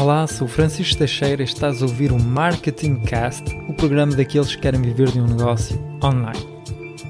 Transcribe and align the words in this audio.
Olá, 0.00 0.28
sou 0.28 0.46
Francisco 0.46 0.96
Teixeira 0.96 1.42
e 1.42 1.44
estás 1.44 1.82
a 1.82 1.84
ouvir 1.84 2.12
o 2.12 2.22
Marketing 2.22 3.00
Cast, 3.00 3.44
o 3.68 3.74
programa 3.74 4.14
daqueles 4.14 4.54
que 4.54 4.62
querem 4.62 4.80
viver 4.80 5.10
de 5.10 5.20
um 5.20 5.26
negócio 5.26 5.76
online. 6.02 6.38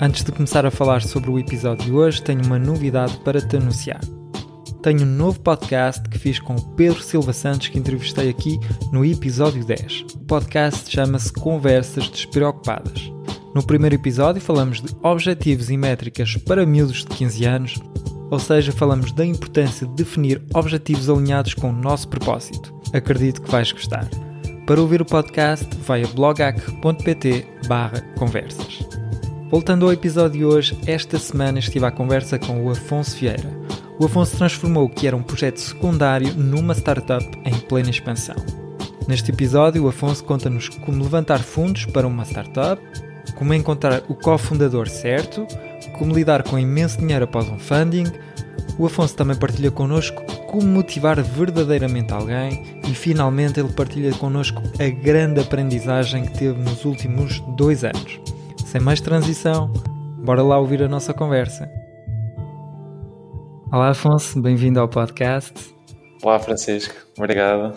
Antes 0.01 0.25
de 0.25 0.33
começar 0.33 0.65
a 0.65 0.71
falar 0.71 1.03
sobre 1.03 1.29
o 1.29 1.39
episódio 1.39 1.85
de 1.85 1.93
hoje, 1.93 2.23
tenho 2.23 2.43
uma 2.47 2.59
novidade 2.59 3.19
para 3.19 3.43
te 3.43 3.59
anunciar. 3.59 4.01
Tenho 4.83 5.03
um 5.03 5.05
novo 5.05 5.39
podcast 5.41 6.09
que 6.09 6.19
fiz 6.19 6.39
com 6.39 6.55
o 6.55 6.63
Pedro 6.77 7.03
Silva 7.03 7.35
Santos, 7.35 7.69
que 7.69 7.79
entrevistei 7.79 8.31
aqui 8.31 8.59
no 8.91 9.05
episódio 9.05 9.63
10. 9.67 10.07
O 10.15 10.19
podcast 10.21 10.91
chama-se 10.91 11.31
Conversas 11.31 12.09
Despreocupadas. 12.09 13.13
No 13.55 13.63
primeiro 13.63 13.97
episódio 13.97 14.41
falamos 14.41 14.81
de 14.81 14.97
objetivos 15.03 15.69
e 15.69 15.77
métricas 15.77 16.39
para 16.39 16.65
miúdos 16.65 17.05
de 17.05 17.09
15 17.09 17.45
anos, 17.45 17.75
ou 18.31 18.39
seja, 18.39 18.73
falamos 18.73 19.13
da 19.13 19.25
importância 19.25 19.87
de 19.87 19.95
definir 19.95 20.43
objetivos 20.55 21.09
alinhados 21.09 21.55
com 21.55 21.71
o 21.71 21.73
nosso 21.73 22.09
propósito. 22.09 22.75
Acredito 22.93 23.43
que 23.43 23.51
vais 23.51 23.73
gostar. 23.73 24.09
Para 24.67 24.81
ouvir 24.81 25.01
o 25.01 25.05
podcast, 25.05 25.67
vai 25.87 26.05
a 26.05 26.07
blogac.pt 26.09 27.47
conversas. 28.19 28.87
Voltando 29.51 29.87
ao 29.87 29.93
episódio 29.93 30.41
de 30.41 30.45
hoje, 30.45 30.79
esta 30.87 31.19
semana 31.19 31.59
estive 31.59 31.87
à 31.87 31.91
conversa 31.91 32.39
com 32.39 32.63
o 32.63 32.71
Afonso 32.71 33.17
Vieira. 33.17 33.59
O 33.99 34.05
Afonso 34.05 34.37
transformou 34.37 34.85
o 34.85 34.91
que 34.91 35.07
era 35.07 35.17
um 35.17 35.23
projeto 35.23 35.57
secundário 35.59 36.35
numa 36.35 36.75
startup 36.75 37.25
em 37.47 37.55
plena 37.61 37.89
expansão. 37.89 38.37
Neste 39.09 39.31
episódio, 39.31 39.85
o 39.85 39.89
Afonso 39.89 40.23
conta-nos 40.23 40.69
como 40.69 41.03
levantar 41.03 41.39
fundos 41.39 41.87
para 41.87 42.07
uma 42.07 42.25
startup, 42.25 42.81
como 43.35 43.55
encontrar 43.55 44.03
o 44.07 44.15
cofundador 44.15 44.87
certo, 44.87 45.47
como 45.99 46.15
lidar 46.15 46.43
com 46.43 46.59
imenso 46.59 46.99
dinheiro 46.99 47.25
após 47.25 47.49
um 47.49 47.59
funding. 47.59 48.05
O 48.77 48.87
Afonso 48.87 49.15
também 49.15 49.37
partilha 49.37 49.71
connosco 49.71 50.23
como 50.49 50.67
motivar 50.67 51.23
verdadeiramente 51.23 52.13
alguém 52.13 52.81
e 52.89 52.95
finalmente 52.95 53.61
ele 53.61 53.73
partilha 53.73 54.13
connosco 54.15 54.61
a 54.81 54.89
grande 54.89 55.41
aprendizagem 55.41 56.25
que 56.25 56.39
teve 56.39 56.61
nos 56.61 56.85
últimos 56.85 57.41
dois 57.57 57.85
anos. 57.85 58.21
Sem 58.67 58.81
mais 58.81 59.01
transição, 59.01 59.73
bora 60.25 60.43
lá 60.43 60.59
ouvir 60.59 60.83
a 60.83 60.89
nossa 60.89 61.15
conversa. 61.15 61.71
Olá 63.73 63.91
Afonso, 63.91 64.41
bem-vindo 64.41 64.81
ao 64.81 64.89
podcast. 64.89 65.55
Olá 66.23 66.39
Francisco, 66.39 66.95
obrigado. 67.17 67.77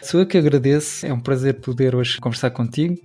Sou 0.00 0.20
eu 0.20 0.26
que 0.26 0.38
agradeço, 0.38 1.06
é 1.06 1.12
um 1.12 1.20
prazer 1.20 1.60
poder 1.60 1.94
hoje 1.94 2.20
conversar 2.20 2.50
contigo 2.50 2.96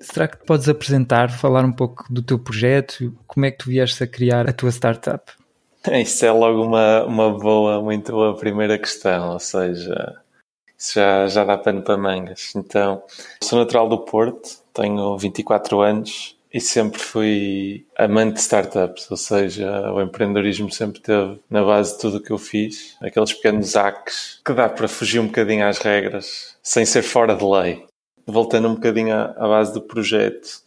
Será 0.00 0.28
que 0.28 0.38
te 0.38 0.44
podes 0.44 0.68
apresentar, 0.68 1.30
falar 1.30 1.64
um 1.64 1.72
pouco 1.72 2.04
do 2.12 2.22
teu 2.22 2.38
projeto, 2.38 3.16
como 3.26 3.46
é 3.46 3.50
que 3.50 3.58
tu 3.58 3.70
vieste 3.70 4.04
a 4.04 4.06
criar 4.06 4.48
a 4.48 4.52
tua 4.52 4.70
startup? 4.70 5.32
Isso 6.02 6.24
é 6.24 6.30
logo 6.30 6.62
uma, 6.62 7.04
uma 7.04 7.30
boa, 7.30 7.80
muito 7.80 8.12
boa 8.12 8.36
primeira 8.36 8.78
questão, 8.78 9.32
ou 9.32 9.38
seja, 9.38 10.16
isso 10.76 10.94
já, 10.94 11.26
já 11.26 11.44
dá 11.44 11.56
pano 11.56 11.82
para 11.82 11.96
mangas. 11.96 12.52
Então, 12.56 13.02
sou 13.42 13.58
natural 13.58 13.88
do 13.88 13.98
Porto, 13.98 14.48
tenho 14.74 15.16
24 15.16 15.80
anos 15.80 16.36
e 16.52 16.60
sempre 16.60 16.98
fui 16.98 17.86
amante 17.96 18.34
de 18.34 18.40
startups, 18.40 19.10
ou 19.10 19.16
seja, 19.16 19.92
o 19.92 20.00
empreendedorismo 20.00 20.70
sempre 20.70 21.00
teve 21.00 21.38
na 21.50 21.62
base 21.64 21.94
de 21.94 22.00
tudo 22.00 22.16
o 22.18 22.22
que 22.22 22.30
eu 22.30 22.38
fiz, 22.38 22.96
aqueles 23.00 23.32
pequenos 23.32 23.74
hacks 23.74 24.40
que 24.44 24.52
dá 24.52 24.68
para 24.68 24.88
fugir 24.88 25.20
um 25.20 25.26
bocadinho 25.26 25.66
às 25.66 25.78
regras 25.78 26.56
sem 26.62 26.84
ser 26.84 27.02
fora 27.02 27.34
de 27.34 27.44
lei 27.44 27.86
voltando 28.26 28.68
um 28.68 28.74
bocadinho 28.74 29.14
à, 29.14 29.34
à 29.36 29.48
base 29.48 29.72
do 29.72 29.80
projeto, 29.80 30.60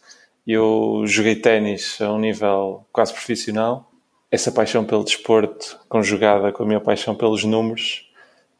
eu 0.46 1.02
joguei 1.06 1.36
ténis 1.36 2.00
a 2.00 2.10
um 2.10 2.18
nível 2.18 2.86
quase 2.92 3.12
profissional. 3.12 3.89
Essa 4.30 4.52
paixão 4.52 4.84
pelo 4.84 5.04
desporto, 5.04 5.78
conjugada 5.88 6.52
com 6.52 6.62
a 6.62 6.66
minha 6.66 6.80
paixão 6.80 7.14
pelos 7.14 7.44
números, 7.44 8.10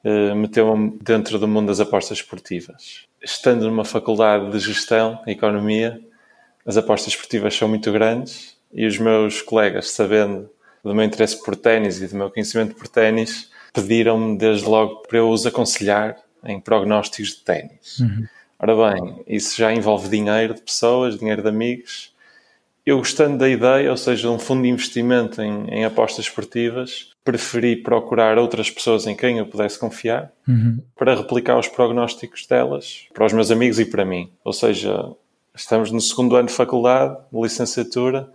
eh, 0.03 0.35
meteu-me 0.35 0.99
dentro 1.03 1.39
do 1.39 1.47
mundo 1.47 1.69
das 1.69 1.81
apostas 1.81 2.19
esportivas. 2.19 3.07
Estando 3.23 3.67
numa 3.67 3.85
faculdade 3.85 4.51
de 4.51 4.59
gestão, 4.59 5.21
economia, 5.27 6.01
as 6.65 6.77
apostas 6.77 7.13
esportivas 7.13 7.55
são 7.55 7.69
muito 7.69 7.93
grandes 7.93 8.57
e 8.73 8.87
os 8.87 8.99
meus 8.99 9.43
colegas, 9.43 9.91
sabendo 9.91 10.49
do 10.83 10.95
meu 10.95 11.05
interesse 11.05 11.43
por 11.43 11.55
ténis 11.55 12.01
e 12.01 12.09
do 12.09 12.17
meu 12.17 12.31
conhecimento 12.31 12.75
por 12.75 12.89
ténis, 12.89 13.51
pediram-me 13.73 14.39
desde 14.39 14.67
logo 14.67 15.03
para 15.03 15.19
eu 15.19 15.29
os 15.29 15.47
aconselhar 15.47 16.17
em 16.45 16.59
prognósticos 16.59 17.37
de 17.37 17.45
ténis. 17.45 17.99
Uhum. 18.01 18.27
Ora 18.59 18.95
bem, 18.95 19.23
isso 19.27 19.57
já 19.57 19.73
envolve 19.73 20.09
dinheiro 20.09 20.55
de 20.55 20.63
pessoas, 20.63 21.19
dinheiro 21.19 21.43
de 21.43 21.49
amigos. 21.49 22.10
Eu 22.91 22.99
gostando 22.99 23.39
da 23.39 23.49
ideia, 23.49 23.89
ou 23.89 23.97
seja, 23.97 24.29
um 24.29 24.37
fundo 24.37 24.65
de 24.65 24.69
investimento 24.69 25.41
em, 25.41 25.65
em 25.69 25.85
apostas 25.85 26.25
esportivas, 26.25 27.13
preferi 27.23 27.77
procurar 27.77 28.37
outras 28.37 28.69
pessoas 28.69 29.07
em 29.07 29.15
quem 29.15 29.39
eu 29.39 29.47
pudesse 29.47 29.79
confiar 29.79 30.33
uhum. 30.49 30.81
para 30.97 31.15
replicar 31.15 31.57
os 31.57 31.69
prognósticos 31.69 32.49
delas 32.49 33.07
para 33.15 33.27
os 33.27 33.33
meus 33.33 33.49
amigos 33.53 33.79
e 33.79 33.85
para 33.85 34.05
mim. 34.05 34.29
Ou 34.43 34.53
seja, 34.53 35.09
estamos 35.55 35.93
no 35.93 36.01
segundo 36.01 36.35
ano 36.35 36.49
de 36.49 36.53
faculdade, 36.53 37.17
de 37.33 37.41
licenciatura, 37.41 38.29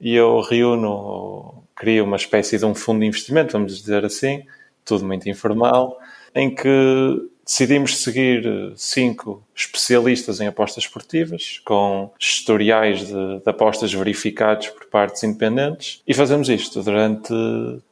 e 0.00 0.14
eu 0.14 0.40
reúno, 0.40 1.64
crio 1.74 2.04
uma 2.04 2.16
espécie 2.16 2.58
de 2.58 2.64
um 2.64 2.76
fundo 2.76 3.00
de 3.00 3.06
investimento, 3.06 3.54
vamos 3.54 3.76
dizer 3.76 4.04
assim, 4.04 4.44
tudo 4.84 5.04
muito 5.04 5.28
informal, 5.28 5.98
em 6.32 6.54
que 6.54 7.28
decidimos 7.46 8.02
seguir 8.02 8.44
eh, 8.44 8.72
cinco 8.74 9.40
especialistas 9.54 10.40
em 10.40 10.48
apostas 10.48 10.82
esportivas, 10.82 11.60
com 11.64 12.10
historiais 12.18 13.06
de, 13.06 13.38
de, 13.38 13.48
apostas 13.48 13.94
verificados 13.94 14.68
por 14.70 14.86
partes 14.86 15.22
independentes, 15.22 16.02
e 16.06 16.12
fazemos 16.12 16.48
isto 16.48 16.82
durante 16.82 17.32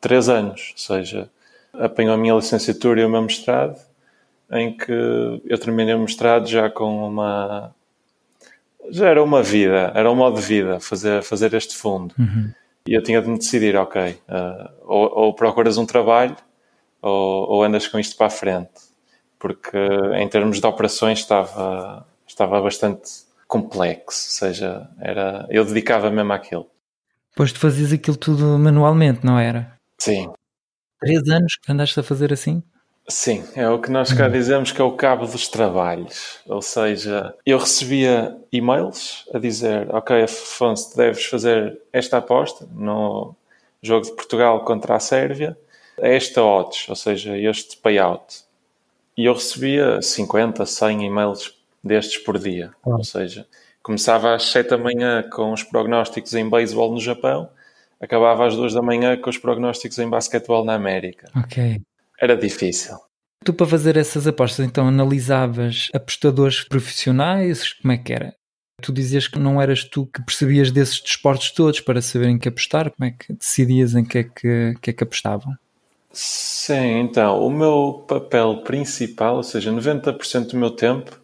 três 0.01 0.29
anos, 0.29 0.73
ou 0.73 0.79
seja, 0.79 1.31
apanhou 1.73 2.15
a 2.15 2.17
minha 2.17 2.35
licenciatura 2.35 3.01
e 3.01 3.05
o 3.05 3.09
meu 3.09 3.23
mestrado, 3.23 3.79
em 4.51 4.77
que 4.77 4.93
eu 4.93 5.59
terminei 5.59 5.95
o 5.95 6.01
mestrado 6.01 6.49
já 6.49 6.69
com 6.69 7.07
uma. 7.07 7.73
Já 8.91 9.09
era 9.09 9.23
uma 9.23 9.43
vida, 9.43 9.93
era 9.95 10.11
um 10.11 10.17
modo 10.17 10.39
de 10.39 10.47
vida 10.47 10.79
fazer, 10.79 11.23
fazer 11.23 11.55
este 11.55 11.75
fundo. 11.75 12.15
Uhum. 12.19 12.51
E 12.87 12.93
eu 12.93 13.03
tinha 13.03 13.23
de 13.23 13.29
me 13.31 13.39
decidir, 13.39 13.77
ok, 13.77 14.19
uh, 14.29 14.71
ou, 14.85 15.19
ou 15.19 15.35
procuras 15.35 15.79
um 15.79 15.87
trabalho 15.87 16.37
ou, 17.01 17.49
ou 17.51 17.63
andas 17.63 17.87
com 17.87 17.99
isto 17.99 18.15
para 18.15 18.27
a 18.27 18.31
frente 18.31 18.94
porque 19.45 19.77
em 20.15 20.27
termos 20.27 20.59
de 20.59 20.67
operações 20.67 21.19
estava, 21.19 22.07
estava 22.27 22.63
bastante 22.63 23.11
complexo, 23.47 24.47
ou 24.47 24.49
seja, 24.49 24.89
era, 24.99 25.47
eu 25.51 25.67
dedicava 25.67 26.11
mesmo 26.11 26.33
àquilo. 26.33 26.67
Pois 27.37 27.53
tu 27.53 27.59
fazias 27.59 27.93
aquilo 27.93 28.17
tudo 28.17 28.59
manualmente, 28.59 29.21
não 29.23 29.39
era? 29.39 29.79
Sim. 29.99 30.33
Três 30.99 31.29
anos 31.29 31.57
que 31.57 31.71
andaste 31.71 32.01
a 32.01 32.03
fazer 32.03 32.33
assim? 32.33 32.63
Sim, 33.07 33.45
é 33.55 33.69
o 33.69 33.79
que 33.79 33.91
nós 33.91 34.15
cá 34.15 34.29
hum. 34.29 34.33
dizemos 34.33 34.73
que 34.73 34.81
é 34.81 34.85
o 34.85 34.93
cabo 34.93 35.27
dos 35.27 35.47
trabalhos. 35.47 36.39
Ou 36.47 36.63
seja, 36.63 37.35
eu 37.45 37.59
recebia 37.59 38.35
e-mails 38.51 39.29
a 39.35 39.39
dizer: 39.39 39.95
Ok, 39.95 40.23
Afonso, 40.23 40.97
deves 40.97 41.27
fazer 41.27 41.79
esta 41.93 42.17
aposta 42.17 42.67
no 42.73 43.37
jogo 43.83 44.07
de 44.07 44.13
Portugal 44.13 44.65
contra 44.65 44.97
a 44.97 45.01
Sérvia, 45.01 45.55
esta 45.99 46.43
odds, 46.43 46.89
ou 46.89 46.97
seja, 46.97 47.37
este 47.37 47.77
payout. 47.77 48.44
E 49.17 49.27
eu 49.27 49.35
recebia 49.35 50.03
50, 50.03 50.67
100 50.67 51.07
e-mails 51.07 51.55
destes 51.83 52.19
por 52.19 52.39
dia. 52.39 52.73
Ah. 52.85 52.91
Ou 52.91 53.05
seja, 53.05 53.47
começava 53.83 54.35
às 54.35 54.45
7 54.45 54.71
da 54.71 54.79
manhã 54.79 55.23
com 55.31 55.53
os 55.53 55.63
prognósticos 55.63 56.35
em 56.35 56.49
beisebol 56.49 56.93
no 56.93 57.01
Japão, 57.01 57.49
acabava 58.01 58.47
às 58.47 58.57
2 58.57 58.75
da 58.75 58.83
manhã 58.83 59.17
com 59.17 59.31
os 59.31 59.39
prognósticos 59.39 59.99
em 59.99 60.09
basquetebol 60.09 60.65
na 60.65 60.75
América. 60.75 61.31
Ok. 61.37 61.81
Era 62.21 62.37
difícil. 62.37 62.97
Tu, 63.45 63.53
para 63.53 63.67
fazer 63.67 63.97
essas 63.99 64.27
apostas, 64.27 64.65
então 64.65 64.89
analisavas 64.89 65.89
apostadores 65.93 66.63
profissionais? 66.63 67.75
Como 67.75 67.93
é 67.93 67.99
que 67.99 68.13
era? 68.13 68.35
Tu 68.81 68.93
dizias 68.93 69.29
que 69.29 69.39
não 69.39 69.61
eras 69.61 69.85
tu 69.85 70.07
que 70.07 70.23
percebias 70.23 70.71
desses 70.71 71.01
desportos 71.01 71.51
todos 71.51 71.81
para 71.81 72.01
saber 72.01 72.29
em 72.29 72.39
que 72.39 72.49
apostar? 72.49 72.91
Como 72.91 73.09
é 73.09 73.13
que 73.13 73.33
decidias 73.35 73.95
em 73.95 74.05
que 74.05 74.19
é 74.19 74.25
que, 74.25 74.75
que, 74.81 74.91
é 74.91 74.93
que 74.93 75.05
apostavam? 75.05 75.55
Sim, 76.15 77.01
então, 77.01 77.45
o 77.45 77.51
meu 77.51 78.05
papel 78.07 78.59
principal, 78.59 79.37
ou 79.37 79.43
seja, 79.43 79.73
90% 79.73 80.53
do 80.53 80.57
meu 80.57 80.71
tempo, 80.71 81.19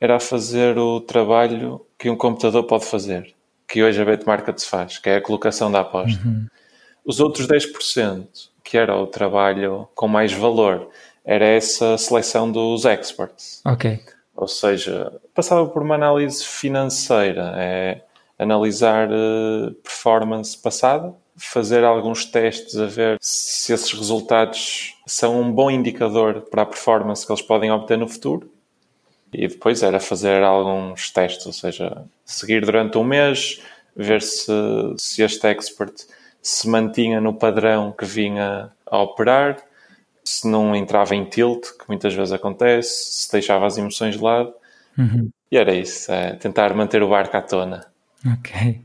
era 0.00 0.18
fazer 0.20 0.78
o 0.78 1.00
trabalho 1.00 1.84
que 1.98 2.08
um 2.08 2.16
computador 2.16 2.64
pode 2.64 2.84
fazer, 2.84 3.34
que 3.68 3.82
hoje 3.82 4.00
a 4.00 4.04
Betmarket 4.04 4.58
se 4.58 4.66
faz, 4.66 4.98
que 4.98 5.10
é 5.10 5.16
a 5.16 5.20
colocação 5.20 5.70
da 5.70 5.80
aposta. 5.80 6.20
Uhum. 6.24 6.46
Os 7.04 7.20
outros 7.20 7.46
10%, 7.46 8.26
que 8.62 8.78
era 8.78 8.96
o 8.96 9.06
trabalho 9.06 9.88
com 9.94 10.06
mais 10.06 10.32
valor, 10.32 10.88
era 11.24 11.44
essa 11.44 11.98
seleção 11.98 12.50
dos 12.50 12.84
experts. 12.84 13.60
Ok. 13.64 14.00
Ou 14.34 14.48
seja, 14.48 15.12
passava 15.34 15.68
por 15.68 15.82
uma 15.82 15.94
análise 15.94 16.44
financeira, 16.44 17.54
é 17.56 18.02
analisar 18.38 19.08
uh, 19.10 19.72
performance 19.82 20.56
passada, 20.56 21.14
fazer 21.36 21.84
alguns 21.84 22.24
testes 22.24 22.76
a 22.78 22.86
ver 22.86 23.16
se 23.20 23.72
esses 23.72 23.92
resultados 23.92 24.96
são 25.06 25.40
um 25.40 25.50
bom 25.50 25.70
indicador 25.70 26.42
para 26.50 26.62
a 26.62 26.66
performance 26.66 27.26
que 27.26 27.32
eles 27.32 27.42
podem 27.42 27.70
obter 27.70 27.98
no 27.98 28.08
futuro. 28.08 28.50
E 29.32 29.48
depois 29.48 29.82
era 29.82 29.98
fazer 29.98 30.42
alguns 30.42 31.10
testes, 31.10 31.46
ou 31.46 31.52
seja, 31.52 32.04
seguir 32.24 32.64
durante 32.64 32.98
um 32.98 33.04
mês, 33.04 33.62
ver 33.96 34.20
se, 34.20 34.52
se 34.98 35.22
este 35.22 35.46
expert 35.46 35.94
se 36.42 36.68
mantinha 36.68 37.20
no 37.20 37.32
padrão 37.32 37.92
que 37.92 38.04
vinha 38.04 38.70
a 38.84 38.98
operar, 39.00 39.62
se 40.24 40.46
não 40.46 40.74
entrava 40.76 41.14
em 41.14 41.24
tilt, 41.24 41.62
que 41.78 41.84
muitas 41.88 42.12
vezes 42.14 42.32
acontece, 42.32 43.22
se 43.24 43.32
deixava 43.32 43.66
as 43.66 43.78
emoções 43.78 44.16
de 44.16 44.22
lado. 44.22 44.52
Uhum. 44.98 45.30
E 45.50 45.56
era 45.56 45.74
isso, 45.74 46.12
é 46.12 46.34
tentar 46.34 46.74
manter 46.74 47.02
o 47.02 47.08
barco 47.08 47.36
à 47.36 47.42
tona. 47.42 47.91
Ok. 48.26 48.80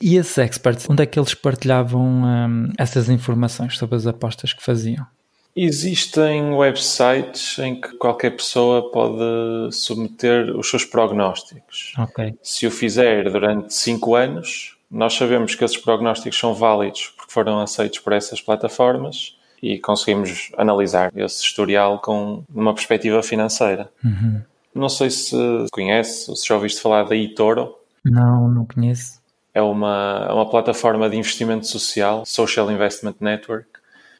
E 0.00 0.16
esses 0.16 0.36
experts, 0.38 0.88
onde 0.88 1.02
é 1.02 1.06
que 1.06 1.18
eles 1.18 1.34
partilhavam 1.34 2.02
um, 2.02 2.72
essas 2.78 3.08
informações 3.08 3.78
sobre 3.78 3.96
as 3.96 4.06
apostas 4.06 4.52
que 4.52 4.62
faziam? 4.62 5.06
Existem 5.54 6.52
websites 6.54 7.58
em 7.58 7.80
que 7.80 7.96
qualquer 7.96 8.30
pessoa 8.30 8.90
pode 8.90 9.74
submeter 9.74 10.56
os 10.56 10.70
seus 10.70 10.84
prognósticos. 10.84 11.92
Ok. 11.98 12.34
Se 12.42 12.66
o 12.66 12.70
fizer 12.70 13.30
durante 13.30 13.74
5 13.74 14.14
anos, 14.14 14.76
nós 14.90 15.14
sabemos 15.14 15.54
que 15.54 15.64
esses 15.64 15.76
prognósticos 15.76 16.38
são 16.38 16.54
válidos 16.54 17.12
porque 17.16 17.32
foram 17.32 17.60
aceitos 17.60 17.98
por 17.98 18.12
essas 18.12 18.40
plataformas 18.40 19.36
e 19.62 19.78
conseguimos 19.78 20.50
analisar 20.56 21.12
esse 21.16 21.42
historial 21.42 21.98
com 22.00 22.42
uma 22.52 22.74
perspectiva 22.74 23.22
financeira. 23.22 23.90
Uhum. 24.04 24.42
Não 24.74 24.88
sei 24.88 25.10
se 25.10 25.36
conhece 25.72 26.30
ou 26.30 26.36
se 26.36 26.46
já 26.46 26.54
ouviste 26.54 26.80
falar 26.80 27.04
da 27.04 27.16
eToro. 27.16 27.74
Não, 28.04 28.48
não 28.48 28.66
conheço. 28.66 29.20
É 29.52 29.60
uma, 29.60 30.26
é 30.28 30.32
uma 30.32 30.48
plataforma 30.48 31.08
de 31.10 31.16
investimento 31.16 31.66
social, 31.66 32.24
Social 32.24 32.70
Investment 32.70 33.16
Network, 33.20 33.66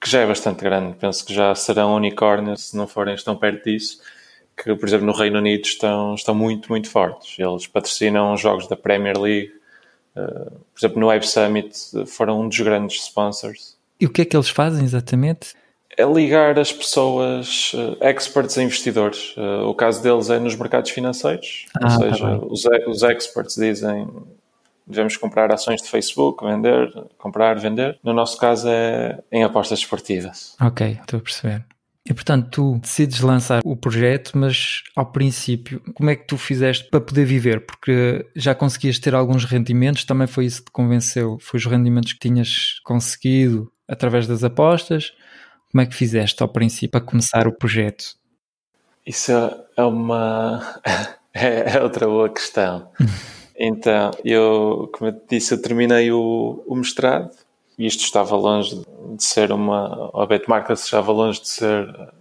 que 0.00 0.11
já 0.11 0.21
é 0.21 0.27
bastante 0.27 0.62
grande. 0.62 0.97
Penso 0.97 1.25
que 1.25 1.32
já 1.32 1.55
serão 1.55 1.94
unicórnios, 1.94 2.71
se 2.71 2.77
não 2.77 2.87
forem, 2.87 3.15
estão 3.15 3.37
perto 3.37 3.65
disso. 3.65 4.00
Que, 4.56 4.75
por 4.75 4.88
exemplo, 4.88 5.06
no 5.06 5.12
Reino 5.12 5.38
Unido 5.38 5.65
estão, 5.65 6.15
estão 6.15 6.35
muito, 6.35 6.69
muito 6.69 6.91
fortes. 6.91 7.38
Eles 7.38 7.67
patrocinam 7.67 8.37
jogos 8.37 8.67
da 8.67 8.77
Premier 8.77 9.19
League. 9.19 9.53
Uh, 10.17 10.50
por 10.50 10.79
exemplo, 10.79 11.00
no 11.00 11.06
Web 11.06 11.27
Summit 11.27 11.73
foram 12.06 12.41
um 12.43 12.49
dos 12.49 12.59
grandes 12.59 13.00
sponsors. 13.03 13.79
E 14.00 14.06
o 14.06 14.11
que 14.11 14.23
é 14.23 14.25
que 14.25 14.37
eles 14.37 14.49
fazem 14.49 14.85
exatamente? 14.85 15.55
É 15.96 16.04
ligar 16.04 16.58
as 16.58 16.72
pessoas 16.72 17.72
uh, 17.75 17.96
experts 18.00 18.56
a 18.56 18.62
investidores. 18.62 19.34
Uh, 19.37 19.66
o 19.66 19.75
caso 19.75 20.02
deles 20.02 20.31
é 20.31 20.38
nos 20.38 20.56
mercados 20.56 20.90
financeiros. 20.90 21.66
Ah, 21.75 21.81
ou 21.82 21.88
tá 21.88 21.98
seja, 21.98 22.26
tá 22.26 22.46
os, 22.46 22.64
os 22.87 23.02
experts 23.02 23.56
dizem 23.56 24.08
devemos 24.90 25.16
comprar 25.16 25.52
ações 25.52 25.81
de 25.82 25.88
Facebook, 25.88 26.44
vender, 26.44 26.92
comprar, 27.16 27.58
vender. 27.58 27.98
No 28.02 28.12
nosso 28.12 28.37
caso 28.38 28.69
é 28.69 29.19
em 29.31 29.44
apostas 29.44 29.78
esportivas. 29.78 30.56
Ok, 30.60 30.98
estou 31.00 31.19
a 31.19 31.22
perceber. 31.22 31.64
E 32.04 32.14
portanto, 32.14 32.48
tu 32.50 32.78
decides 32.81 33.20
lançar 33.20 33.60
o 33.64 33.76
projeto, 33.76 34.32
mas 34.34 34.82
ao 34.96 35.06
princípio, 35.06 35.81
como 35.94 36.10
é 36.10 36.16
que 36.16 36.26
tu 36.26 36.36
fizeste 36.36 36.88
para 36.90 37.00
poder 37.00 37.25
viver? 37.25 37.64
Porque 37.64 38.26
já 38.34 38.54
conseguias 38.54 38.98
ter 38.98 39.14
alguns 39.14 39.44
rendimentos, 39.44 40.04
também 40.04 40.26
foi 40.26 40.46
isso 40.46 40.60
que 40.60 40.66
te 40.66 40.72
convenceu? 40.72 41.38
Foi 41.40 41.58
os 41.58 41.66
rendimentos 41.66 42.12
que 42.12 42.19
tinhas 42.19 42.81
conseguido 42.84 43.70
através 43.86 44.26
das 44.26 44.43
apostas? 44.43 45.12
Como 45.70 45.82
é 45.82 45.87
que 45.87 45.94
fizeste 45.94 46.43
ao 46.43 46.49
princípio 46.49 46.90
para 46.90 47.00
começar 47.00 47.46
o 47.46 47.52
projeto? 47.52 48.17
Isso 49.06 49.32
é 49.76 49.82
uma. 49.82 50.81
é 51.32 51.81
outra 51.81 52.06
boa 52.06 52.28
questão. 52.28 52.90
então, 53.56 54.11
eu, 54.25 54.90
como 54.93 55.11
eu 55.11 55.20
disse, 55.28 55.55
eu 55.55 55.62
terminei 55.62 56.11
o, 56.11 56.62
o 56.67 56.75
mestrado 56.75 57.31
e 57.78 57.87
isto 57.87 58.02
estava 58.02 58.37
longe 58.37 58.82
de 59.17 59.25
ser 59.25 59.52
uma. 59.52 60.11
A 60.12 60.26
Betmarket 60.26 60.76
estava 60.76 61.12
longe 61.12 61.40
de 61.40 61.49
ser 61.49 62.12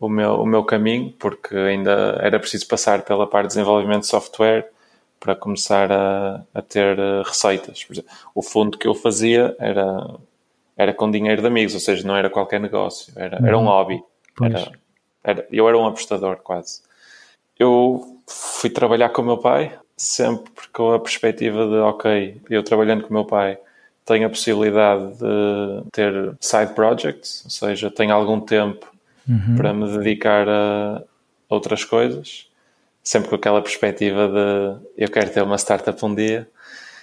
o 0.00 0.08
meu, 0.08 0.34
o 0.40 0.46
meu 0.46 0.64
caminho, 0.64 1.12
porque 1.18 1.54
ainda 1.54 2.18
era 2.20 2.40
preciso 2.40 2.66
passar 2.66 3.02
pela 3.02 3.28
parte 3.28 3.44
de 3.44 3.54
desenvolvimento 3.54 4.00
de 4.00 4.08
software 4.08 4.68
para 5.20 5.36
começar 5.36 5.92
a, 5.92 6.44
a 6.52 6.60
ter 6.60 6.98
receitas. 7.24 7.86
Exemplo, 7.88 8.10
o 8.34 8.42
fundo 8.42 8.76
que 8.76 8.88
eu 8.88 8.94
fazia 8.94 9.54
era 9.60 10.18
era 10.76 10.92
com 10.94 11.10
dinheiro 11.10 11.40
de 11.40 11.46
amigos, 11.46 11.74
ou 11.74 11.80
seja, 11.80 12.06
não 12.06 12.16
era 12.16 12.30
qualquer 12.30 12.60
negócio, 12.60 13.12
era, 13.16 13.38
era 13.44 13.58
um 13.58 13.62
uhum. 13.62 13.66
hobby. 13.66 14.02
Era, 14.42 14.72
era, 15.22 15.46
eu 15.50 15.68
era 15.68 15.78
um 15.78 15.86
apostador 15.86 16.36
quase. 16.36 16.82
Eu 17.58 18.20
fui 18.26 18.70
trabalhar 18.70 19.10
com 19.10 19.22
o 19.22 19.24
meu 19.24 19.38
pai, 19.38 19.78
sempre 19.96 20.52
com 20.72 20.92
a 20.92 20.98
perspectiva 20.98 21.66
de, 21.66 21.76
ok, 21.76 22.40
eu 22.50 22.62
trabalhando 22.62 23.02
com 23.02 23.10
o 23.10 23.12
meu 23.12 23.24
pai 23.24 23.58
tenho 24.04 24.26
a 24.26 24.30
possibilidade 24.30 25.16
de 25.16 25.90
ter 25.92 26.34
side 26.40 26.74
projects, 26.74 27.42
ou 27.44 27.50
seja, 27.50 27.90
tenho 27.90 28.12
algum 28.12 28.40
tempo 28.40 28.92
uhum. 29.28 29.56
para 29.56 29.72
me 29.72 29.96
dedicar 29.96 30.48
a 30.48 31.02
outras 31.48 31.84
coisas, 31.84 32.48
sempre 33.02 33.28
com 33.28 33.36
aquela 33.36 33.62
perspectiva 33.62 34.28
de 34.28 35.04
eu 35.04 35.08
quero 35.08 35.30
ter 35.30 35.42
uma 35.42 35.56
startup 35.56 36.04
um 36.04 36.14
dia. 36.14 36.48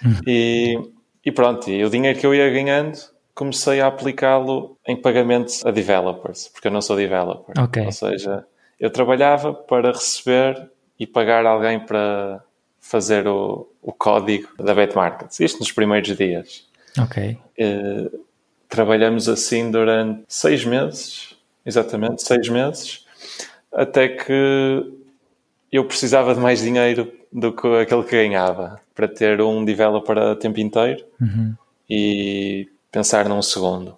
Uhum. 0.04 0.20
E, 0.26 0.78
e 1.24 1.32
pronto, 1.32 1.70
e 1.70 1.84
o 1.84 1.90
dinheiro 1.90 2.18
que 2.18 2.26
eu 2.26 2.34
ia 2.34 2.50
ganhando 2.50 2.98
comecei 3.34 3.80
a 3.80 3.86
aplicá-lo 3.86 4.76
em 4.86 4.96
pagamentos 4.96 5.64
a 5.64 5.70
developers, 5.70 6.48
porque 6.48 6.68
eu 6.68 6.72
não 6.72 6.82
sou 6.82 6.96
developer. 6.96 7.54
Okay. 7.64 7.86
Ou 7.86 7.92
seja, 7.92 8.46
eu 8.78 8.90
trabalhava 8.90 9.52
para 9.52 9.92
receber 9.92 10.70
e 10.98 11.06
pagar 11.06 11.46
alguém 11.46 11.80
para 11.80 12.42
fazer 12.80 13.26
o, 13.26 13.68
o 13.82 13.92
código 13.92 14.48
da 14.58 14.74
Betmarkets. 14.74 15.40
Isto 15.40 15.60
nos 15.60 15.72
primeiros 15.72 16.16
dias. 16.16 16.66
Ok. 16.98 17.38
Uh, 17.58 18.24
trabalhamos 18.68 19.28
assim 19.28 19.70
durante 19.70 20.24
seis 20.28 20.64
meses, 20.64 21.36
exatamente, 21.64 22.22
seis 22.22 22.48
meses, 22.48 23.06
até 23.72 24.08
que 24.08 24.92
eu 25.70 25.84
precisava 25.84 26.34
de 26.34 26.40
mais 26.40 26.60
dinheiro 26.60 27.12
do 27.32 27.52
que 27.52 27.66
aquele 27.76 28.02
que 28.02 28.10
ganhava 28.10 28.80
para 28.94 29.06
ter 29.06 29.40
um 29.40 29.64
developer 29.64 30.18
a 30.18 30.36
tempo 30.36 30.58
inteiro. 30.60 31.04
Uhum. 31.20 31.54
E 31.88 32.68
pensar 32.90 33.28
num 33.28 33.42
segundo. 33.42 33.96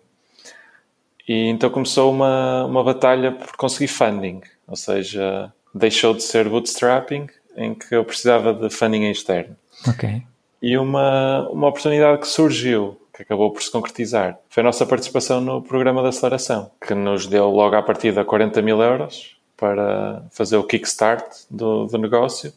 E 1.29 1.49
então 1.49 1.71
começou 1.71 2.11
uma, 2.11 2.65
uma 2.65 2.83
batalha 2.83 3.33
por 3.33 3.57
conseguir 3.57 3.89
funding, 3.89 4.41
ou 4.67 4.77
seja, 4.77 5.53
deixou 5.75 6.15
de 6.15 6.23
ser 6.23 6.49
bootstrapping, 6.49 7.29
em 7.57 7.75
que 7.75 7.95
eu 7.95 8.05
precisava 8.05 8.53
de 8.53 8.69
funding 8.71 9.11
externo. 9.11 9.57
Ok. 9.89 10.23
E 10.61 10.77
uma, 10.77 11.49
uma 11.51 11.69
oportunidade 11.69 12.21
que 12.21 12.29
surgiu, 12.29 13.01
que 13.15 13.23
acabou 13.23 13.51
por 13.51 13.63
se 13.63 13.71
concretizar, 13.71 14.39
foi 14.49 14.63
a 14.63 14.65
nossa 14.65 14.87
participação 14.87 15.41
no 15.41 15.63
programa 15.63 16.03
de 16.03 16.09
aceleração, 16.09 16.71
que 16.87 16.95
nos 16.95 17.27
deu 17.27 17.51
logo 17.51 17.77
à 17.77 17.83
partida 17.83 18.25
40 18.25 18.63
mil 18.63 18.81
euros 18.81 19.37
para 19.57 20.25
fazer 20.31 20.57
o 20.57 20.65
kickstart 20.65 21.25
do, 21.51 21.87
do 21.87 21.99
negócio 21.99 22.53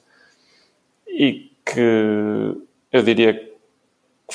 e 1.07 1.51
que 1.65 2.55
eu 2.91 3.03
diria 3.03 3.33
que 3.33 3.44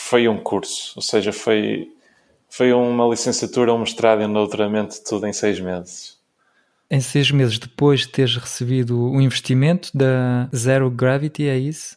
foi 0.01 0.27
um 0.27 0.39
curso, 0.39 0.95
ou 0.97 1.03
seja, 1.03 1.33
foi, 1.33 1.89
foi 2.49 2.73
uma 2.73 3.07
licenciatura, 3.07 3.73
um 3.73 3.79
mestrado 3.79 4.23
e 4.23 4.25
um 4.25 4.33
doutoramento, 4.33 4.97
tudo 5.05 5.27
em 5.27 5.33
seis 5.33 5.61
meses. 5.61 6.19
Em 6.91 7.01
seis 7.01 7.31
meses 7.31 7.59
depois 7.59 8.01
de 8.01 8.09
teres 8.09 8.37
recebido 8.37 8.99
o 8.99 9.21
investimento 9.21 9.91
da 9.95 10.49
Zero 10.55 10.91
Gravity, 10.91 11.47
é 11.47 11.57
isso? 11.57 11.97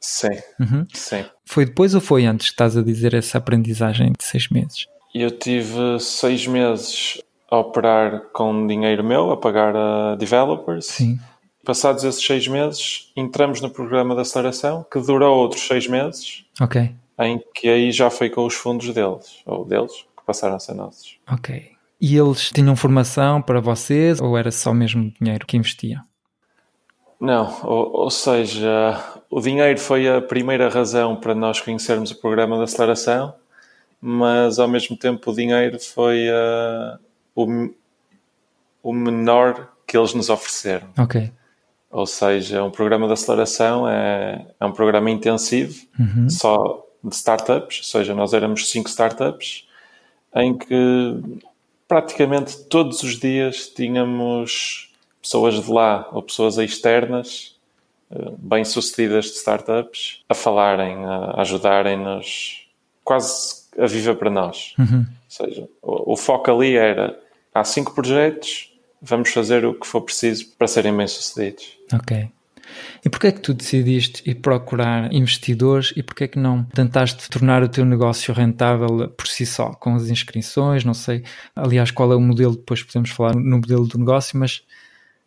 Sim, 0.00 0.30
uhum. 0.58 0.84
sim. 0.92 1.24
Foi 1.44 1.64
depois 1.64 1.94
ou 1.94 2.00
foi 2.00 2.24
antes 2.24 2.46
que 2.46 2.54
estás 2.54 2.76
a 2.76 2.82
dizer 2.82 3.14
essa 3.14 3.38
aprendizagem 3.38 4.12
de 4.18 4.24
seis 4.24 4.48
meses? 4.48 4.86
Eu 5.14 5.30
tive 5.30 6.00
seis 6.00 6.46
meses 6.46 7.22
a 7.48 7.58
operar 7.58 8.22
com 8.32 8.66
dinheiro 8.66 9.04
meu, 9.04 9.30
a 9.30 9.36
pagar 9.36 9.76
a 9.76 10.16
developers. 10.16 10.86
Sim. 10.86 11.20
Passados 11.64 12.02
esses 12.02 12.24
seis 12.24 12.48
meses, 12.48 13.12
entramos 13.14 13.60
no 13.60 13.70
programa 13.70 14.16
de 14.16 14.22
aceleração, 14.22 14.84
que 14.90 14.98
durou 14.98 15.38
outros 15.38 15.62
seis 15.62 15.86
meses. 15.86 16.44
Ok 16.60 16.92
em 17.18 17.40
que 17.54 17.68
aí 17.68 17.92
já 17.92 18.10
foi 18.10 18.30
com 18.30 18.46
os 18.46 18.54
fundos 18.54 18.92
deles, 18.92 19.42
ou 19.46 19.64
deles, 19.64 19.92
que 20.16 20.24
passaram 20.26 20.56
a 20.56 20.58
ser 20.58 20.74
nossos. 20.74 21.18
Ok. 21.30 21.72
E 22.00 22.16
eles 22.16 22.50
tinham 22.50 22.74
formação 22.74 23.40
para 23.40 23.60
vocês 23.60 24.20
ou 24.20 24.36
era 24.36 24.50
só 24.50 24.74
mesmo 24.74 25.12
dinheiro 25.20 25.46
que 25.46 25.56
investiam? 25.56 26.02
Não, 27.20 27.56
ou, 27.62 28.00
ou, 28.00 28.10
seja, 28.10 29.00
o 29.30 29.40
dinheiro 29.40 29.78
foi 29.78 30.08
a 30.08 30.20
primeira 30.20 30.68
razão 30.68 31.14
para 31.14 31.32
nós 31.32 31.60
conhecermos 31.60 32.10
o 32.10 32.20
programa 32.20 32.56
de 32.56 32.64
aceleração, 32.64 33.32
mas 34.00 34.58
ao 34.58 34.66
mesmo 34.66 34.96
tempo 34.96 35.30
o 35.30 35.34
dinheiro 35.34 35.78
foi 35.78 36.26
uh, 36.28 36.98
o, 37.36 37.70
o 38.82 38.92
menor 38.92 39.68
que 39.86 39.96
eles 39.96 40.12
nos 40.14 40.28
ofereceram. 40.28 40.88
Ok. 40.98 41.30
Ou 41.92 42.06
seja, 42.06 42.64
um 42.64 42.70
programa 42.72 43.06
de 43.06 43.12
aceleração 43.12 43.88
é, 43.88 44.44
é 44.58 44.66
um 44.66 44.72
programa 44.72 45.08
intensivo, 45.08 45.86
uhum. 46.00 46.28
só 46.28 46.84
de 47.02 47.14
startups, 47.14 47.78
ou 47.78 47.84
seja, 47.84 48.14
nós 48.14 48.32
éramos 48.32 48.70
cinco 48.70 48.88
startups, 48.88 49.66
em 50.34 50.56
que 50.56 51.20
praticamente 51.86 52.56
todos 52.64 53.02
os 53.02 53.18
dias 53.18 53.68
tínhamos 53.68 54.90
pessoas 55.20 55.62
de 55.62 55.70
lá 55.70 56.08
ou 56.12 56.22
pessoas 56.22 56.56
externas, 56.58 57.54
eh, 58.10 58.32
bem-sucedidas 58.38 59.26
de 59.26 59.32
startups, 59.32 60.22
a 60.28 60.34
falarem, 60.34 61.04
a 61.04 61.40
ajudarem-nos, 61.40 62.66
quase 63.04 63.62
a 63.78 63.86
viver 63.86 64.16
para 64.16 64.30
nós. 64.30 64.74
Uhum. 64.78 65.00
Ou 65.00 65.06
seja, 65.28 65.68
o, 65.82 66.12
o 66.12 66.16
foco 66.16 66.50
ali 66.50 66.76
era: 66.76 67.18
há 67.54 67.64
cinco 67.64 67.94
projetos, 67.94 68.72
vamos 69.00 69.30
fazer 69.30 69.64
o 69.64 69.74
que 69.74 69.86
for 69.86 70.00
preciso 70.02 70.46
para 70.58 70.68
serem 70.68 70.96
bem-sucedidos. 70.96 71.78
Ok. 71.92 72.28
E 73.04 73.08
porquê 73.08 73.28
é 73.28 73.32
que 73.32 73.40
tu 73.40 73.52
decidiste 73.52 74.28
ir 74.28 74.36
procurar 74.36 75.12
investidores 75.12 75.92
e 75.96 76.02
porquê 76.02 76.24
é 76.24 76.28
que 76.28 76.38
não 76.38 76.64
tentaste 76.64 77.28
tornar 77.28 77.62
o 77.62 77.68
teu 77.68 77.84
negócio 77.84 78.32
rentável 78.32 79.08
por 79.10 79.26
si 79.26 79.44
só, 79.44 79.70
com 79.72 79.94
as 79.94 80.08
inscrições, 80.08 80.84
não 80.84 80.94
sei, 80.94 81.24
aliás, 81.54 81.90
qual 81.90 82.12
é 82.12 82.16
o 82.16 82.20
modelo, 82.20 82.56
depois 82.56 82.82
podemos 82.82 83.10
falar 83.10 83.34
no 83.34 83.56
modelo 83.56 83.86
do 83.86 83.98
negócio, 83.98 84.38
mas 84.38 84.62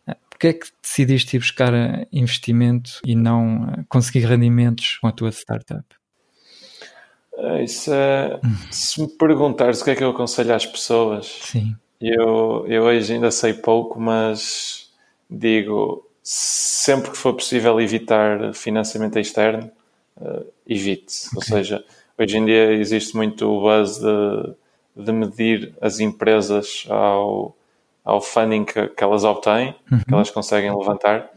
eh, 0.06 0.16
porquê 0.30 0.48
é 0.48 0.52
que 0.54 0.66
decidiste 0.82 1.36
ir 1.36 1.40
buscar 1.40 1.74
eh, 1.74 2.06
investimento 2.12 3.00
e 3.04 3.14
não 3.14 3.74
eh, 3.76 3.84
conseguir 3.88 4.26
rendimentos 4.26 4.98
com 5.00 5.08
a 5.08 5.12
tua 5.12 5.30
startup? 5.30 5.84
Isso 7.62 7.92
é, 7.92 8.40
se 8.70 8.98
me 8.98 9.08
perguntares 9.08 9.82
o 9.82 9.84
que 9.84 9.90
é 9.90 9.94
que 9.94 10.02
eu 10.02 10.08
aconselho 10.08 10.54
às 10.54 10.64
pessoas, 10.64 11.26
Sim. 11.42 11.76
Eu, 12.00 12.66
eu 12.68 12.84
hoje 12.84 13.14
ainda 13.14 13.30
sei 13.30 13.54
pouco, 13.54 13.98
mas 13.98 14.90
digo, 15.30 16.05
sempre 16.28 17.12
que 17.12 17.16
for 17.16 17.34
possível 17.34 17.80
evitar 17.80 18.52
financiamento 18.52 19.16
externo, 19.16 19.70
uh, 20.16 20.44
evite. 20.66 21.28
Okay. 21.28 21.36
Ou 21.36 21.42
seja, 21.42 21.84
hoje 22.18 22.36
em 22.36 22.44
dia 22.44 22.72
existe 22.72 23.14
muito 23.14 23.48
o 23.48 23.60
buzz 23.60 24.00
de, 24.00 25.04
de 25.04 25.12
medir 25.12 25.72
as 25.80 26.00
empresas 26.00 26.84
ao, 26.88 27.56
ao 28.04 28.20
funding 28.20 28.64
que, 28.64 28.88
que 28.88 29.04
elas 29.04 29.22
obtêm, 29.22 29.76
uhum. 29.90 30.00
que 30.00 30.12
elas 30.12 30.28
conseguem 30.28 30.76
levantar, 30.76 31.30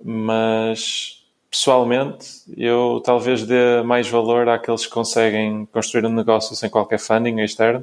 mas 0.00 1.26
pessoalmente 1.50 2.44
eu 2.56 3.02
talvez 3.04 3.42
dê 3.42 3.82
mais 3.82 4.08
valor 4.08 4.48
àqueles 4.48 4.86
que 4.86 4.92
conseguem 4.92 5.66
construir 5.72 6.06
um 6.06 6.14
negócio 6.14 6.54
sem 6.54 6.70
qualquer 6.70 7.00
funding 7.00 7.40
externo. 7.40 7.82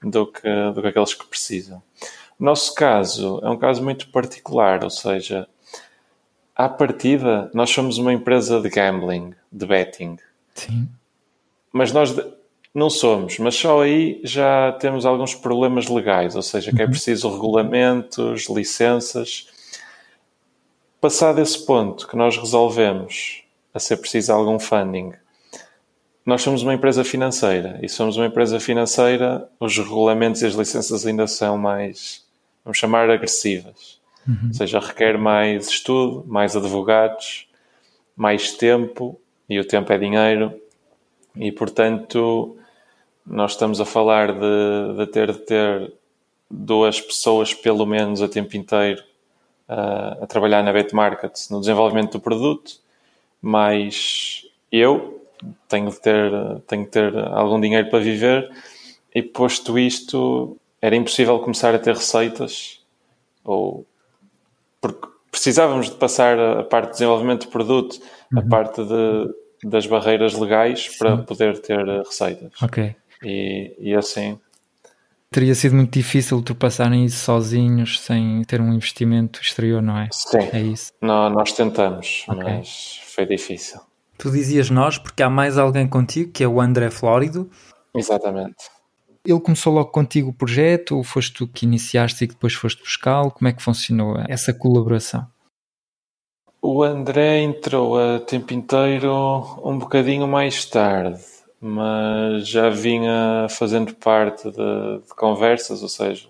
Do, 0.00 0.28
que, 0.28 0.48
do 0.72 0.80
que 0.80 0.88
aqueles 0.88 1.12
que 1.12 1.26
precisam. 1.26 1.82
Nosso 2.40 2.74
caso 2.74 3.38
é 3.42 3.50
um 3.50 3.58
caso 3.58 3.84
muito 3.84 4.08
particular, 4.08 4.82
ou 4.82 4.88
seja, 4.88 5.46
à 6.56 6.70
partida, 6.70 7.50
nós 7.52 7.68
somos 7.68 7.98
uma 7.98 8.14
empresa 8.14 8.58
de 8.62 8.70
gambling, 8.70 9.34
de 9.52 9.66
betting. 9.66 10.16
Sim. 10.54 10.88
Mas 11.70 11.92
nós 11.92 12.16
não 12.74 12.88
somos, 12.88 13.38
mas 13.38 13.54
só 13.54 13.82
aí 13.82 14.22
já 14.24 14.72
temos 14.72 15.04
alguns 15.04 15.34
problemas 15.34 15.88
legais, 15.88 16.34
ou 16.34 16.42
seja, 16.42 16.72
que 16.72 16.80
é 16.80 16.86
uhum. 16.86 16.90
preciso 16.90 17.30
regulamentos, 17.30 18.48
licenças. 18.48 19.48
Passado 20.98 21.42
esse 21.42 21.66
ponto 21.66 22.08
que 22.08 22.16
nós 22.16 22.38
resolvemos 22.38 23.42
a 23.74 23.78
ser 23.78 23.98
preciso 23.98 24.32
algum 24.32 24.58
funding, 24.58 25.12
nós 26.24 26.40
somos 26.40 26.62
uma 26.62 26.72
empresa 26.72 27.04
financeira 27.04 27.78
e 27.82 27.88
somos 27.88 28.16
uma 28.16 28.26
empresa 28.26 28.58
financeira, 28.58 29.46
os 29.58 29.76
regulamentos 29.76 30.40
e 30.40 30.46
as 30.46 30.54
licenças 30.54 31.04
ainda 31.04 31.26
são 31.26 31.58
mais, 31.58 32.24
vamos 32.64 32.78
chamar, 32.78 33.10
agressivas. 33.10 34.00
Uhum. 34.26 34.48
Ou 34.48 34.54
seja, 34.54 34.78
requer 34.78 35.18
mais 35.18 35.68
estudo, 35.68 36.24
mais 36.26 36.56
advogados, 36.56 37.48
mais 38.16 38.52
tempo, 38.52 39.20
e 39.48 39.58
o 39.58 39.64
tempo 39.64 39.92
é 39.92 39.98
dinheiro, 39.98 40.54
e 41.34 41.50
portanto 41.50 42.56
nós 43.26 43.52
estamos 43.52 43.80
a 43.80 43.84
falar 43.84 44.32
de, 44.32 44.96
de 44.96 45.06
ter 45.06 45.32
de 45.32 45.38
ter 45.38 45.92
duas 46.50 47.00
pessoas 47.00 47.54
pelo 47.54 47.86
menos 47.86 48.22
a 48.22 48.28
tempo 48.28 48.56
inteiro 48.56 49.02
uh, 49.68 50.22
a 50.22 50.26
trabalhar 50.26 50.62
na 50.62 50.72
Bet 50.72 50.94
Market, 50.94 51.32
no 51.50 51.60
desenvolvimento 51.60 52.12
do 52.12 52.20
produto, 52.20 52.80
mais 53.40 54.44
eu, 54.70 55.24
tenho 55.68 55.90
de 55.90 56.00
ter, 56.00 56.30
tenho 56.66 56.84
de 56.84 56.90
ter 56.90 57.16
algum 57.16 57.60
dinheiro 57.60 57.88
para 57.88 58.00
viver, 58.00 58.50
e 59.14 59.22
posto 59.22 59.78
isto, 59.78 60.56
era 60.80 60.96
impossível 60.96 61.38
começar 61.40 61.74
a 61.74 61.78
ter 61.78 61.94
receitas, 61.94 62.80
ou 63.44 63.86
porque 64.80 65.08
precisávamos 65.30 65.90
de 65.90 65.96
passar 65.96 66.38
a 66.38 66.64
parte 66.64 66.86
de 66.86 66.92
desenvolvimento 66.92 67.42
de 67.42 67.48
produto, 67.48 68.00
uhum. 68.32 68.40
a 68.40 68.42
parte 68.42 68.82
de, 68.84 69.68
das 69.68 69.86
barreiras 69.86 70.34
legais 70.34 70.86
Sim. 70.86 70.98
para 70.98 71.16
poder 71.18 71.60
ter 71.60 71.84
receitas. 71.84 72.50
Ok. 72.62 72.94
E, 73.22 73.74
e 73.78 73.94
assim. 73.94 74.38
Teria 75.30 75.54
sido 75.54 75.76
muito 75.76 75.92
difícil 75.92 76.38
ultrapassarem 76.38 77.04
isso 77.04 77.24
sozinhos, 77.24 78.00
sem 78.00 78.42
ter 78.44 78.60
um 78.60 78.72
investimento 78.72 79.40
exterior, 79.40 79.80
não 79.80 79.96
é? 79.96 80.08
Sim. 80.10 80.48
É 80.52 80.60
isso. 80.60 80.92
Não, 81.00 81.30
nós 81.30 81.52
tentamos, 81.52 82.24
okay. 82.28 82.42
mas 82.42 83.00
foi 83.04 83.26
difícil. 83.26 83.80
Tu 84.18 84.30
dizias 84.30 84.70
nós, 84.70 84.98
porque 84.98 85.22
há 85.22 85.30
mais 85.30 85.56
alguém 85.56 85.86
contigo, 85.86 86.32
que 86.32 86.42
é 86.42 86.48
o 86.48 86.60
André 86.60 86.90
Flórido. 86.90 87.48
Exatamente. 87.94 88.56
Ele 89.24 89.40
começou 89.40 89.72
logo 89.72 89.90
contigo 89.90 90.30
o 90.30 90.34
projeto 90.34 90.96
ou 90.96 91.04
foste 91.04 91.34
tu 91.34 91.46
que 91.46 91.66
iniciaste 91.66 92.24
e 92.24 92.28
que 92.28 92.34
depois 92.34 92.54
foste 92.54 92.82
buscá-lo? 92.82 93.30
Como 93.30 93.48
é 93.48 93.52
que 93.52 93.62
funcionou 93.62 94.16
essa 94.28 94.52
colaboração? 94.52 95.26
O 96.62 96.82
André 96.82 97.40
entrou 97.40 97.98
a 97.98 98.20
tempo 98.20 98.52
inteiro 98.52 99.12
um 99.64 99.78
bocadinho 99.78 100.26
mais 100.26 100.64
tarde, 100.64 101.20
mas 101.60 102.46
já 102.46 102.68
vinha 102.68 103.46
fazendo 103.48 103.94
parte 103.94 104.50
de, 104.50 104.98
de 105.06 105.14
conversas, 105.16 105.82
ou 105.82 105.88
seja, 105.88 106.28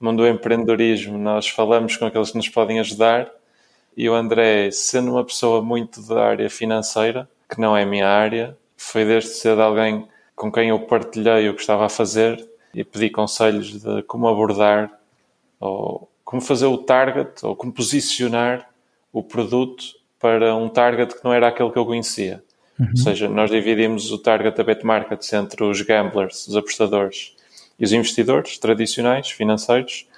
do 0.00 0.26
empreendedorismo 0.26 1.16
nós 1.16 1.48
falamos 1.48 1.96
com 1.96 2.04
aqueles 2.04 2.30
que 2.30 2.36
nos 2.36 2.48
podem 2.48 2.78
ajudar 2.80 3.30
e 3.96 4.08
o 4.08 4.14
André, 4.14 4.70
sendo 4.72 5.12
uma 5.12 5.24
pessoa 5.24 5.62
muito 5.62 6.02
da 6.02 6.24
área 6.24 6.50
financeira, 6.50 7.28
que 7.48 7.60
não 7.60 7.76
é 7.76 7.84
a 7.84 7.86
minha 7.86 8.08
área, 8.08 8.56
foi 8.76 9.04
desde 9.04 9.30
cedo 9.30 9.62
alguém 9.62 10.06
com 10.34 10.50
quem 10.50 10.68
eu 10.68 10.80
partilhei 10.80 11.48
o 11.48 11.54
que 11.54 11.60
estava 11.60 11.86
a 11.86 11.88
fazer 11.88 12.44
e 12.74 12.82
pedi 12.82 13.10
conselhos 13.10 13.80
de 13.80 14.02
como 14.02 14.28
abordar 14.28 14.90
ou 15.60 16.10
como 16.24 16.42
fazer 16.42 16.66
o 16.66 16.78
target 16.78 17.44
ou 17.44 17.54
como 17.54 17.72
posicionar 17.72 18.68
o 19.12 19.22
produto 19.22 19.84
para 20.18 20.56
um 20.56 20.68
target 20.68 21.14
que 21.14 21.24
não 21.24 21.32
era 21.32 21.48
aquele 21.48 21.70
que 21.70 21.78
eu 21.78 21.86
conhecia. 21.86 22.42
Uhum. 22.78 22.88
Ou 22.90 22.96
seja, 22.96 23.28
nós 23.28 23.50
dividimos 23.50 24.10
o 24.10 24.18
target 24.18 24.56
da 24.56 24.64
BetMarkets 24.64 25.32
entre 25.32 25.62
os 25.62 25.80
gamblers, 25.82 26.48
os 26.48 26.56
apostadores 26.56 27.36
e 27.78 27.84
os 27.84 27.92
investidores 27.92 28.58
tradicionais, 28.58 29.30
financeiros. 29.30 30.08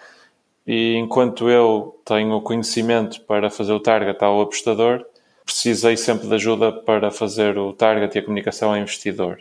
E 0.66 0.94
enquanto 0.96 1.50
eu 1.50 2.00
tenho 2.04 2.40
conhecimento 2.40 3.20
para 3.22 3.50
fazer 3.50 3.72
o 3.72 3.80
target 3.80 4.22
ao 4.24 4.40
apostador, 4.40 5.04
precisei 5.44 5.96
sempre 5.96 6.26
de 6.26 6.34
ajuda 6.34 6.72
para 6.72 7.10
fazer 7.10 7.56
o 7.58 7.72
target 7.72 8.16
e 8.16 8.18
a 8.18 8.22
comunicação 8.22 8.70
ao 8.70 8.78
investidor. 8.78 9.38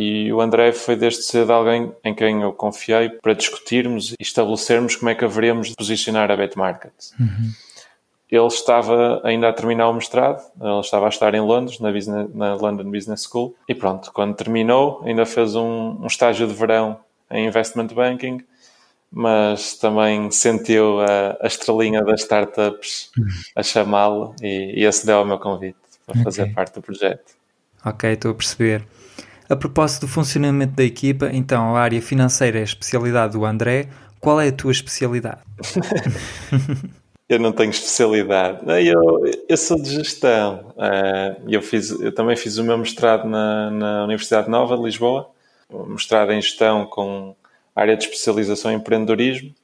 E 0.00 0.32
o 0.32 0.40
André 0.40 0.70
foi 0.70 0.94
desde 0.94 1.22
cedo 1.22 1.52
alguém 1.52 1.92
em 2.04 2.14
quem 2.14 2.42
eu 2.42 2.52
confiei 2.52 3.08
para 3.08 3.32
discutirmos 3.32 4.12
e 4.12 4.22
estabelecermos 4.22 4.94
como 4.94 5.10
é 5.10 5.14
que 5.16 5.24
haveríamos 5.24 5.70
de 5.70 5.74
posicionar 5.74 6.30
a 6.30 6.36
BetMarket. 6.36 6.92
Uhum. 7.18 7.50
Ele 8.30 8.46
estava 8.46 9.20
ainda 9.24 9.48
a 9.48 9.52
terminar 9.52 9.88
o 9.88 9.92
mestrado, 9.92 10.40
ele 10.60 10.78
estava 10.78 11.06
a 11.06 11.08
estar 11.08 11.34
em 11.34 11.40
Londres, 11.40 11.80
na, 11.80 11.90
business, 11.90 12.32
na 12.32 12.54
London 12.54 12.88
Business 12.92 13.24
School, 13.24 13.56
e 13.68 13.74
pronto, 13.74 14.12
quando 14.12 14.36
terminou, 14.36 15.02
ainda 15.04 15.26
fez 15.26 15.56
um, 15.56 15.98
um 16.00 16.06
estágio 16.06 16.46
de 16.46 16.54
verão 16.54 17.00
em 17.28 17.48
Investment 17.48 17.88
Banking, 17.88 18.44
mas 19.10 19.74
também 19.78 20.30
sentiu 20.30 21.00
a, 21.00 21.38
a 21.40 21.46
estrelinha 21.48 22.04
das 22.04 22.20
startups 22.20 23.10
a 23.56 23.64
chamá-lo 23.64 24.32
e, 24.40 24.74
e 24.80 24.86
acedeu 24.86 25.16
ao 25.16 25.24
meu 25.24 25.40
convite 25.40 25.78
para 26.06 26.22
fazer 26.22 26.42
okay. 26.42 26.54
parte 26.54 26.74
do 26.74 26.82
projeto. 26.82 27.32
Ok, 27.84 28.12
estou 28.12 28.30
a 28.30 28.34
perceber. 28.34 28.86
A 29.48 29.56
propósito 29.56 30.02
do 30.02 30.08
funcionamento 30.08 30.74
da 30.74 30.84
equipa, 30.84 31.30
então 31.32 31.74
a 31.74 31.80
área 31.80 32.02
financeira 32.02 32.58
é 32.58 32.60
a 32.60 32.64
especialidade 32.64 33.32
do 33.32 33.44
André. 33.46 33.88
Qual 34.20 34.38
é 34.40 34.48
a 34.48 34.52
tua 34.52 34.72
especialidade? 34.72 35.40
eu 37.28 37.38
não 37.38 37.52
tenho 37.52 37.70
especialidade. 37.70 38.60
Eu, 38.84 39.22
eu 39.48 39.56
sou 39.56 39.80
de 39.80 39.90
gestão. 39.90 40.74
Eh, 40.76 41.36
eu, 41.48 41.62
fiz, 41.62 41.90
eu 41.90 42.12
também 42.12 42.36
fiz 42.36 42.58
o 42.58 42.64
meu 42.64 42.76
mestrado 42.76 43.26
na, 43.26 43.70
na 43.70 44.04
Universidade 44.04 44.50
Nova 44.50 44.76
de 44.76 44.82
Lisboa, 44.82 45.30
mestrado 45.86 46.32
em 46.32 46.42
gestão 46.42 46.84
com 46.84 47.34
área 47.74 47.96
de 47.96 48.04
especialização 48.04 48.72
em 48.72 48.74
empreendedorismo, 48.74 49.54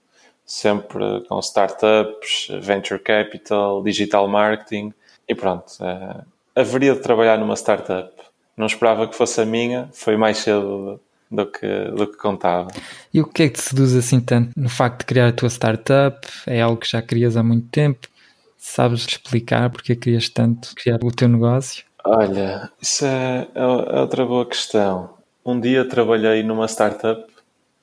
sempre 0.46 1.22
com 1.28 1.38
startups, 1.40 2.48
venture 2.60 3.00
capital, 3.00 3.82
digital 3.82 4.28
marketing 4.28 4.94
e 5.28 5.34
pronto. 5.34 5.72
Uh, 5.80 6.24
haveria 6.54 6.94
de 6.94 7.00
trabalhar 7.00 7.38
numa 7.38 7.56
startup. 7.56 8.13
Não 8.56 8.66
esperava 8.66 9.08
que 9.08 9.16
fosse 9.16 9.40
a 9.40 9.44
minha, 9.44 9.88
foi 9.92 10.16
mais 10.16 10.38
cedo 10.38 11.00
do 11.30 11.46
que, 11.46 11.66
do 11.96 12.06
que 12.06 12.16
contava. 12.16 12.68
E 13.12 13.20
o 13.20 13.26
que 13.26 13.44
é 13.44 13.49
que 13.49 13.54
te 13.54 13.62
seduz 13.62 13.94
assim 13.94 14.20
tanto 14.20 14.50
no 14.56 14.68
facto 14.68 15.00
de 15.00 15.06
criar 15.06 15.28
a 15.28 15.32
tua 15.32 15.49
startup? 15.49 16.26
É 16.46 16.62
algo 16.62 16.76
que 16.76 16.88
já 16.88 17.02
querias 17.02 17.37
há 17.37 17.42
muito 17.42 17.68
tempo? 17.68 18.08
Sabes 18.56 19.04
explicar 19.06 19.70
porque 19.70 19.96
querias 19.96 20.28
tanto 20.28 20.75
criar 20.75 20.99
o 21.02 21.12
teu 21.12 21.28
negócio? 21.28 21.84
Olha, 22.04 22.70
isso 22.80 23.04
é, 23.04 23.49
é 23.54 24.00
outra 24.00 24.25
boa 24.25 24.46
questão. 24.46 25.14
Um 25.44 25.58
dia 25.58 25.84
trabalhei 25.84 26.42
numa 26.42 26.66
startup 26.66 27.25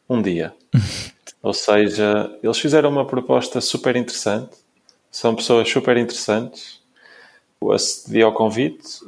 um 0.10 0.22
dia. 0.22 0.54
Ou 1.44 1.54
seja, 1.54 2.32
eles 2.42 2.60
fizeram 2.60 2.90
uma 2.90 3.06
proposta 3.06 3.60
super 3.60 3.96
interessante, 3.96 4.51
são 5.10 5.36
pessoas 5.36 5.68
super 5.70 5.98
interessantes. 5.98 6.80
Eu 7.60 7.72
acedi 7.72 8.22
ao 8.22 8.34
convite, 8.34 9.00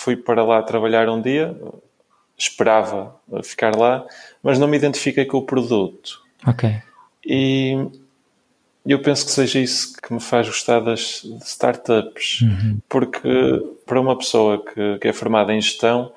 fui 0.00 0.16
para 0.16 0.42
lá 0.42 0.62
trabalhar 0.62 1.10
um 1.10 1.20
dia, 1.20 1.54
esperava 2.36 3.14
ficar 3.44 3.76
lá, 3.76 4.06
mas 4.42 4.58
não 4.58 4.66
me 4.66 4.78
identifiquei 4.78 5.26
com 5.26 5.36
o 5.36 5.42
produto. 5.42 6.22
Ok. 6.46 6.74
E 7.22 7.76
eu 8.86 9.02
penso 9.02 9.26
que 9.26 9.30
seja 9.30 9.58
isso 9.58 9.94
que 10.00 10.14
me 10.14 10.20
faz 10.20 10.46
gostar 10.46 10.80
das 10.80 11.22
startups, 11.42 12.40
uhum. 12.40 12.78
porque 12.88 13.28
para 13.84 14.00
uma 14.00 14.16
pessoa 14.16 14.64
que, 14.64 14.98
que, 14.98 15.08
é 15.08 15.12
formada 15.12 15.52
em 15.52 15.60
gestão, 15.60 16.10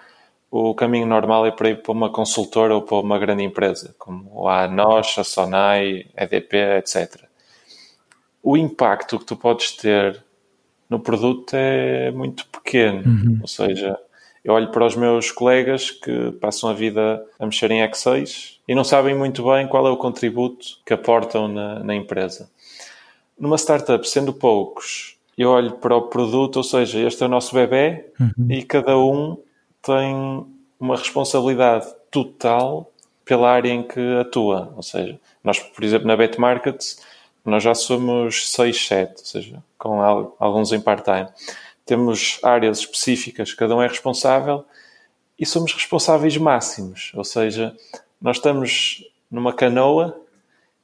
o 0.50 0.74
caminho 0.74 1.06
normal 1.06 1.46
é 1.46 1.52
para 1.52 1.72
ir 1.72 1.82
para 1.82 1.92
uma 1.92 2.10
consultora 2.10 2.74
ou 2.74 2.82
para 2.84 3.00
uma 3.00 3.20
grande 3.20 3.44
empresa, 3.44 3.94
como 4.00 4.48
a 4.48 4.66
NOS, 4.66 5.18
a 5.18 5.26
Sonai, 5.26 6.06
a 6.16 6.24
EDP, 6.24 6.56
etc. 6.78 7.26
O 8.42 8.56
impacto 8.56 9.20
que 9.20 9.26
tu 9.26 9.36
podes 9.36 9.72
ter 9.72 10.24
no 10.94 11.00
produto 11.00 11.56
é 11.56 12.12
muito 12.12 12.46
pequeno, 12.46 13.02
uhum. 13.04 13.40
ou 13.42 13.48
seja, 13.48 13.98
eu 14.46 14.54
olho 14.54 14.70
para 14.70 14.86
os 14.86 14.96
meus 14.96 15.32
colegas 15.32 15.90
que 15.90 16.32
passam 16.34 16.70
a 16.70 16.74
vida 16.74 17.26
a 17.40 17.46
mexer 17.48 17.72
em 17.72 17.82
Excel 17.82 18.24
e 18.68 18.76
não 18.76 18.84
sabem 18.84 19.16
muito 19.16 19.44
bem 19.44 19.68
qual 19.68 19.88
é 19.88 19.90
o 19.90 19.98
contributo 19.98 20.66
que 20.86 20.94
aportam 20.94 21.48
na, 21.48 21.84
na 21.84 21.96
empresa. 21.96 22.48
Numa 23.40 23.58
startup, 23.58 24.08
sendo 24.08 24.32
poucos, 24.32 25.18
eu 25.36 25.50
olho 25.50 25.72
para 25.72 25.96
o 25.96 26.04
produto, 26.04 26.58
ou 26.58 26.64
seja, 26.64 27.00
este 27.00 27.24
é 27.24 27.26
o 27.26 27.30
nosso 27.30 27.56
bebê 27.56 28.06
uhum. 28.20 28.52
e 28.52 28.62
cada 28.62 28.96
um 28.96 29.36
tem 29.82 30.46
uma 30.80 30.96
responsabilidade 30.96 31.88
total 32.12 32.92
pela 33.26 33.50
área 33.50 33.72
em 33.72 33.82
que 33.82 34.00
atua. 34.20 34.72
Ou 34.76 34.84
seja, 34.84 35.20
nós, 35.44 35.58
por 35.58 35.84
exemplo, 35.84 36.06
na 36.06 36.16
Bet 36.16 36.40
Markets, 36.40 37.02
nós 37.50 37.64
já 37.64 37.76
somos 37.76 38.52
6, 38.52 38.88
7, 38.88 39.12
ou 39.12 39.26
seja, 39.26 39.64
com 39.78 40.02
alguns 40.40 40.72
em 40.72 40.80
part-time 40.80 41.30
temos 41.86 42.40
áreas 42.44 42.80
específicas, 42.80 43.54
cada 43.54 43.76
um 43.76 43.82
é 43.82 43.88
responsável 43.88 44.66
e 45.38 45.46
somos 45.46 45.74
responsáveis 45.74 46.38
máximos. 46.38 47.12
Ou 47.16 47.24
seja, 47.24 47.76
nós 48.22 48.38
estamos 48.38 49.04
numa 49.30 49.54
canoa 49.54 50.20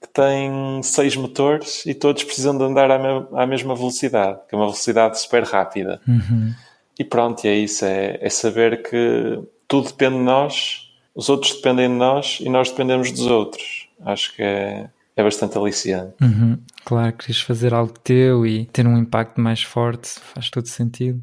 que 0.01 0.07
tem 0.07 0.81
seis 0.81 1.15
motores 1.15 1.85
e 1.85 1.93
todos 1.93 2.23
precisam 2.23 2.57
de 2.57 2.63
andar 2.63 2.89
à, 2.91 3.45
mesma 3.45 3.75
velocidade, 3.75 4.39
que 4.47 4.55
é 4.55 4.57
uma 4.57 4.65
velocidade 4.65 5.19
super 5.19 5.43
rápida. 5.43 6.01
Uhum. 6.07 6.53
E 6.97 7.03
pronto, 7.03 7.45
é 7.45 7.53
isso, 7.53 7.85
é, 7.85 8.17
é 8.21 8.29
saber 8.29 8.81
que 8.83 9.41
tudo 9.67 9.87
depende 9.87 10.15
de 10.15 10.23
nós, 10.23 10.91
os 11.13 11.29
outros 11.29 11.53
dependem 11.53 11.89
de 11.89 11.95
nós 11.95 12.39
e 12.41 12.49
nós 12.49 12.69
dependemos 12.69 13.11
dos 13.11 13.27
outros. 13.27 13.87
Acho 14.05 14.33
que 14.35 14.41
é, 14.41 14.89
é 15.19 15.23
bastante 15.23 15.57
aliciante. 15.57 16.13
Uhum. 16.21 16.57
Claro, 16.85 17.13
queres 17.13 17.41
fazer 17.41 17.73
algo 17.73 17.93
teu 17.99 18.45
e 18.45 18.65
ter 18.65 18.88
um 18.88 18.97
impacto 18.97 19.41
mais 19.41 19.61
forte, 19.61 20.19
faz 20.19 20.49
todo 20.49 20.67
sentido. 20.67 21.21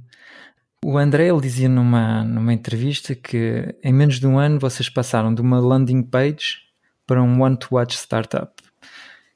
O 0.84 0.98
André 0.98 1.28
ele 1.28 1.40
dizia 1.40 1.68
numa, 1.68 2.22
numa 2.22 2.52
entrevista 2.52 3.14
que 3.14 3.74
em 3.82 3.92
menos 3.92 4.20
de 4.20 4.26
um 4.26 4.38
ano 4.38 4.58
vocês 4.58 4.88
passaram 4.88 5.34
de 5.34 5.40
uma 5.40 5.58
landing 5.58 6.02
page 6.02 6.58
para 7.06 7.22
um 7.22 7.42
one-to-watch 7.42 7.96
startup. 7.96 8.52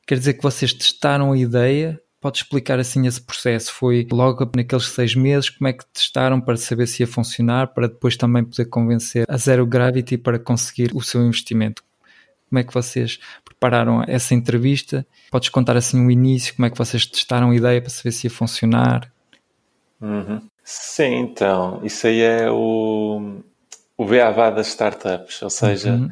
Quer 0.06 0.18
dizer 0.18 0.34
que 0.34 0.42
vocês 0.42 0.72
testaram 0.72 1.32
a 1.32 1.38
ideia? 1.38 2.00
Pode 2.20 2.38
explicar 2.38 2.78
assim 2.78 3.06
esse 3.06 3.20
processo? 3.20 3.72
Foi 3.72 4.06
logo 4.12 4.48
naqueles 4.54 4.86
seis 4.88 5.14
meses? 5.14 5.48
Como 5.48 5.68
é 5.68 5.72
que 5.72 5.86
testaram 5.86 6.38
para 6.40 6.56
saber 6.56 6.86
se 6.86 7.02
ia 7.02 7.06
funcionar, 7.06 7.68
para 7.68 7.88
depois 7.88 8.16
também 8.16 8.44
poder 8.44 8.66
convencer 8.66 9.24
a 9.26 9.36
Zero 9.38 9.66
Gravity 9.66 10.18
para 10.18 10.38
conseguir 10.38 10.90
o 10.94 11.00
seu 11.00 11.22
investimento? 11.22 11.82
Como 12.50 12.58
é 12.58 12.64
que 12.64 12.74
vocês 12.74 13.20
prepararam 13.44 14.02
essa 14.08 14.34
entrevista? 14.34 15.06
Podes 15.30 15.48
contar 15.48 15.76
assim 15.76 16.04
o 16.04 16.10
início, 16.10 16.54
como 16.56 16.66
é 16.66 16.70
que 16.70 16.76
vocês 16.76 17.06
testaram 17.06 17.50
a 17.50 17.54
ideia 17.54 17.80
para 17.80 17.90
saber 17.90 18.10
se 18.10 18.26
ia 18.26 18.30
funcionar? 18.30 19.10
Uhum. 20.00 20.40
Sim, 20.64 21.14
então, 21.20 21.80
isso 21.84 22.08
aí 22.08 22.20
é 22.20 22.50
o, 22.50 23.40
o 23.96 24.04
beabá 24.04 24.50
das 24.50 24.68
startups, 24.68 25.40
ou 25.42 25.50
seja, 25.50 25.92
uhum. 25.92 26.08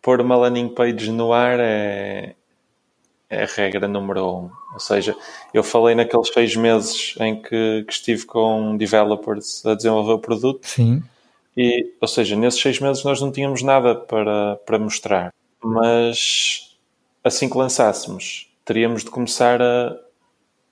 pôr 0.00 0.22
uma 0.22 0.36
landing 0.36 0.68
page 0.68 1.10
no 1.12 1.34
ar 1.34 1.58
é, 1.60 2.34
é 3.28 3.42
a 3.42 3.46
regra 3.46 3.86
número 3.86 4.24
um. 4.24 4.50
Ou 4.72 4.80
seja, 4.80 5.14
eu 5.52 5.62
falei 5.62 5.94
naqueles 5.94 6.28
seis 6.28 6.56
meses 6.56 7.14
em 7.20 7.42
que, 7.42 7.84
que 7.86 7.92
estive 7.92 8.24
com 8.24 8.74
developers 8.76 9.66
a 9.66 9.74
desenvolver 9.74 10.12
o 10.12 10.18
produto. 10.18 10.66
Sim. 10.66 11.02
E, 11.54 11.92
ou 12.00 12.08
seja, 12.08 12.36
nesses 12.36 12.60
seis 12.60 12.80
meses 12.80 13.04
nós 13.04 13.20
não 13.20 13.30
tínhamos 13.32 13.62
nada 13.62 13.94
para, 13.94 14.56
para 14.64 14.78
mostrar 14.78 15.34
mas 15.62 16.76
assim 17.22 17.48
que 17.48 17.56
lançássemos, 17.56 18.50
teríamos 18.64 19.04
de 19.04 19.10
começar 19.10 19.60
a, 19.60 19.96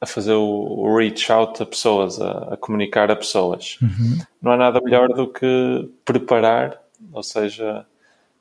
a 0.00 0.06
fazer 0.06 0.34
o, 0.34 0.96
reach 0.96 1.30
out 1.30 1.62
a 1.62 1.66
pessoas, 1.66 2.20
a, 2.20 2.54
a 2.54 2.56
comunicar 2.56 3.10
a 3.10 3.16
pessoas. 3.16 3.78
Uhum. 3.82 4.18
Não 4.40 4.52
há 4.52 4.56
nada 4.56 4.80
melhor 4.80 5.08
do 5.08 5.28
que 5.28 5.90
preparar, 6.04 6.80
ou 7.12 7.22
seja, 7.22 7.86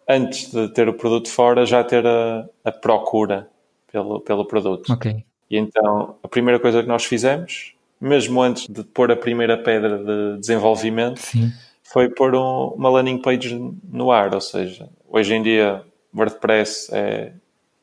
antes 0.07 0.51
de 0.51 0.69
ter 0.69 0.87
o 0.87 0.93
produto 0.93 1.29
fora, 1.29 1.65
já 1.65 1.83
ter 1.83 2.05
a, 2.05 2.47
a 2.63 2.71
procura 2.71 3.49
pelo, 3.91 4.19
pelo 4.21 4.45
produto. 4.45 4.91
Okay. 4.93 5.25
E 5.49 5.57
então, 5.57 6.15
a 6.23 6.27
primeira 6.27 6.59
coisa 6.59 6.81
que 6.81 6.87
nós 6.87 7.05
fizemos, 7.05 7.75
mesmo 7.99 8.41
antes 8.41 8.67
de 8.67 8.83
pôr 8.83 9.11
a 9.11 9.15
primeira 9.15 9.57
pedra 9.57 9.97
de 9.97 10.39
desenvolvimento, 10.39 11.19
Sim. 11.19 11.51
foi 11.83 12.09
pôr 12.09 12.35
um, 12.35 12.73
uma 12.75 12.89
landing 12.89 13.21
page 13.21 13.55
no 13.83 14.11
ar. 14.11 14.33
Ou 14.33 14.41
seja, 14.41 14.89
hoje 15.07 15.33
em 15.33 15.41
dia 15.41 15.83
WordPress 16.15 16.89
é 16.93 17.33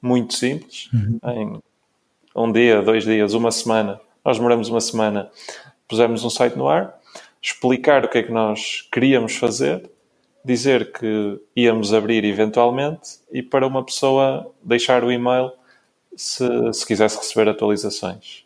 muito 0.01 0.35
simples. 0.35 0.88
Uhum. 0.92 1.18
Em 1.25 1.62
um 2.35 2.51
dia, 2.51 2.81
dois 2.83 3.05
dias, 3.05 3.35
uma 3.35 3.51
semana, 3.51 4.01
nós 4.25 4.38
demoramos 4.38 4.68
uma 4.68 4.81
semana, 4.81 5.31
pusemos 5.87 6.25
um 6.25 6.31
site 6.31 6.57
no 6.57 6.68
ar, 6.68 6.99
explicar 7.40 8.05
o 8.05 8.09
que 8.09 8.18
é 8.18 8.23
que 8.23 8.33
nós 8.33 8.88
queríamos 8.90 9.37
fazer, 9.37 9.90
dizer 10.45 10.92
que 10.92 11.40
íamos 11.55 11.92
abrir 11.92 12.25
eventualmente 12.25 13.18
e 13.31 13.42
para 13.42 13.66
uma 13.66 13.85
pessoa 13.85 14.51
deixar 14.62 15.05
o 15.05 15.12
e-mail 15.12 15.53
se, 16.16 16.45
se 16.73 16.87
quisesse 16.87 17.16
receber 17.18 17.49
atualizações. 17.49 18.45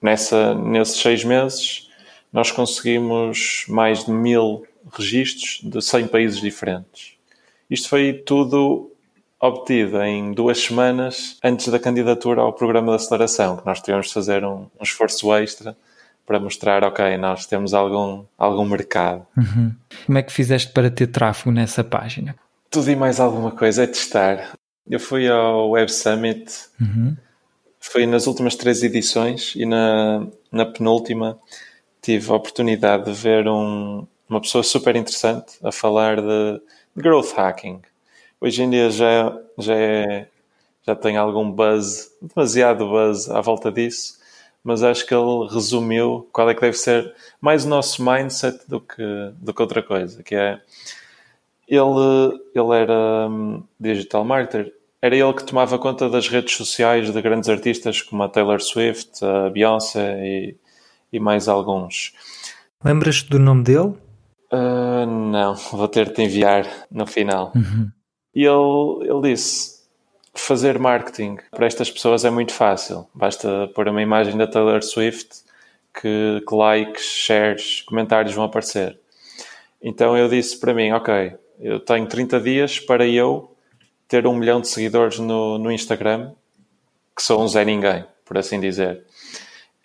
Nessa, 0.00 0.54
nesses 0.54 1.00
seis 1.00 1.24
meses, 1.24 1.90
nós 2.32 2.50
conseguimos 2.50 3.64
mais 3.68 4.04
de 4.04 4.10
mil 4.10 4.66
registros 4.92 5.60
de 5.62 5.80
100 5.80 6.08
países 6.08 6.40
diferentes. 6.40 7.14
Isto 7.70 7.88
foi 7.88 8.12
tudo 8.12 8.93
obtida 9.46 10.08
em 10.08 10.32
duas 10.32 10.58
semanas 10.58 11.38
antes 11.44 11.68
da 11.68 11.78
candidatura 11.78 12.40
ao 12.40 12.52
programa 12.52 12.96
de 12.96 13.02
aceleração, 13.02 13.56
que 13.58 13.66
nós 13.66 13.80
tivemos 13.80 14.08
de 14.08 14.14
fazer 14.14 14.44
um, 14.44 14.66
um 14.80 14.82
esforço 14.82 15.32
extra 15.34 15.76
para 16.26 16.40
mostrar, 16.40 16.82
ok, 16.82 17.18
nós 17.18 17.44
temos 17.44 17.74
algum, 17.74 18.24
algum 18.38 18.64
mercado. 18.64 19.26
Uhum. 19.36 19.74
Como 20.06 20.18
é 20.18 20.22
que 20.22 20.32
fizeste 20.32 20.72
para 20.72 20.90
ter 20.90 21.08
tráfego 21.08 21.50
nessa 21.50 21.84
página? 21.84 22.34
Tudo 22.70 22.90
e 22.90 22.96
mais 22.96 23.20
alguma 23.20 23.50
coisa, 23.50 23.84
é 23.84 23.86
testar. 23.86 24.56
Eu 24.88 24.98
fui 24.98 25.28
ao 25.28 25.70
Web 25.70 25.92
Summit, 25.92 26.50
uhum. 26.80 27.14
foi 27.78 28.06
nas 28.06 28.26
últimas 28.26 28.56
três 28.56 28.82
edições 28.82 29.52
e 29.54 29.66
na, 29.66 30.26
na 30.50 30.64
penúltima 30.64 31.38
tive 32.00 32.30
a 32.30 32.34
oportunidade 32.34 33.04
de 33.04 33.12
ver 33.12 33.46
um, 33.46 34.06
uma 34.28 34.40
pessoa 34.40 34.64
super 34.64 34.96
interessante 34.96 35.54
a 35.62 35.70
falar 35.70 36.16
de 36.16 36.60
growth 36.96 37.32
hacking 37.36 37.80
hoje 38.44 38.62
em 38.62 38.68
dia 38.68 38.90
já, 38.90 39.34
já, 39.58 39.74
é, 39.74 40.28
já 40.82 40.94
tem 40.94 41.16
algum 41.16 41.50
buzz, 41.50 42.10
demasiado 42.20 42.86
buzz 42.86 43.30
à 43.30 43.40
volta 43.40 43.72
disso, 43.72 44.18
mas 44.62 44.82
acho 44.82 45.06
que 45.06 45.14
ele 45.14 45.48
resumiu 45.50 46.28
qual 46.30 46.50
é 46.50 46.54
que 46.54 46.60
deve 46.60 46.76
ser 46.76 47.14
mais 47.40 47.64
o 47.64 47.68
nosso 47.68 48.04
mindset 48.04 48.58
do 48.68 48.80
que, 48.80 49.32
do 49.38 49.54
que 49.54 49.62
outra 49.62 49.82
coisa, 49.82 50.22
que 50.22 50.34
é 50.34 50.60
ele, 51.66 52.38
ele 52.54 52.76
era 52.76 53.28
um, 53.30 53.62
digital 53.80 54.24
marketer, 54.26 54.70
era 55.00 55.16
ele 55.16 55.32
que 55.32 55.44
tomava 55.44 55.78
conta 55.78 56.10
das 56.10 56.28
redes 56.28 56.54
sociais 56.54 57.10
de 57.10 57.22
grandes 57.22 57.48
artistas 57.48 58.02
como 58.02 58.22
a 58.22 58.28
Taylor 58.28 58.60
Swift, 58.60 59.24
a 59.24 59.48
Beyoncé 59.48 60.18
e, 60.22 60.56
e 61.10 61.18
mais 61.18 61.48
alguns. 61.48 62.12
Lembras-te 62.84 63.30
do 63.30 63.38
nome 63.38 63.64
dele? 63.64 63.94
Uh, 64.52 65.06
não, 65.06 65.54
vou 65.54 65.88
ter 65.88 66.12
de 66.12 66.22
enviar 66.22 66.66
no 66.90 67.06
final. 67.06 67.50
Uhum. 67.54 67.90
E 68.34 68.44
ele, 68.44 69.08
ele 69.08 69.34
disse: 69.34 69.74
fazer 70.34 70.78
marketing 70.78 71.38
para 71.50 71.66
estas 71.66 71.90
pessoas 71.90 72.24
é 72.24 72.30
muito 72.30 72.52
fácil. 72.52 73.06
Basta 73.14 73.70
pôr 73.74 73.88
uma 73.88 74.02
imagem 74.02 74.36
da 74.36 74.46
Taylor 74.46 74.82
Swift 74.82 75.44
que, 75.94 76.42
que 76.46 76.54
likes, 76.54 77.04
shares, 77.04 77.82
comentários 77.82 78.34
vão 78.34 78.44
aparecer. 78.44 78.98
Então 79.80 80.16
eu 80.16 80.28
disse 80.28 80.58
para 80.58 80.74
mim: 80.74 80.90
Ok, 80.92 81.34
eu 81.60 81.78
tenho 81.80 82.06
30 82.06 82.40
dias 82.40 82.80
para 82.80 83.06
eu 83.06 83.50
ter 84.08 84.26
um 84.26 84.34
milhão 84.34 84.60
de 84.60 84.68
seguidores 84.68 85.18
no, 85.18 85.58
no 85.58 85.70
Instagram, 85.70 86.32
que 87.16 87.22
sou 87.22 87.42
um 87.42 87.48
Zé 87.48 87.64
Ninguém, 87.64 88.04
por 88.24 88.36
assim 88.36 88.60
dizer. 88.60 89.04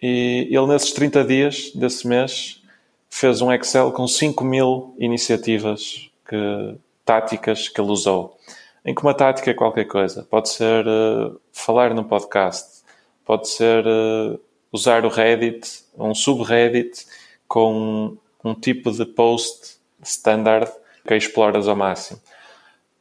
E 0.02 0.48
ele, 0.50 0.68
nesses 0.68 0.92
30 0.94 1.24
dias 1.26 1.72
desse 1.76 2.08
mês, 2.08 2.62
fez 3.10 3.42
um 3.42 3.52
Excel 3.52 3.92
com 3.92 4.08
5 4.08 4.44
mil 4.44 4.96
iniciativas 4.98 6.10
que, 6.28 6.76
táticas 7.10 7.68
que 7.68 7.82
ele 7.82 7.90
usou. 7.90 8.38
Em 8.86 8.94
que 8.94 9.02
uma 9.02 9.16
tática 9.16 9.50
é 9.50 9.54
qualquer 9.56 9.86
coisa. 9.86 10.28
Pode 10.30 10.50
ser 10.50 10.86
uh, 10.86 11.42
falar 11.52 11.92
num 11.92 12.04
podcast, 12.04 12.84
pode 13.26 13.50
ser 13.50 13.84
uh, 13.88 14.40
usar 14.72 15.04
o 15.06 15.10
Reddit, 15.10 15.86
um 15.98 16.14
subreddit 16.14 17.08
com 17.48 17.74
um, 17.74 18.18
um 18.52 18.54
tipo 18.54 18.92
de 18.92 19.06
post 19.06 19.80
standard 20.04 20.72
que 21.08 21.16
exploras 21.16 21.68
ao 21.68 21.76
máximo. 21.76 22.20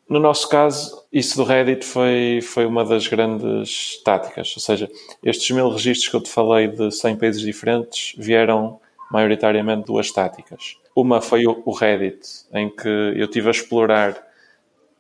No 0.09 0.19
nosso 0.19 0.49
caso, 0.49 1.05
isso 1.13 1.37
do 1.37 1.45
Reddit 1.45 1.85
foi, 1.85 2.41
foi 2.43 2.65
uma 2.65 2.87
das 2.87 3.07
grandes 3.07 4.03
táticas. 4.03 4.55
Ou 4.57 4.63
seja, 4.63 4.91
estes 5.23 5.51
mil 5.51 5.69
registros 5.69 6.09
que 6.09 6.17
eu 6.17 6.23
te 6.23 6.31
falei 6.31 6.69
de 6.69 6.91
100 6.91 7.17
países 7.17 7.43
diferentes 7.43 8.15
vieram 8.17 8.81
maioritariamente 9.11 9.87
duas 9.87 10.11
táticas. 10.11 10.77
Uma 10.95 11.21
foi 11.21 11.45
o 11.47 11.71
Reddit, 11.73 12.27
em 12.53 12.69
que 12.69 12.89
eu 12.89 13.29
tive 13.29 13.49
a 13.49 13.51
explorar 13.51 14.17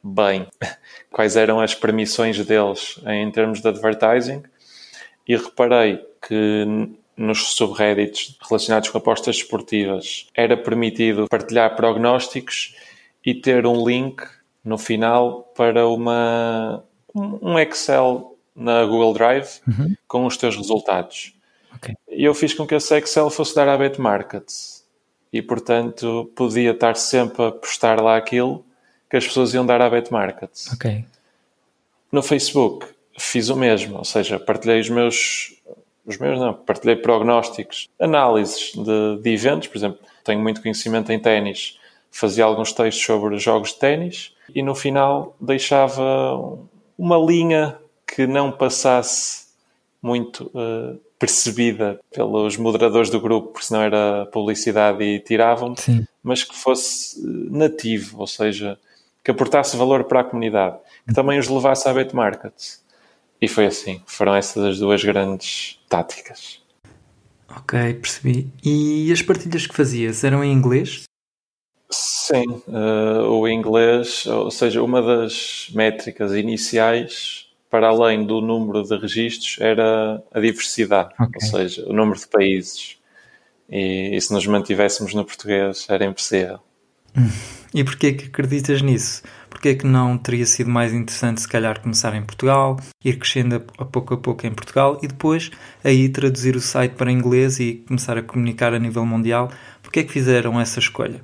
bem 0.02 0.46
quais 1.10 1.36
eram 1.36 1.60
as 1.60 1.74
permissões 1.74 2.44
deles 2.44 3.00
em 3.06 3.30
termos 3.30 3.60
de 3.60 3.68
advertising 3.68 4.42
e 5.26 5.36
reparei 5.36 6.00
que 6.26 6.64
nos 7.16 7.54
subreddits 7.54 8.38
relacionados 8.48 8.88
com 8.88 8.98
apostas 8.98 9.36
esportivas 9.36 10.28
era 10.34 10.56
permitido 10.56 11.26
partilhar 11.28 11.74
prognósticos 11.74 12.76
e 13.26 13.34
ter 13.34 13.66
um 13.66 13.86
link 13.86 14.22
no 14.64 14.78
final 14.78 15.42
para 15.56 15.88
uma, 15.88 16.84
um 17.14 17.58
Excel 17.58 18.36
na 18.54 18.84
Google 18.84 19.12
Drive 19.14 19.60
uhum. 19.66 19.94
com 20.06 20.26
os 20.26 20.36
teus 20.36 20.56
resultados. 20.56 21.34
Okay. 21.76 21.94
E 22.08 22.24
eu 22.24 22.34
fiz 22.34 22.54
com 22.54 22.66
que 22.66 22.74
esse 22.74 22.96
Excel 22.96 23.30
fosse 23.30 23.54
dar 23.54 23.68
à 23.68 23.76
BetMarket. 23.76 24.44
E, 25.32 25.42
portanto, 25.42 26.30
podia 26.34 26.70
estar 26.70 26.96
sempre 26.96 27.44
a 27.44 27.52
postar 27.52 28.00
lá 28.00 28.16
aquilo 28.16 28.64
que 29.10 29.16
as 29.16 29.26
pessoas 29.26 29.54
iam 29.54 29.64
dar 29.64 29.80
à 29.80 29.88
BetMarket. 29.88 30.50
Okay. 30.74 31.04
No 32.10 32.22
Facebook, 32.22 32.86
fiz 33.18 33.48
o 33.48 33.56
mesmo. 33.56 33.98
Ou 33.98 34.04
seja, 34.04 34.38
partilhei 34.38 34.80
os 34.80 34.88
meus... 34.88 35.54
Os 36.06 36.16
meus 36.16 36.38
não, 36.38 36.54
partilhei 36.54 36.96
prognósticos, 36.96 37.86
análises 38.00 38.72
de, 38.72 39.22
de 39.22 39.30
eventos. 39.30 39.68
Por 39.68 39.76
exemplo, 39.76 39.98
tenho 40.24 40.40
muito 40.40 40.62
conhecimento 40.62 41.12
em 41.12 41.18
ténis. 41.18 41.78
Fazia 42.10 42.46
alguns 42.46 42.72
textos 42.72 43.04
sobre 43.04 43.38
jogos 43.38 43.74
de 43.74 43.78
ténis 43.78 44.34
e 44.54 44.62
no 44.62 44.74
final 44.74 45.36
deixava 45.38 46.58
uma 46.96 47.18
linha 47.18 47.78
que 48.06 48.26
não 48.26 48.50
passasse 48.50 49.48
muito 50.00 50.50
uh, 50.54 50.98
percebida 51.18 51.98
pelos 52.12 52.56
moderadores 52.56 53.10
do 53.10 53.20
grupo, 53.20 53.48
porque 53.48 53.66
senão 53.66 53.82
era 53.82 54.26
publicidade 54.26 55.02
e 55.02 55.18
tiravam, 55.18 55.74
mas 56.22 56.44
que 56.44 56.54
fosse 56.54 57.20
nativo, 57.50 58.20
ou 58.20 58.26
seja, 58.26 58.78
que 59.24 59.30
aportasse 59.30 59.76
valor 59.76 60.04
para 60.04 60.20
a 60.20 60.24
comunidade, 60.24 60.78
que 61.06 61.12
também 61.12 61.38
os 61.38 61.48
levasse 61.48 61.88
à 61.88 61.92
bet 61.92 62.14
market. 62.14 62.54
E 63.40 63.48
foi 63.48 63.66
assim, 63.66 64.00
foram 64.06 64.34
essas 64.34 64.64
as 64.64 64.78
duas 64.78 65.02
grandes 65.02 65.78
táticas. 65.88 66.60
Ok, 67.48 67.94
percebi. 67.94 68.52
E 68.64 69.10
as 69.12 69.22
partilhas 69.22 69.66
que 69.66 69.74
fazias 69.74 70.22
eram 70.22 70.44
em 70.44 70.52
inglês? 70.52 71.04
Sim, 71.90 72.62
uh, 72.68 73.22
o 73.30 73.48
inglês, 73.48 74.26
ou 74.26 74.50
seja, 74.50 74.82
uma 74.82 75.00
das 75.00 75.70
métricas 75.74 76.34
iniciais 76.34 77.47
para 77.70 77.88
além 77.88 78.24
do 78.24 78.40
número 78.40 78.82
de 78.82 78.96
registros, 78.96 79.56
era 79.60 80.22
a 80.32 80.40
diversidade, 80.40 81.14
okay. 81.14 81.28
ou 81.34 81.40
seja, 81.40 81.86
o 81.86 81.92
número 81.92 82.18
de 82.18 82.26
países. 82.26 82.98
E, 83.68 84.16
e 84.16 84.20
se 84.20 84.32
nos 84.32 84.46
mantivéssemos 84.46 85.12
no 85.14 85.24
português, 85.24 85.86
era 85.88 86.04
impossível. 86.04 86.60
E 87.74 87.84
porquê 87.84 88.12
que 88.12 88.26
acreditas 88.26 88.80
nisso? 88.80 89.22
Porquê 89.50 89.74
que 89.74 89.86
não 89.86 90.16
teria 90.16 90.46
sido 90.46 90.70
mais 90.70 90.92
interessante, 90.92 91.40
se 91.40 91.48
calhar, 91.48 91.80
começar 91.80 92.14
em 92.14 92.22
Portugal, 92.22 92.78
ir 93.04 93.18
crescendo 93.18 93.56
a 93.56 93.84
pouco 93.84 94.14
a 94.14 94.16
pouco 94.16 94.46
em 94.46 94.54
Portugal 94.54 94.98
e 95.02 95.08
depois 95.08 95.50
aí 95.84 96.08
traduzir 96.08 96.56
o 96.56 96.60
site 96.60 96.92
para 96.92 97.12
inglês 97.12 97.58
e 97.60 97.84
começar 97.86 98.16
a 98.16 98.22
comunicar 98.22 98.72
a 98.72 98.78
nível 98.78 99.04
mundial? 99.04 99.50
Porquê 99.82 100.04
que 100.04 100.12
fizeram 100.12 100.60
essa 100.60 100.78
escolha? 100.78 101.22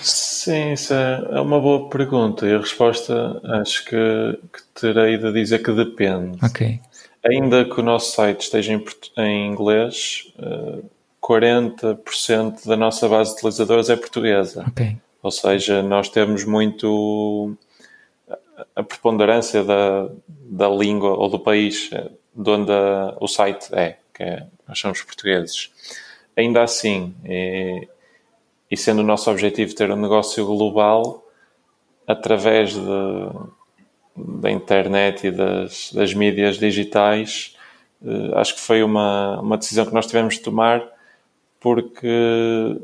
Sim, 0.00 0.72
isso 0.72 0.94
é, 0.94 1.28
é 1.32 1.40
uma 1.40 1.60
boa 1.60 1.88
pergunta 1.90 2.46
e 2.46 2.54
a 2.54 2.58
resposta 2.58 3.40
acho 3.60 3.84
que, 3.84 4.38
que 4.52 4.62
terei 4.80 5.18
de 5.18 5.32
dizer 5.32 5.62
que 5.62 5.72
depende. 5.72 6.38
Ok. 6.42 6.80
Ainda 7.24 7.64
que 7.64 7.80
o 7.80 7.82
nosso 7.82 8.14
site 8.14 8.42
esteja 8.42 8.72
em, 8.72 8.84
em 9.18 9.46
inglês, 9.46 10.32
uh, 10.38 10.78
eh, 10.78 10.82
40% 11.22 12.66
da 12.66 12.76
nossa 12.76 13.08
base 13.08 13.32
de 13.32 13.36
utilizadores 13.38 13.90
é 13.90 13.96
portuguesa. 13.96 14.64
Ok. 14.68 14.96
Ou 15.22 15.30
seja, 15.30 15.82
nós 15.82 16.08
temos 16.08 16.44
muito 16.44 17.56
a 18.74 18.82
preponderância 18.82 19.62
da, 19.62 20.08
da 20.28 20.68
língua 20.68 21.10
ou 21.10 21.28
do 21.28 21.38
país 21.38 21.90
de 22.34 22.50
onde 22.50 22.70
a, 22.72 23.16
o 23.20 23.26
site 23.26 23.68
é, 23.72 23.96
que 24.14 24.22
é, 24.22 24.46
nós 24.66 24.78
somos 24.78 25.02
portugueses. 25.02 25.70
Ainda 26.36 26.62
assim, 26.62 27.14
é, 27.24 27.88
e 28.70 28.76
sendo 28.76 29.00
o 29.00 29.04
nosso 29.04 29.30
objetivo 29.30 29.74
ter 29.74 29.90
um 29.90 29.96
negócio 29.96 30.44
global 30.44 31.24
através 32.06 32.72
de, 32.72 32.80
da 34.16 34.50
internet 34.50 35.26
e 35.26 35.30
das, 35.30 35.92
das 35.92 36.14
mídias 36.14 36.58
digitais, 36.58 37.56
eh, 38.04 38.30
acho 38.34 38.54
que 38.54 38.60
foi 38.60 38.82
uma, 38.82 39.40
uma 39.40 39.58
decisão 39.58 39.84
que 39.86 39.94
nós 39.94 40.06
tivemos 40.06 40.34
de 40.34 40.40
tomar 40.40 40.86
porque 41.60 42.78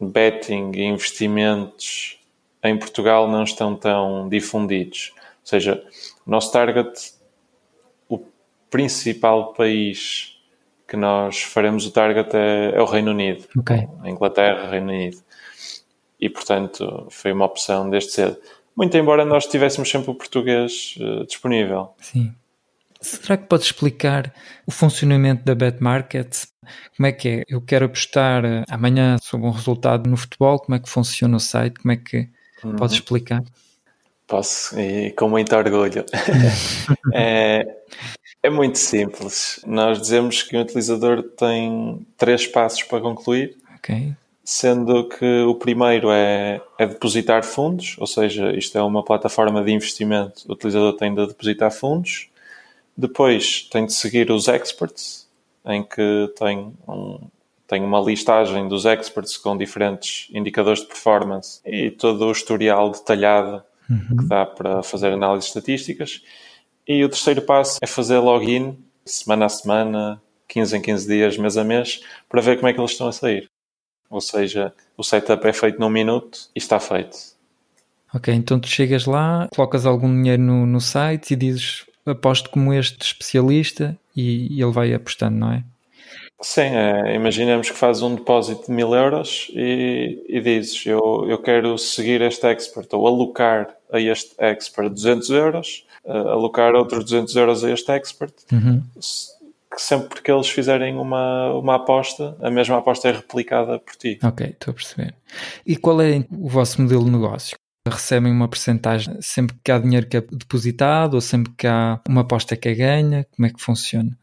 betting 0.00 0.72
e 0.74 0.82
investimentos 0.82 2.18
em 2.62 2.76
Portugal 2.76 3.28
não 3.28 3.44
estão 3.44 3.74
tão 3.74 4.28
difundidos. 4.28 5.12
Ou 5.16 5.46
seja, 5.46 5.84
o 6.26 6.30
nosso 6.30 6.52
target, 6.52 7.12
o 8.08 8.20
principal 8.68 9.52
país 9.52 10.37
que 10.88 10.96
nós 10.96 11.42
faremos 11.42 11.86
o 11.86 11.90
target 11.90 12.34
é, 12.34 12.72
é 12.74 12.80
o 12.80 12.86
Reino 12.86 13.10
Unido. 13.10 13.44
Okay. 13.58 13.86
Inglaterra, 14.04 14.70
Reino 14.70 14.88
Unido. 14.88 15.18
E, 16.18 16.30
portanto, 16.30 17.06
foi 17.10 17.30
uma 17.30 17.44
opção 17.44 17.88
desde 17.90 18.12
cedo. 18.12 18.38
Muito 18.74 18.96
embora 18.96 19.24
nós 19.24 19.46
tivéssemos 19.46 19.90
sempre 19.90 20.10
o 20.10 20.14
português 20.14 20.94
uh, 20.98 21.26
disponível. 21.26 21.90
Sim. 22.00 22.34
Será 23.00 23.36
que 23.36 23.46
pode 23.46 23.64
explicar 23.64 24.32
o 24.66 24.70
funcionamento 24.70 25.44
da 25.44 25.54
Bet 25.54 25.80
Market? 25.80 26.34
Como 26.96 27.06
é 27.06 27.12
que 27.12 27.28
é? 27.28 27.44
Eu 27.48 27.60
quero 27.60 27.86
apostar 27.86 28.44
eh, 28.44 28.64
amanhã 28.68 29.16
sobre 29.22 29.46
um 29.46 29.50
resultado 29.50 30.10
no 30.10 30.16
futebol, 30.16 30.58
como 30.58 30.74
é 30.74 30.80
que 30.80 30.88
funciona 30.88 31.36
o 31.36 31.40
site? 31.40 31.78
Como 31.80 31.92
é 31.92 31.96
que 31.96 32.28
uhum. 32.64 32.74
podes 32.74 32.96
explicar? 32.96 33.42
Posso, 34.26 34.78
e 34.78 35.12
com 35.12 35.28
muito 35.28 35.54
orgulho. 35.54 36.04
é, 37.14 37.64
é 38.42 38.50
muito 38.50 38.78
simples. 38.78 39.60
Nós 39.66 40.00
dizemos 40.00 40.42
que 40.42 40.56
um 40.56 40.60
utilizador 40.60 41.22
tem 41.22 42.06
três 42.16 42.46
passos 42.46 42.82
para 42.82 43.00
concluir. 43.00 43.56
Ok. 43.76 44.12
Sendo 44.44 45.08
que 45.08 45.42
o 45.42 45.54
primeiro 45.54 46.10
é, 46.10 46.60
é 46.78 46.86
depositar 46.86 47.44
fundos, 47.44 47.96
ou 47.98 48.06
seja, 48.06 48.52
isto 48.56 48.78
é 48.78 48.82
uma 48.82 49.04
plataforma 49.04 49.62
de 49.62 49.72
investimento, 49.72 50.44
o 50.48 50.52
utilizador 50.52 50.94
tem 50.94 51.14
de 51.14 51.26
depositar 51.26 51.70
fundos. 51.70 52.30
Depois 52.96 53.68
tem 53.70 53.86
de 53.86 53.92
seguir 53.92 54.30
os 54.30 54.48
experts, 54.48 55.28
em 55.66 55.82
que 55.82 56.32
tem, 56.38 56.72
um, 56.88 57.20
tem 57.66 57.82
uma 57.82 58.00
listagem 58.00 58.66
dos 58.68 58.86
experts 58.86 59.36
com 59.36 59.56
diferentes 59.56 60.28
indicadores 60.32 60.80
de 60.80 60.86
performance 60.86 61.60
e 61.64 61.90
todo 61.90 62.24
o 62.24 62.32
historial 62.32 62.90
detalhado 62.90 63.62
uhum. 63.88 64.16
que 64.16 64.24
dá 64.26 64.46
para 64.46 64.82
fazer 64.82 65.12
análises 65.12 65.48
estatísticas. 65.48 66.22
E 66.88 67.04
o 67.04 67.08
terceiro 67.08 67.42
passo 67.42 67.78
é 67.82 67.86
fazer 67.86 68.18
login 68.18 68.78
semana 69.04 69.44
a 69.44 69.48
semana, 69.50 70.22
15 70.48 70.76
em 70.78 70.80
15 70.80 71.06
dias, 71.06 71.36
mês 71.36 71.58
a 71.58 71.64
mês, 71.64 72.02
para 72.30 72.40
ver 72.40 72.56
como 72.56 72.68
é 72.68 72.72
que 72.72 72.80
eles 72.80 72.92
estão 72.92 73.08
a 73.08 73.12
sair. 73.12 73.48
Ou 74.08 74.22
seja, 74.22 74.72
o 74.96 75.04
setup 75.04 75.46
é 75.46 75.52
feito 75.52 75.78
num 75.78 75.90
minuto 75.90 76.48
e 76.56 76.58
está 76.58 76.80
feito. 76.80 77.16
Ok, 78.14 78.32
então 78.32 78.58
tu 78.58 78.68
chegas 78.68 79.04
lá, 79.04 79.48
colocas 79.54 79.84
algum 79.84 80.10
dinheiro 80.10 80.42
no, 80.42 80.64
no 80.64 80.80
site 80.80 81.32
e 81.32 81.36
dizes 81.36 81.84
aposto 82.06 82.48
como 82.48 82.72
este 82.72 83.02
especialista 83.02 83.98
e, 84.16 84.56
e 84.56 84.62
ele 84.62 84.72
vai 84.72 84.94
apostando, 84.94 85.36
não 85.36 85.52
é? 85.52 85.62
Sim, 86.40 86.62
é, 86.62 87.14
imaginemos 87.14 87.68
que 87.68 87.76
fazes 87.76 88.00
um 88.00 88.14
depósito 88.14 88.66
de 88.66 88.72
mil 88.72 88.94
euros 88.94 89.50
e, 89.52 90.24
e 90.26 90.40
dizes 90.40 90.86
eu, 90.86 91.26
eu 91.28 91.36
quero 91.36 91.76
seguir 91.76 92.22
este 92.22 92.46
expert 92.46 92.88
ou 92.92 93.06
alocar 93.06 93.76
a 93.92 94.00
este 94.00 94.34
expert 94.38 94.88
200 94.88 95.28
euros 95.30 95.84
uh, 96.08 96.28
alocar 96.28 96.74
outros 96.74 97.04
200 97.04 97.36
euros 97.36 97.64
a 97.64 97.70
este 97.70 97.92
expert, 97.92 98.34
uhum. 98.50 98.82
que 98.94 99.80
sempre 99.80 100.22
que 100.22 100.32
eles 100.32 100.48
fizerem 100.48 100.96
uma, 100.96 101.52
uma 101.52 101.76
aposta, 101.76 102.36
a 102.40 102.50
mesma 102.50 102.78
aposta 102.78 103.08
é 103.08 103.12
replicada 103.12 103.78
por 103.78 103.94
ti. 103.94 104.18
Ok, 104.22 104.46
estou 104.46 104.72
a 104.72 104.74
perceber. 104.74 105.14
E 105.64 105.76
qual 105.76 106.00
é 106.00 106.24
o 106.30 106.48
vosso 106.48 106.80
modelo 106.82 107.04
de 107.04 107.10
negócio? 107.10 107.56
Recebem 107.86 108.32
uma 108.32 108.48
porcentagem 108.48 109.16
sempre 109.20 109.56
que 109.62 109.70
há 109.70 109.78
dinheiro 109.78 110.06
que 110.06 110.16
é 110.16 110.20
depositado 110.20 111.14
ou 111.14 111.20
sempre 111.20 111.52
que 111.56 111.66
há 111.66 112.00
uma 112.08 112.22
aposta 112.22 112.56
que 112.56 112.68
é 112.68 112.74
ganha? 112.74 113.26
Como 113.34 113.46
é 113.46 113.50
que 113.50 113.62
funciona? 113.62 114.16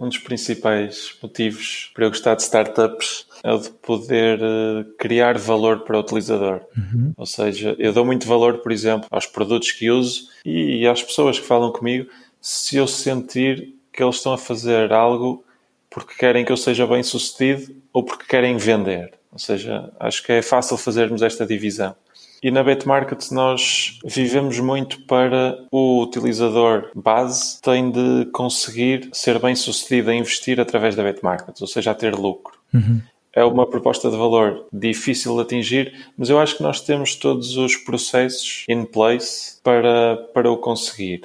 Um 0.00 0.08
dos 0.08 0.18
principais 0.18 1.14
motivos 1.22 1.90
para 1.94 2.04
eu 2.04 2.10
gostar 2.10 2.34
de 2.34 2.42
startups 2.42 3.26
é 3.42 3.52
o 3.52 3.58
de 3.58 3.70
poder 3.70 4.40
uh, 4.40 4.84
criar 4.98 5.36
valor 5.38 5.80
para 5.80 5.96
o 5.96 6.00
utilizador. 6.00 6.60
Uhum. 6.76 7.12
Ou 7.16 7.26
seja, 7.26 7.74
eu 7.78 7.92
dou 7.92 8.04
muito 8.04 8.26
valor, 8.26 8.58
por 8.58 8.72
exemplo, 8.72 9.08
aos 9.10 9.26
produtos 9.26 9.72
que 9.72 9.90
uso 9.90 10.28
e 10.44 10.86
às 10.86 11.02
pessoas 11.02 11.38
que 11.38 11.46
falam 11.46 11.72
comigo 11.72 12.08
se 12.40 12.76
eu 12.76 12.86
sentir 12.86 13.74
que 13.92 14.02
eles 14.02 14.16
estão 14.16 14.32
a 14.32 14.38
fazer 14.38 14.92
algo 14.92 15.44
porque 15.90 16.14
querem 16.14 16.44
que 16.44 16.52
eu 16.52 16.56
seja 16.56 16.86
bem 16.86 17.02
sucedido 17.02 17.74
ou 17.92 18.04
porque 18.04 18.26
querem 18.26 18.56
vender. 18.56 19.14
Ou 19.32 19.38
seja, 19.38 19.90
acho 19.98 20.22
que 20.22 20.32
é 20.32 20.42
fácil 20.42 20.76
fazermos 20.76 21.22
esta 21.22 21.46
divisão. 21.46 21.94
E 22.42 22.50
na 22.50 22.62
BetMarket 22.62 23.30
nós 23.32 23.98
vivemos 24.04 24.58
muito 24.60 25.00
para 25.02 25.58
o 25.70 26.02
utilizador 26.02 26.90
base 26.94 27.60
tem 27.60 27.90
de 27.90 28.26
conseguir 28.32 29.08
ser 29.12 29.38
bem 29.38 29.54
sucedido 29.56 30.10
a 30.10 30.14
investir 30.14 30.60
através 30.60 30.94
da 30.94 31.02
BetMarket, 31.02 31.60
ou 31.60 31.66
seja, 31.66 31.90
a 31.90 31.94
ter 31.94 32.14
lucro. 32.14 32.56
Uhum. 32.72 33.00
É 33.32 33.44
uma 33.44 33.66
proposta 33.66 34.10
de 34.10 34.16
valor 34.16 34.66
difícil 34.72 35.34
de 35.36 35.42
atingir, 35.42 36.10
mas 36.16 36.30
eu 36.30 36.40
acho 36.40 36.56
que 36.56 36.62
nós 36.62 36.80
temos 36.80 37.14
todos 37.14 37.56
os 37.56 37.76
processos 37.76 38.64
in 38.68 38.84
place 38.84 39.60
para, 39.62 40.16
para 40.32 40.50
o 40.50 40.56
conseguir. 40.56 41.22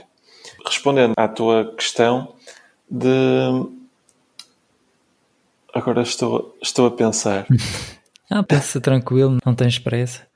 Respondendo 0.65 1.13
à 1.17 1.27
tua 1.27 1.73
questão 1.75 2.33
de. 2.89 3.07
Agora 5.73 6.03
estou, 6.03 6.55
estou 6.61 6.85
a 6.85 6.91
pensar. 6.91 7.47
ah, 8.29 8.43
pensa 8.43 8.79
tranquilo, 8.79 9.37
não 9.43 9.55
tens 9.55 9.79
pressa. 9.79 10.27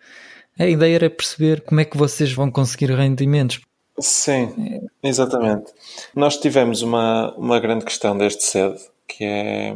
A 0.60 0.66
ideia 0.66 0.96
era 0.96 1.10
perceber 1.10 1.62
como 1.62 1.80
é 1.80 1.86
que 1.86 1.98
vocês 1.98 2.34
vão 2.34 2.50
conseguir 2.50 2.92
rendimentos. 2.92 3.62
Sim, 4.00 4.88
exatamente. 5.04 5.72
Nós 6.16 6.38
tivemos 6.38 6.82
uma, 6.82 7.34
uma 7.36 7.60
grande 7.60 7.86
questão 7.86 8.18
desde 8.18 8.44
cedo, 8.44 8.78
que 9.08 9.24
é 9.24 9.76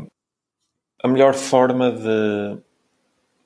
a 1.03 1.07
melhor 1.07 1.33
forma 1.33 1.91
de, 1.91 2.57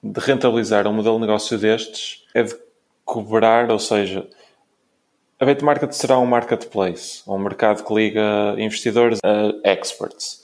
de 0.03 0.19
rentabilizar 0.19 0.87
um 0.87 0.93
modelo 0.93 1.15
de 1.15 1.21
negócio 1.21 1.57
destes 1.57 2.25
é 2.33 2.43
de 2.43 2.55
cobrar, 3.05 3.71
ou 3.71 3.79
seja, 3.79 4.27
a 5.39 5.45
BetMarket 5.45 5.93
será 5.93 6.17
um 6.19 6.25
marketplace, 6.25 7.21
um 7.27 7.37
mercado 7.37 7.83
que 7.83 7.93
liga 7.93 8.55
investidores 8.57 9.19
a 9.23 9.69
experts, 9.69 10.43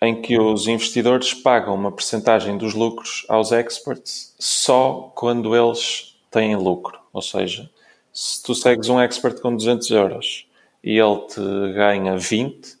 em 0.00 0.20
que 0.20 0.38
os 0.38 0.66
investidores 0.66 1.34
pagam 1.34 1.74
uma 1.74 1.92
percentagem 1.92 2.56
dos 2.56 2.74
lucros 2.74 3.24
aos 3.28 3.52
experts 3.52 4.34
só 4.38 5.12
quando 5.14 5.54
eles 5.54 6.17
têm 6.38 6.54
lucro. 6.54 6.98
Ou 7.12 7.20
seja, 7.20 7.68
se 8.12 8.42
tu 8.42 8.54
segues 8.54 8.88
um 8.88 9.00
expert 9.00 9.40
com 9.40 9.54
200 9.54 9.90
euros 9.90 10.46
e 10.82 10.96
ele 10.96 11.20
te 11.26 11.40
ganha 11.74 12.16
20, 12.16 12.76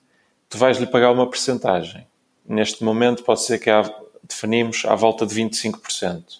tu 0.48 0.58
vais-lhe 0.58 0.86
pagar 0.86 1.10
uma 1.10 1.28
percentagem. 1.28 2.06
Neste 2.46 2.84
momento 2.84 3.24
pode 3.24 3.42
ser 3.42 3.58
que 3.58 3.68
há, 3.68 3.82
definimos 4.22 4.84
à 4.86 4.94
volta 4.94 5.26
de 5.26 5.34
25%. 5.34 6.38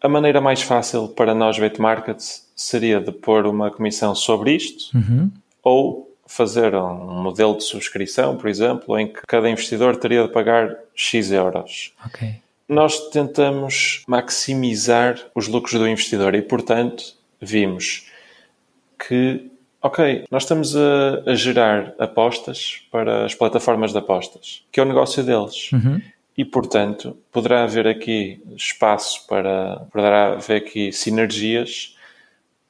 A 0.00 0.08
maneira 0.08 0.40
mais 0.40 0.62
fácil 0.62 1.08
para 1.08 1.34
nós, 1.34 1.58
Betmarkets, 1.58 2.50
seria 2.56 3.00
de 3.00 3.12
pôr 3.12 3.46
uma 3.46 3.70
comissão 3.70 4.14
sobre 4.14 4.54
isto 4.54 4.96
uhum. 4.96 5.30
ou 5.62 6.16
fazer 6.26 6.74
um 6.74 7.22
modelo 7.22 7.56
de 7.56 7.64
subscrição, 7.64 8.36
por 8.36 8.48
exemplo, 8.48 8.98
em 8.98 9.12
que 9.12 9.20
cada 9.26 9.50
investidor 9.50 9.96
teria 9.96 10.22
de 10.22 10.32
pagar 10.32 10.76
X 10.94 11.30
euros. 11.30 11.92
Okay 12.06 12.40
nós 12.70 13.08
tentamos 13.08 14.04
maximizar 14.06 15.18
os 15.34 15.48
lucros 15.48 15.74
do 15.74 15.88
investidor 15.88 16.36
e, 16.36 16.40
portanto, 16.40 17.16
vimos 17.40 18.06
que, 18.96 19.50
ok, 19.82 20.24
nós 20.30 20.44
estamos 20.44 20.76
a, 20.76 21.22
a 21.26 21.34
gerar 21.34 21.92
apostas 21.98 22.86
para 22.88 23.24
as 23.24 23.34
plataformas 23.34 23.90
de 23.90 23.98
apostas, 23.98 24.64
que 24.70 24.78
é 24.78 24.84
o 24.84 24.86
negócio 24.86 25.24
deles. 25.24 25.72
Uhum. 25.72 26.00
E, 26.38 26.44
portanto, 26.44 27.18
poderá 27.32 27.64
haver 27.64 27.88
aqui 27.88 28.40
espaço 28.56 29.26
para, 29.26 29.84
poderá 29.92 30.34
haver 30.34 30.58
aqui 30.58 30.92
sinergias 30.92 31.96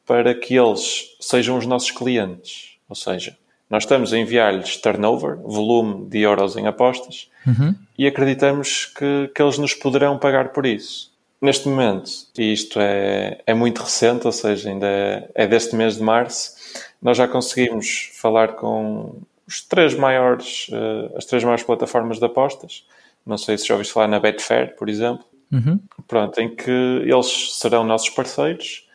para 0.07 0.35
que 0.35 0.59
eles 0.59 1.15
sejam 1.21 1.59
os 1.59 1.67
nossos 1.67 1.91
clientes. 1.91 2.79
Ou 2.89 2.97
seja, 2.97 3.37
nós 3.71 3.85
estamos 3.85 4.13
a 4.13 4.19
enviar-lhes 4.19 4.77
turnover, 4.79 5.37
volume 5.37 6.07
de 6.09 6.19
euros 6.21 6.57
em 6.57 6.67
apostas, 6.67 7.31
uhum. 7.47 7.75
e 7.97 8.07
acreditamos 8.07 8.87
que, 8.87 9.31
que 9.33 9.41
eles 9.41 9.57
nos 9.59 9.73
poderão 9.73 10.19
pagar 10.19 10.49
por 10.49 10.67
isso. 10.67 11.11
Neste 11.41 11.69
momento, 11.69 12.11
e 12.37 12.53
isto 12.53 12.79
é, 12.81 13.41
é 13.47 13.55
muito 13.55 13.81
recente, 13.81 14.27
ou 14.27 14.33
seja, 14.33 14.69
ainda 14.69 14.87
é, 14.87 15.31
é 15.35 15.47
deste 15.47 15.77
mês 15.77 15.97
de 15.97 16.03
março, 16.03 16.55
nós 17.01 17.17
já 17.17 17.27
conseguimos 17.27 18.11
falar 18.21 18.57
com 18.57 19.23
os 19.47 19.63
três 19.63 19.95
maiores, 19.95 20.69
uh, 20.69 21.17
as 21.17 21.25
três 21.25 21.43
maiores 21.43 21.65
plataformas 21.65 22.19
de 22.19 22.25
apostas. 22.27 22.85
Não 23.25 23.39
sei 23.39 23.57
se 23.57 23.67
já 23.67 23.75
ouviste 23.75 23.95
falar 23.95 24.09
na 24.09 24.21
Betfair, 24.21 24.77
por 24.77 24.89
exemplo. 24.89 25.25
Uhum. 25.51 25.81
Pronto, 26.07 26.39
em 26.41 26.55
que 26.55 26.71
eles 26.71 27.59
serão 27.59 27.85
nossos 27.85 28.11
parceiros, 28.11 28.87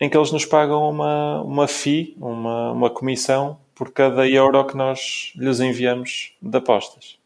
em 0.00 0.08
que 0.08 0.16
eles 0.16 0.32
nos 0.32 0.44
pagam 0.44 0.90
uma, 0.90 1.42
uma 1.42 1.68
fee, 1.68 2.16
uma, 2.20 2.72
uma 2.72 2.90
comissão 2.90 3.58
por 3.78 3.92
cada 3.92 4.28
euro 4.28 4.66
que 4.66 4.76
nós 4.76 5.32
lhes 5.36 5.60
enviamos 5.60 6.32
de 6.42 6.58
apostas. 6.58 7.16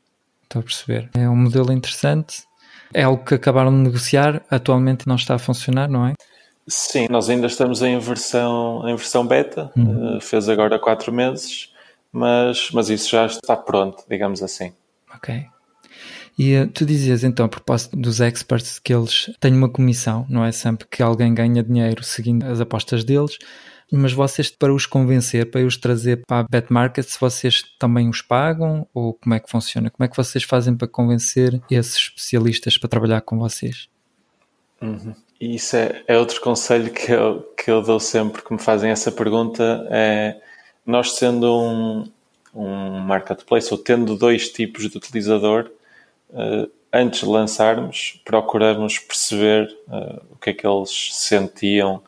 Estou 0.42 0.60
a 0.60 0.62
perceber. 0.62 1.08
É 1.14 1.26
um 1.26 1.34
modelo 1.34 1.72
interessante. 1.72 2.42
É 2.92 3.04
algo 3.04 3.24
que 3.24 3.34
acabaram 3.34 3.70
de 3.70 3.78
negociar, 3.78 4.42
atualmente 4.50 5.08
não 5.08 5.16
está 5.16 5.34
a 5.34 5.38
funcionar, 5.38 5.88
não 5.88 6.06
é? 6.06 6.12
Sim, 6.68 7.06
nós 7.08 7.30
ainda 7.30 7.46
estamos 7.46 7.80
em 7.80 7.98
versão, 7.98 8.86
em 8.86 8.94
versão 8.94 9.26
beta, 9.26 9.72
uhum. 9.74 10.18
uh, 10.18 10.20
fez 10.20 10.46
agora 10.46 10.78
quatro 10.78 11.10
meses, 11.10 11.72
mas, 12.12 12.70
mas 12.70 12.90
isso 12.90 13.10
já 13.10 13.24
está 13.24 13.56
pronto, 13.56 14.04
digamos 14.08 14.42
assim. 14.42 14.74
Ok. 15.12 15.46
E 16.38 16.56
uh, 16.56 16.66
tu 16.68 16.84
dizias 16.84 17.24
então, 17.24 17.46
a 17.46 17.48
propósito 17.48 17.96
dos 17.96 18.20
experts, 18.20 18.78
que 18.78 18.92
eles 18.92 19.30
têm 19.40 19.54
uma 19.54 19.70
comissão, 19.70 20.26
não 20.28 20.44
é 20.44 20.52
sempre 20.52 20.86
que 20.86 21.02
alguém 21.02 21.32
ganha 21.34 21.62
dinheiro 21.62 22.04
seguindo 22.04 22.44
as 22.44 22.60
apostas 22.60 23.04
deles, 23.04 23.38
mas 23.92 24.12
vocês, 24.12 24.50
para 24.50 24.72
os 24.72 24.86
convencer, 24.86 25.50
para 25.50 25.64
os 25.66 25.76
trazer 25.76 26.22
para 26.26 26.40
a 26.40 26.42
Bet 26.44 26.72
Market, 26.72 27.04
se 27.04 27.20
vocês 27.20 27.62
também 27.78 28.08
os 28.08 28.22
pagam 28.22 28.86
ou 28.94 29.14
como 29.14 29.34
é 29.34 29.40
que 29.40 29.50
funciona? 29.50 29.90
Como 29.90 30.04
é 30.04 30.08
que 30.08 30.16
vocês 30.16 30.44
fazem 30.44 30.74
para 30.74 30.88
convencer 30.88 31.60
esses 31.70 31.96
especialistas 31.96 32.78
para 32.78 32.88
trabalhar 32.88 33.20
com 33.20 33.38
vocês? 33.38 33.88
Uhum. 34.80 35.14
Isso 35.40 35.76
é, 35.76 36.02
é, 36.06 36.18
outro 36.18 36.40
conselho 36.40 36.90
que 36.90 37.12
eu, 37.12 37.42
que 37.56 37.70
eu 37.70 37.82
dou 37.82 38.00
sempre 38.00 38.42
que 38.42 38.52
me 38.52 38.60
fazem 38.60 38.90
essa 38.90 39.12
pergunta. 39.12 39.86
É, 39.90 40.40
nós 40.86 41.12
sendo 41.12 41.52
um, 41.52 42.04
um 42.54 42.98
marketplace 43.00 43.72
ou 43.72 43.78
tendo 43.78 44.16
dois 44.16 44.48
tipos 44.48 44.88
de 44.88 44.96
utilizador, 44.96 45.70
uh, 46.30 46.70
antes 46.92 47.20
de 47.20 47.26
lançarmos, 47.26 48.20
procuramos 48.24 48.98
perceber 48.98 49.64
uh, 49.88 50.22
o 50.30 50.36
que 50.36 50.50
é 50.50 50.52
que 50.52 50.66
eles 50.66 51.10
sentiam 51.12 52.02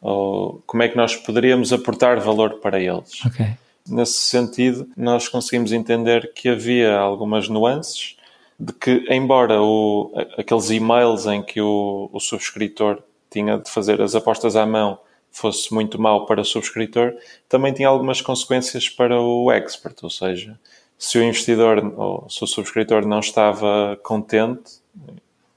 ou 0.00 0.62
como 0.66 0.82
é 0.82 0.88
que 0.88 0.96
nós 0.96 1.16
poderíamos 1.16 1.72
aportar 1.72 2.20
valor 2.20 2.60
para 2.60 2.80
eles. 2.80 3.24
Okay. 3.26 3.56
Nesse 3.88 4.18
sentido, 4.18 4.88
nós 4.96 5.28
conseguimos 5.28 5.72
entender 5.72 6.32
que 6.34 6.48
havia 6.48 6.96
algumas 6.96 7.48
nuances 7.48 8.16
de 8.58 8.72
que, 8.72 9.04
embora 9.10 9.62
o, 9.62 10.12
aqueles 10.36 10.70
e-mails 10.70 11.26
em 11.26 11.42
que 11.42 11.60
o, 11.60 12.10
o 12.12 12.18
subscritor 12.18 13.02
tinha 13.30 13.58
de 13.58 13.70
fazer 13.70 14.00
as 14.00 14.14
apostas 14.14 14.56
à 14.56 14.64
mão 14.64 14.98
fosse 15.30 15.72
muito 15.72 16.00
mau 16.00 16.24
para 16.24 16.40
o 16.40 16.44
subscritor, 16.44 17.12
também 17.48 17.72
tinha 17.72 17.88
algumas 17.88 18.22
consequências 18.22 18.88
para 18.88 19.20
o 19.20 19.52
expert, 19.52 19.96
ou 20.02 20.08
seja, 20.08 20.58
se 20.98 21.18
o 21.18 21.22
investidor 21.22 21.78
ou 21.96 22.26
se 22.30 22.42
o 22.42 22.46
subscritor 22.46 23.06
não 23.06 23.20
estava 23.20 23.98
contente, 24.02 24.80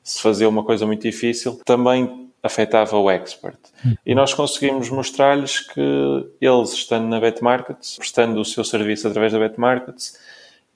se 0.03 0.21
fazia 0.21 0.49
uma 0.49 0.63
coisa 0.63 0.85
muito 0.85 1.03
difícil, 1.03 1.61
também 1.63 2.28
afetava 2.41 2.97
o 2.97 3.09
expert. 3.09 3.59
E 4.05 4.15
nós 4.15 4.33
conseguimos 4.33 4.89
mostrar-lhes 4.89 5.59
que 5.59 5.81
eles, 6.39 6.73
estando 6.73 7.07
na 7.07 7.19
BetMarkets, 7.19 7.97
prestando 7.97 8.39
o 8.39 8.45
seu 8.45 8.63
serviço 8.63 9.07
através 9.07 9.33
da 9.33 9.39
BetMarkets, 9.39 10.17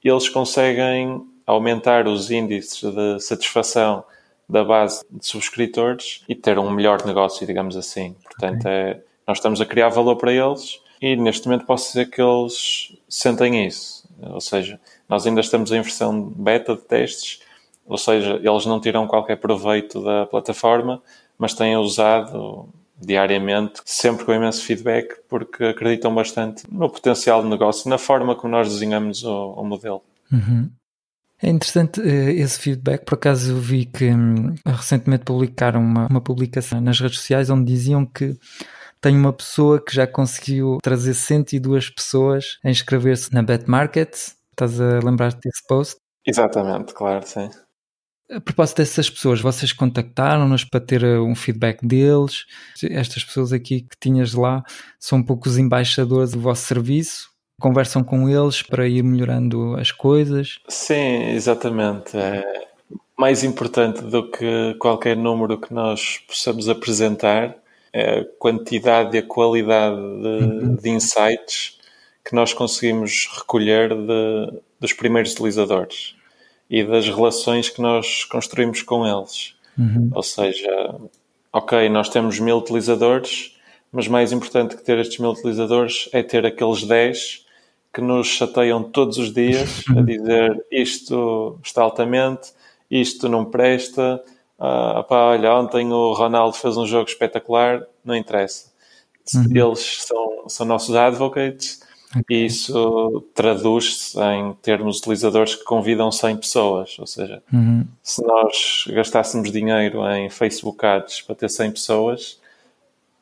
eles 0.04 0.28
conseguem 0.30 1.26
aumentar 1.46 2.08
os 2.08 2.32
índices 2.32 2.82
de 2.82 3.20
satisfação 3.20 4.04
da 4.48 4.64
base 4.64 5.04
de 5.10 5.26
subscritores 5.26 6.24
e 6.28 6.36
ter 6.36 6.60
um 6.60 6.70
melhor 6.70 7.06
negócio, 7.06 7.48
digamos 7.48 7.78
assim. 7.78 8.16
Portanto, 8.24 8.66
é, 8.68 9.02
nós 9.26 9.38
estamos 9.38 9.62
a 9.62 9.66
criar 9.66 9.90
valor 9.90 10.18
para 10.18 10.34
eles 10.34 10.82
e 11.02 11.16
neste 11.16 11.48
momento 11.48 11.66
posso 11.66 11.88
dizer 11.88 12.10
que 12.10 12.22
eles 12.22 12.96
sentem 13.08 13.66
isso. 13.66 14.04
Ou 14.22 14.42
seja, 14.42 14.80
nós 15.08 15.26
ainda 15.26 15.42
estamos 15.42 15.72
em 15.72 15.82
versão 15.82 16.22
beta 16.22 16.76
de 16.76 16.82
testes, 16.82 17.42
ou 17.86 17.98
seja, 17.98 18.40
eles 18.42 18.66
não 18.66 18.80
tiram 18.80 19.08
qualquer 19.08 19.38
proveito 19.38 20.02
da 20.02 20.26
plataforma, 20.26 21.02
mas 21.38 21.54
têm 21.54 21.78
usado 21.78 22.70
diariamente, 23.00 23.82
sempre 23.86 24.26
com 24.26 24.34
imenso 24.34 24.64
feedback, 24.64 25.16
porque 25.28 25.64
acreditam 25.66 26.14
bastante 26.14 26.64
no 26.72 26.90
potencial 26.90 27.44
de 27.44 27.50
negócio, 27.50 27.90
na 27.90 27.98
forma 27.98 28.36
como 28.36 28.52
nós 28.52 28.70
desenhamos 28.70 29.24
o, 29.24 29.54
o 29.54 29.64
modelo. 29.66 30.02
Uhum. 30.32 30.70
É 31.42 31.50
interessante 31.50 32.00
uh, 32.00 32.30
esse 32.30 32.58
feedback. 32.58 33.04
Por 33.04 33.16
acaso 33.16 33.52
eu 33.52 33.58
vi 33.58 33.86
que 33.86 34.06
um, 34.06 34.56
recentemente 34.66 35.26
publicaram 35.26 35.82
uma, 35.82 36.08
uma 36.08 36.22
publicação 36.22 36.80
nas 36.80 37.00
redes 37.00 37.18
sociais 37.18 37.50
onde 37.50 37.66
diziam 37.66 38.06
que 38.06 38.38
tem 39.02 39.18
uma 39.18 39.34
pessoa 39.34 39.84
que 39.84 39.94
já 39.94 40.08
conseguiu 40.08 40.78
trazer 40.82 41.14
102 41.14 41.90
pessoas 41.90 42.58
a 42.64 42.70
inscrever-se 42.70 43.34
na 43.34 43.44
Bet 43.44 43.70
Market. 43.70 44.14
Estás 44.14 44.80
a 44.80 45.00
lembrar-te 45.04 45.42
desse 45.44 45.68
post? 45.68 45.98
Exatamente, 46.26 46.94
claro, 46.94 47.28
sim. 47.28 47.50
A 48.32 48.40
propósito 48.40 48.78
dessas 48.78 49.10
pessoas, 49.10 49.42
vocês 49.42 49.74
contactaram-nos 49.74 50.64
para 50.64 50.80
ter 50.80 51.04
uh, 51.04 51.24
um 51.24 51.36
feedback 51.36 51.86
deles? 51.86 52.46
Estas 52.84 53.24
pessoas 53.24 53.52
aqui 53.52 53.82
que 53.82 53.98
tinhas 54.00 54.34
lá 54.34 54.64
são 55.00 55.20
um 55.20 55.24
pouco 55.24 55.48
os 55.48 55.58
embaixadores 55.58 56.32
do 56.32 56.40
vosso 56.40 56.66
serviço? 56.66 57.30
Conversam 57.60 58.04
com 58.04 58.30
eles 58.30 58.62
para 58.62 58.88
ir 58.88 59.04
melhorando 59.04 59.76
as 59.76 59.92
coisas? 59.92 60.60
Sim, 60.70 61.32
exatamente. 61.32 62.18
É 62.18 62.44
mais 63.18 63.44
importante 63.44 64.02
do 64.02 64.30
que 64.30 64.76
qualquer 64.80 65.16
número 65.16 65.60
que 65.60 65.74
nós 65.74 66.20
possamos 66.28 66.68
apresentar 66.68 67.56
é 67.92 68.22
a 68.22 68.26
quantidade 68.40 69.16
e 69.16 69.20
a 69.20 69.24
qualidade 69.24 69.96
de, 69.96 70.46
uhum. 70.46 70.76
de 70.76 70.90
insights 70.90 71.78
que 72.26 72.34
nós 72.34 72.52
conseguimos 72.54 73.30
recolher 73.38 73.90
de, 73.90 74.60
dos 74.80 74.94
primeiros 74.94 75.34
utilizadores 75.34 76.16
e 76.74 76.84
das 76.84 77.08
relações 77.08 77.70
que 77.70 77.80
nós 77.80 78.24
construímos 78.24 78.82
com 78.82 79.06
eles. 79.06 79.54
Uhum. 79.78 80.10
Ou 80.12 80.24
seja, 80.24 80.96
ok, 81.54 81.88
nós 81.88 82.10
temos 82.10 82.40
mil 82.40 82.58
utilizadores, 82.58 83.56
mas 83.92 84.08
mais 84.08 84.32
importante 84.32 84.76
que 84.76 84.84
ter 84.84 84.98
estes 84.98 85.20
mil 85.20 85.30
utilizadores 85.30 86.10
é 86.12 86.24
ter 86.24 86.48
aqueles 86.48 86.82
10 86.82 87.46
que 87.94 88.02
nos 88.02 88.26
chateiam 88.26 88.82
todos 88.82 89.20
os 89.20 89.32
dias 89.32 89.84
a 89.96 90.02
dizer 90.02 90.66
isto 90.72 91.60
está 91.64 91.84
altamente, 91.84 92.52
isto 92.90 93.30
não 93.30 93.46
presta, 93.46 94.20
ah, 94.58 95.06
pá, 95.08 95.26
olha, 95.26 95.54
ontem 95.54 95.94
o 95.94 96.14
Ronaldo 96.14 96.58
fez 96.58 96.76
um 96.76 96.88
jogo 96.88 97.08
espetacular, 97.08 97.86
não 98.04 98.16
interessa. 98.16 98.72
Uhum. 99.36 99.56
Eles 99.56 100.02
são, 100.08 100.50
são 100.50 100.66
nossos 100.66 100.96
advocates 100.96 101.83
okay. 102.18 102.46
isso 102.46 103.26
traduz-se 103.34 104.20
em 104.20 104.54
termos 104.62 105.00
utilizadores 105.00 105.56
que 105.56 105.64
convidam 105.64 106.12
100 106.12 106.38
pessoas. 106.38 106.98
Ou 107.00 107.08
seja, 107.08 107.42
uhum. 107.52 107.86
se 108.02 108.24
nós 108.24 108.86
gastássemos 108.88 109.52
dinheiro 109.52 110.06
em 110.10 110.30
Facebook 110.30 110.86
Ads 110.86 111.22
para 111.22 111.36
ter 111.36 111.50
100 111.50 111.72
pessoas, 111.72 112.40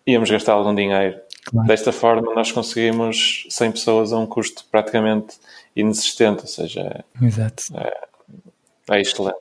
íamos 0.05 0.29
gastar 0.29 0.53
algum 0.53 0.73
dinheiro. 0.73 1.19
Claro. 1.45 1.67
Desta 1.67 1.91
forma, 1.91 2.33
nós 2.35 2.51
conseguimos 2.51 3.47
100 3.49 3.71
pessoas 3.71 4.13
a 4.13 4.17
um 4.17 4.27
custo 4.27 4.65
praticamente 4.71 5.35
inexistente, 5.75 6.41
ou 6.41 6.47
seja. 6.47 7.03
É, 7.75 8.95
é 8.95 9.01
excelente. 9.01 9.37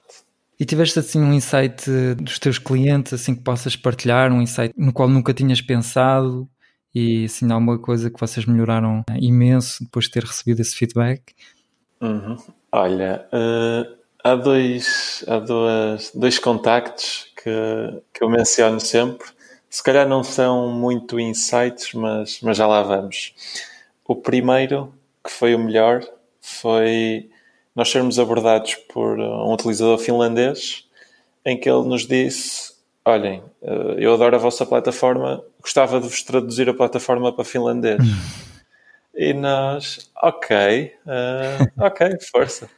E 0.58 0.64
tiveste 0.64 0.98
assim 0.98 1.20
um 1.20 1.32
insight 1.32 1.90
dos 2.16 2.38
teus 2.38 2.58
clientes, 2.58 3.14
assim 3.14 3.34
que 3.34 3.42
possas 3.42 3.76
partilhar, 3.76 4.30
um 4.30 4.42
insight 4.42 4.74
no 4.76 4.92
qual 4.92 5.08
nunca 5.08 5.32
tinhas 5.32 5.60
pensado 5.60 6.48
e 6.94 7.24
assim 7.24 7.50
alguma 7.50 7.78
coisa 7.78 8.10
que 8.10 8.20
vocês 8.20 8.46
melhoraram 8.46 9.02
imenso 9.20 9.84
depois 9.84 10.06
de 10.06 10.12
ter 10.12 10.24
recebido 10.24 10.60
esse 10.60 10.74
feedback? 10.74 11.34
Uhum. 12.00 12.36
Olha, 12.72 13.26
uh, 13.32 13.96
há 14.24 14.34
dois, 14.34 15.24
há 15.26 15.38
dois, 15.38 16.12
dois 16.14 16.38
contactos 16.38 17.26
que, 17.36 18.02
que 18.12 18.22
eu 18.22 18.28
menciono 18.28 18.80
sempre. 18.80 19.28
Se 19.68 19.82
calhar 19.82 20.08
não 20.08 20.24
são 20.24 20.68
muito 20.72 21.20
insights, 21.20 21.94
mas, 21.94 22.40
mas 22.42 22.56
já 22.56 22.66
lá 22.66 22.82
vamos. 22.82 23.34
O 24.04 24.16
primeiro, 24.16 24.92
que 25.24 25.30
foi 25.30 25.54
o 25.54 25.58
melhor, 25.58 26.02
foi 26.40 27.30
nós 27.74 27.90
sermos 27.90 28.18
abordados 28.18 28.74
por 28.92 29.18
um 29.18 29.52
utilizador 29.52 29.98
finlandês 29.98 30.88
em 31.44 31.58
que 31.58 31.68
ele 31.70 31.86
nos 31.86 32.06
disse: 32.06 32.69
Olhem, 33.04 33.42
uh, 33.62 33.98
eu 33.98 34.12
adoro 34.12 34.36
a 34.36 34.38
vossa 34.38 34.66
plataforma, 34.66 35.42
gostava 35.60 36.00
de 36.00 36.08
vos 36.08 36.22
traduzir 36.22 36.68
a 36.68 36.74
plataforma 36.74 37.34
para 37.34 37.44
finlandês. 37.44 37.98
e 39.14 39.32
nós, 39.32 40.10
ok, 40.22 40.92
uh, 41.06 41.84
ok, 41.84 42.08
força. 42.30 42.68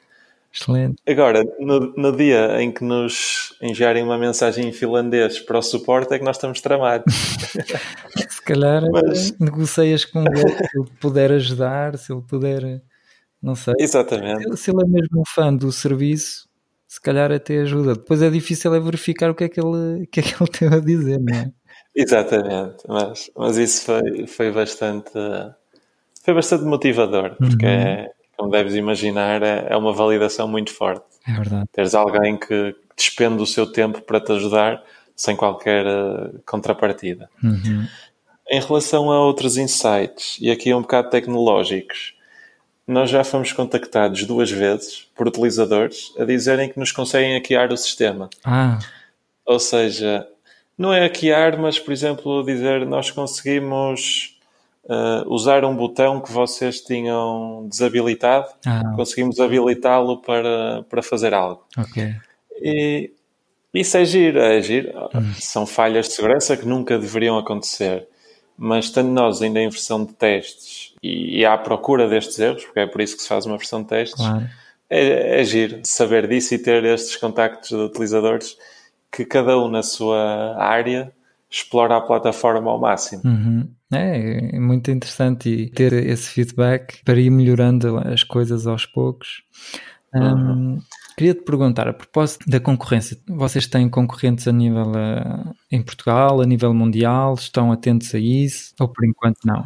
Excelente. 0.55 0.97
Agora, 1.09 1.43
no, 1.59 1.95
no, 1.97 2.15
dia 2.15 2.61
em 2.61 2.71
que 2.71 2.85
nos 2.85 3.57
enviarem 3.63 4.03
uma 4.03 4.19
mensagem 4.19 4.69
em 4.69 4.73
finlandês 4.73 5.41
para 5.41 5.59
o 5.59 5.63
suporte, 5.63 6.13
é 6.13 6.19
que 6.19 6.25
nós 6.25 6.37
estamos 6.37 6.61
tramados. 6.61 7.13
se 8.29 8.43
calhar 8.43 8.83
Mas... 8.93 9.37
negocias 9.39 10.05
com 10.05 10.21
ele 10.21 10.51
se 10.51 10.79
ele 10.79 10.91
puder 11.01 11.33
ajudar, 11.33 11.97
se 11.97 12.13
ele 12.13 12.21
puder 12.21 12.83
não 13.43 13.57
sei. 13.57 13.75
Exatamente. 13.79 14.57
Se 14.57 14.71
ele 14.71 14.83
é 14.85 14.87
mesmo 14.87 15.21
um 15.21 15.25
fã 15.27 15.53
do 15.53 15.73
serviço, 15.73 16.49
se 16.93 17.01
calhar 17.01 17.33
até 17.33 17.61
ajuda. 17.61 17.95
Depois 17.95 18.21
é 18.21 18.29
difícil 18.29 18.75
é 18.75 18.79
verificar 18.79 19.31
o 19.31 19.35
que 19.35 19.45
é 19.45 19.49
que 19.49 19.59
ele, 19.59 20.03
o 20.03 20.07
que 20.09 20.21
é 20.21 20.23
que 20.23 20.35
ele 20.39 20.51
tem 20.51 20.69
a 20.69 20.79
dizer, 20.79 21.19
não 21.19 21.35
é? 21.35 21.51
Exatamente, 21.97 22.85
mas, 22.87 23.31
mas 23.35 23.57
isso 23.57 23.87
foi, 23.87 24.27
foi 24.27 24.53
bastante 24.53 25.11
foi 26.23 26.35
bastante 26.35 26.65
motivador, 26.65 27.35
porque 27.37 27.65
uhum. 27.65 27.73
é, 27.73 28.11
como 28.37 28.51
deves 28.51 28.75
imaginar, 28.75 29.43
é, 29.43 29.69
é, 29.71 29.77
uma 29.77 29.95
validação 29.95 30.47
muito 30.47 30.71
forte. 30.71 31.05
É 31.27 31.33
verdade. 31.33 31.67
Teres 31.73 31.95
alguém 31.95 32.37
que 32.37 32.77
despende 32.95 33.43
o 33.43 33.47
seu 33.47 33.67
tempo 33.73 34.03
para 34.03 34.21
te 34.21 34.33
ajudar 34.33 34.83
sem 35.17 35.35
qualquer 35.35 35.87
uh, 35.87 36.43
contrapartida. 36.45 37.31
Uhum. 37.43 37.87
Em 38.51 38.61
relação 38.61 39.11
a 39.11 39.19
outros 39.19 39.57
insights, 39.57 40.37
e 40.41 40.51
aqui 40.51 40.75
um 40.75 40.83
bocado 40.83 41.09
tecnológicos, 41.09 42.15
nós 42.87 43.11
já 43.11 43.23
fomos 43.23 43.53
contactados 43.53 44.25
duas 44.25 44.51
vezes 44.51 45.09
por 45.15 45.29
utilizadores 45.29 46.13
a 46.19 46.25
dizerem 46.25 46.69
que 46.69 46.79
nos 46.79 46.93
conseguem 46.93 47.35
hackear 47.35 47.73
o 47.73 47.77
sistema. 47.77 48.29
Ah. 48.45 48.79
Ou 49.47 49.59
seja, 49.59 50.27
não 50.77 50.93
é 50.93 51.01
hackear, 51.01 51.61
mas, 51.61 51.79
por 51.79 51.93
exemplo, 51.93 52.45
dizer 52.45 52.85
nós 52.87 53.11
conseguimos 53.11 54.39
uh, 54.85 55.29
usar 55.29 55.65
um 55.65 55.77
botão 55.77 56.21
que 56.21 56.33
vocês 56.33 56.81
tinham 56.81 57.67
desabilitado, 57.69 58.49
ah. 58.67 58.93
conseguimos 58.97 59.39
habilitá-lo 59.39 60.21
para, 60.21 60.85
para 60.89 61.03
fazer 61.03 61.35
algo. 61.35 61.65
Ok. 61.79 62.15
E 62.61 63.13
isso 63.75 63.97
é 63.97 64.05
giro, 64.05 64.39
é 64.39 64.61
giro. 64.61 64.93
Hum. 65.15 65.33
São 65.39 65.67
falhas 65.67 66.09
de 66.09 66.15
segurança 66.15 66.57
que 66.57 66.67
nunca 66.67 66.99
deveriam 66.99 67.39
acontecer. 67.39 68.07
Mas 68.57 68.87
estando 68.87 69.11
nós 69.11 69.43
ainda 69.43 69.61
em 69.61 69.69
versão 69.69 70.05
de 70.05 70.13
testes 70.13 70.95
e, 71.03 71.41
e 71.41 71.45
à 71.45 71.57
procura 71.57 72.09
destes 72.09 72.39
erros, 72.39 72.65
porque 72.65 72.81
é 72.81 72.87
por 72.87 73.01
isso 73.01 73.17
que 73.17 73.23
se 73.23 73.29
faz 73.29 73.47
uma 73.47 73.57
versão 73.57 73.83
de 73.83 73.89
testes, 73.89 74.25
claro. 74.25 74.49
é, 74.89 75.41
é 75.41 75.45
giro 75.45 75.81
saber 75.85 76.29
disso 76.29 76.55
e 76.55 76.59
ter 76.59 76.85
estes 76.85 77.17
contactos 77.17 77.71
de 77.71 77.77
utilizadores 77.77 78.57
que 79.11 79.25
cada 79.25 79.59
um 79.59 79.69
na 79.69 79.83
sua 79.83 80.57
área 80.59 81.13
explora 81.51 81.99
a 81.99 82.01
plataforma 82.01 82.71
ao 82.71 82.81
máximo. 82.81 83.21
Uhum. 83.25 83.69
É, 83.93 84.57
é, 84.57 84.59
muito 84.59 84.91
interessante 84.91 85.51
e 85.51 85.69
ter 85.69 85.93
esse 85.93 86.31
feedback 86.31 87.05
para 87.05 87.21
ir 87.21 87.29
melhorando 87.29 87.99
as 87.99 88.25
coisas 88.25 88.67
aos 88.67 88.87
poucos. 88.87 89.43
Uhum. 90.15 90.79
Queria 91.17 91.35
te 91.35 91.43
perguntar, 91.43 91.89
a 91.89 91.93
propósito 91.93 92.49
da 92.49 92.59
concorrência, 92.59 93.19
vocês 93.29 93.67
têm 93.67 93.89
concorrentes 93.89 94.49
a 94.49 94.53
nível 94.53 94.93
uh, 94.93 95.55
em 95.71 95.83
Portugal, 95.83 96.41
a 96.41 96.47
nível 96.47 96.73
mundial, 96.73 97.35
estão 97.35 97.71
atentos 97.71 98.15
a 98.15 98.19
isso 98.19 98.75
ou 98.81 98.89
por 98.89 99.05
enquanto 99.05 99.39
não? 99.45 99.65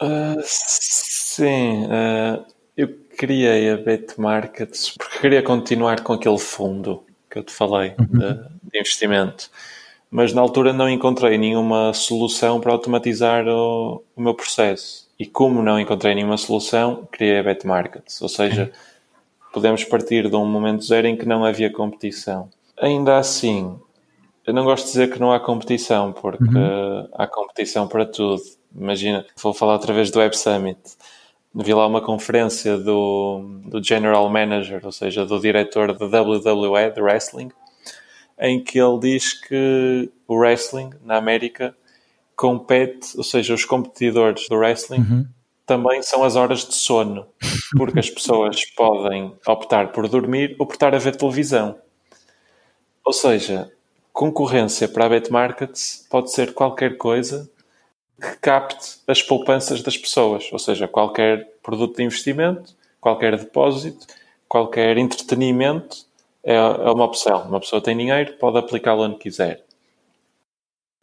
Uh, 0.00 0.40
sim, 0.44 1.84
uh, 1.86 2.44
eu 2.76 2.88
criei 3.16 3.70
a 3.70 3.76
Bet 3.76 4.20
Markets 4.20 4.94
porque 4.96 5.18
queria 5.18 5.42
continuar 5.42 6.00
com 6.02 6.12
aquele 6.12 6.38
fundo 6.38 7.04
que 7.30 7.38
eu 7.38 7.42
te 7.42 7.52
falei 7.52 7.94
uhum. 7.98 8.18
de, 8.18 8.34
de, 8.70 8.78
investimento, 8.78 9.50
mas 10.10 10.32
na 10.32 10.40
altura 10.40 10.72
não 10.72 10.88
encontrei 10.88 11.36
nenhuma 11.36 11.92
solução 11.92 12.60
para 12.60 12.72
automatizar 12.72 13.46
o, 13.46 14.02
o, 14.16 14.22
meu 14.22 14.34
processo. 14.34 15.08
E 15.18 15.26
como 15.26 15.62
não 15.62 15.78
encontrei 15.78 16.14
nenhuma 16.14 16.36
solução, 16.36 17.06
criei 17.10 17.38
a 17.38 17.42
Bet 17.42 17.66
Markets, 17.66 18.22
ou 18.22 18.28
seja, 18.28 18.64
uhum. 18.64 18.70
Podemos 19.52 19.84
partir 19.84 20.28
de 20.28 20.36
um 20.36 20.46
momento 20.46 20.84
zero 20.84 21.06
em 21.06 21.16
que 21.16 21.26
não 21.26 21.44
havia 21.44 21.72
competição. 21.72 22.48
Ainda 22.80 23.18
assim, 23.18 23.78
eu 24.46 24.54
não 24.54 24.64
gosto 24.64 24.86
de 24.86 24.92
dizer 24.92 25.10
que 25.10 25.20
não 25.20 25.32
há 25.32 25.40
competição, 25.40 26.12
porque 26.12 26.44
uhum. 26.44 27.08
há 27.12 27.26
competição 27.26 27.88
para 27.88 28.06
tudo 28.06 28.40
Imagina, 28.74 29.24
vou 29.40 29.54
falar 29.54 29.74
outra 29.74 29.92
vez 29.92 30.10
do 30.10 30.18
Web 30.18 30.36
Summit. 30.36 30.78
Vi 31.54 31.72
lá 31.72 31.86
uma 31.86 32.00
conferência 32.00 32.76
do, 32.76 33.60
do 33.64 33.82
General 33.82 34.28
Manager, 34.28 34.80
ou 34.84 34.92
seja, 34.92 35.24
do 35.24 35.40
diretor 35.40 35.96
da 35.96 36.22
WWE, 36.22 36.90
de 36.94 37.00
Wrestling, 37.00 37.50
em 38.38 38.62
que 38.62 38.78
ele 38.78 38.98
diz 39.00 39.32
que 39.32 40.10
o 40.26 40.36
wrestling 40.36 40.90
na 41.02 41.16
América 41.16 41.74
compete, 42.36 43.16
ou 43.16 43.24
seja, 43.24 43.54
os 43.54 43.64
competidores 43.64 44.48
do 44.48 44.56
wrestling 44.56 45.00
uhum. 45.00 45.26
Também 45.68 46.00
são 46.02 46.24
as 46.24 46.34
horas 46.34 46.66
de 46.66 46.74
sono, 46.74 47.26
porque 47.76 47.98
as 47.98 48.08
pessoas 48.08 48.64
podem 48.74 49.36
optar 49.46 49.92
por 49.92 50.08
dormir 50.08 50.56
ou 50.58 50.66
por 50.66 50.72
estar 50.72 50.94
a 50.94 50.98
ver 50.98 51.14
televisão. 51.14 51.78
Ou 53.04 53.12
seja, 53.12 53.70
concorrência 54.10 54.88
para 54.88 55.04
a 55.04 55.08
Bet 55.10 55.30
Markets 55.30 56.06
pode 56.10 56.32
ser 56.32 56.54
qualquer 56.54 56.96
coisa 56.96 57.48
que 58.18 58.38
capte 58.38 58.98
as 59.06 59.22
poupanças 59.22 59.82
das 59.82 59.96
pessoas, 59.96 60.48
ou 60.50 60.58
seja, 60.58 60.88
qualquer 60.88 61.46
produto 61.62 61.98
de 61.98 62.02
investimento, 62.02 62.74
qualquer 62.98 63.36
depósito, 63.36 64.06
qualquer 64.48 64.96
entretenimento 64.96 65.98
é, 66.42 66.54
é 66.54 66.90
uma 66.90 67.04
opção. 67.04 67.42
Uma 67.42 67.60
pessoa 67.60 67.82
tem 67.82 67.94
dinheiro, 67.94 68.32
pode 68.38 68.56
aplicá-lo 68.56 69.02
onde 69.02 69.18
quiser. 69.18 69.62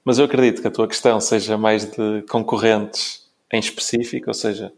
Mas 0.03 0.17
eu 0.17 0.25
acredito 0.25 0.61
que 0.61 0.67
a 0.67 0.71
tua 0.71 0.87
questão 0.87 1.21
seja 1.21 1.55
mais 1.55 1.85
de 1.85 2.23
concorrentes 2.23 3.24
em 3.55 3.59
específico, 3.59 4.29
ou 4.29 4.33
seja, 4.33 4.71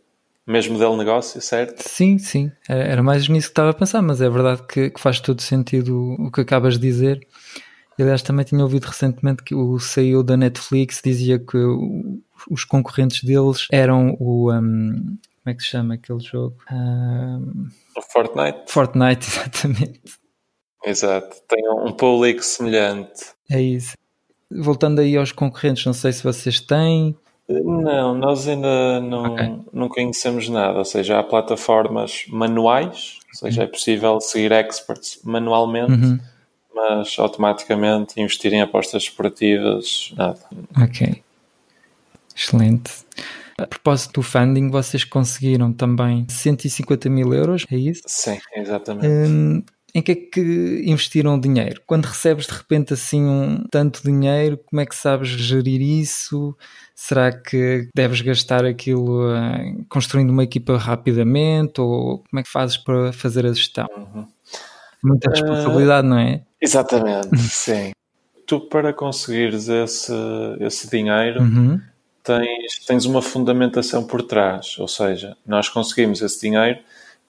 mesmo 0.45 0.73
modelo 0.73 0.93
de 0.93 0.99
negócio, 0.99 1.41
certo? 1.41 1.81
Sim, 1.87 2.17
sim. 2.17 2.51
Era 2.69 3.03
mais 3.03 3.27
nisso 3.27 3.47
que 3.47 3.51
estava 3.51 3.71
a 3.71 3.73
pensar, 3.73 4.01
mas 4.01 4.21
é 4.21 4.29
verdade 4.29 4.63
que, 4.67 4.89
que 4.89 4.99
faz 4.99 5.19
todo 5.19 5.41
sentido 5.41 6.15
o 6.17 6.31
que 6.31 6.41
acabas 6.41 6.75
de 6.75 6.87
dizer. 6.87 7.27
Aliás, 7.99 8.21
também 8.21 8.45
tinha 8.45 8.61
ouvido 8.61 8.85
recentemente 8.85 9.43
que 9.43 9.55
o 9.55 9.79
CEO 9.79 10.23
da 10.23 10.37
Netflix 10.37 11.01
dizia 11.03 11.39
que 11.39 11.57
os 12.49 12.63
concorrentes 12.63 13.23
deles 13.23 13.67
eram 13.71 14.15
o. 14.19 14.51
Um, 14.53 15.17
como 15.43 15.53
é 15.53 15.53
que 15.53 15.63
se 15.63 15.69
chama 15.69 15.95
aquele 15.95 16.19
jogo? 16.19 16.57
Um, 16.71 17.67
o 17.97 18.01
Fortnite. 18.01 18.59
Fortnite, 18.67 19.25
exatamente. 19.27 20.01
Exato, 20.85 21.35
tem 21.47 21.67
um 21.69 21.91
público 21.91 22.43
semelhante. 22.43 23.33
É 23.49 23.61
isso. 23.61 23.93
Voltando 24.49 25.01
aí 25.01 25.17
aos 25.17 25.31
concorrentes, 25.31 25.85
não 25.85 25.93
sei 25.93 26.13
se 26.13 26.23
vocês 26.23 26.61
têm. 26.61 27.17
Não, 27.49 28.13
nós 28.13 28.45
ainda 28.47 28.99
não, 28.99 29.33
okay. 29.33 29.55
não 29.71 29.87
conhecemos 29.87 30.49
nada, 30.49 30.79
ou 30.79 30.85
seja, 30.85 31.17
há 31.17 31.23
plataformas 31.23 32.25
manuais, 32.27 33.19
ou 33.29 33.39
seja, 33.39 33.63
é 33.63 33.67
possível 33.67 34.19
seguir 34.19 34.51
experts 34.51 35.21
manualmente, 35.23 35.91
uhum. 35.91 36.19
mas 36.75 37.17
automaticamente 37.17 38.19
investir 38.19 38.53
em 38.53 38.61
apostas 38.61 39.03
esportivas, 39.03 40.13
nada. 40.17 40.39
Ok, 40.77 41.23
excelente. 42.35 42.91
A 43.57 43.65
propósito 43.65 44.15
do 44.15 44.21
funding, 44.21 44.69
vocês 44.69 45.05
conseguiram 45.05 45.71
também 45.71 46.27
150 46.29 47.09
mil 47.09 47.33
euros, 47.33 47.65
é 47.71 47.77
isso? 47.77 48.03
Sim, 48.05 48.37
exatamente. 48.55 49.07
Hum, 49.07 49.63
em 49.97 50.01
que 50.03 50.11
é 50.11 50.15
que 50.15 50.83
investiram 50.85 51.33
o 51.33 51.41
dinheiro? 51.41 51.81
Quando 51.87 52.05
recebes 52.05 52.45
de 52.45 52.53
repente 52.53 52.93
assim 52.93 53.23
um 53.23 53.63
tanto 53.71 54.03
dinheiro, 54.03 54.59
como 54.67 54.79
é 54.79 54.85
que 54.85 54.95
sabes 54.95 55.27
gerir 55.27 55.81
isso? 55.81 56.55
Será 56.93 57.31
que 57.31 57.89
deves 57.95 58.21
gastar 58.21 58.63
aquilo 58.63 59.27
uh, 59.27 59.85
construindo 59.89 60.29
uma 60.29 60.43
equipa 60.43 60.77
rapidamente? 60.77 61.81
Ou 61.81 62.19
como 62.29 62.39
é 62.39 62.43
que 62.43 62.49
fazes 62.49 62.77
para 62.77 63.11
fazer 63.11 63.43
a 63.47 63.53
gestão? 63.53 63.87
Uhum. 63.97 64.27
Muita 65.03 65.31
responsabilidade, 65.31 66.05
uh, 66.05 66.09
não 66.11 66.19
é? 66.19 66.43
Exatamente, 66.61 67.35
sim. 67.49 67.91
Tu, 68.45 68.61
para 68.69 68.93
conseguires 68.93 69.67
esse, 69.67 70.13
esse 70.59 70.87
dinheiro, 70.91 71.41
uhum 71.41 71.81
tens, 72.21 72.85
tens 72.85 73.05
uma 73.05 73.21
fundamentação 73.21 74.05
por 74.05 74.21
trás, 74.21 74.75
ou 74.77 74.87
seja, 74.87 75.37
nós 75.45 75.69
conseguimos 75.69 76.21
esse 76.21 76.41
dinheiro 76.41 76.79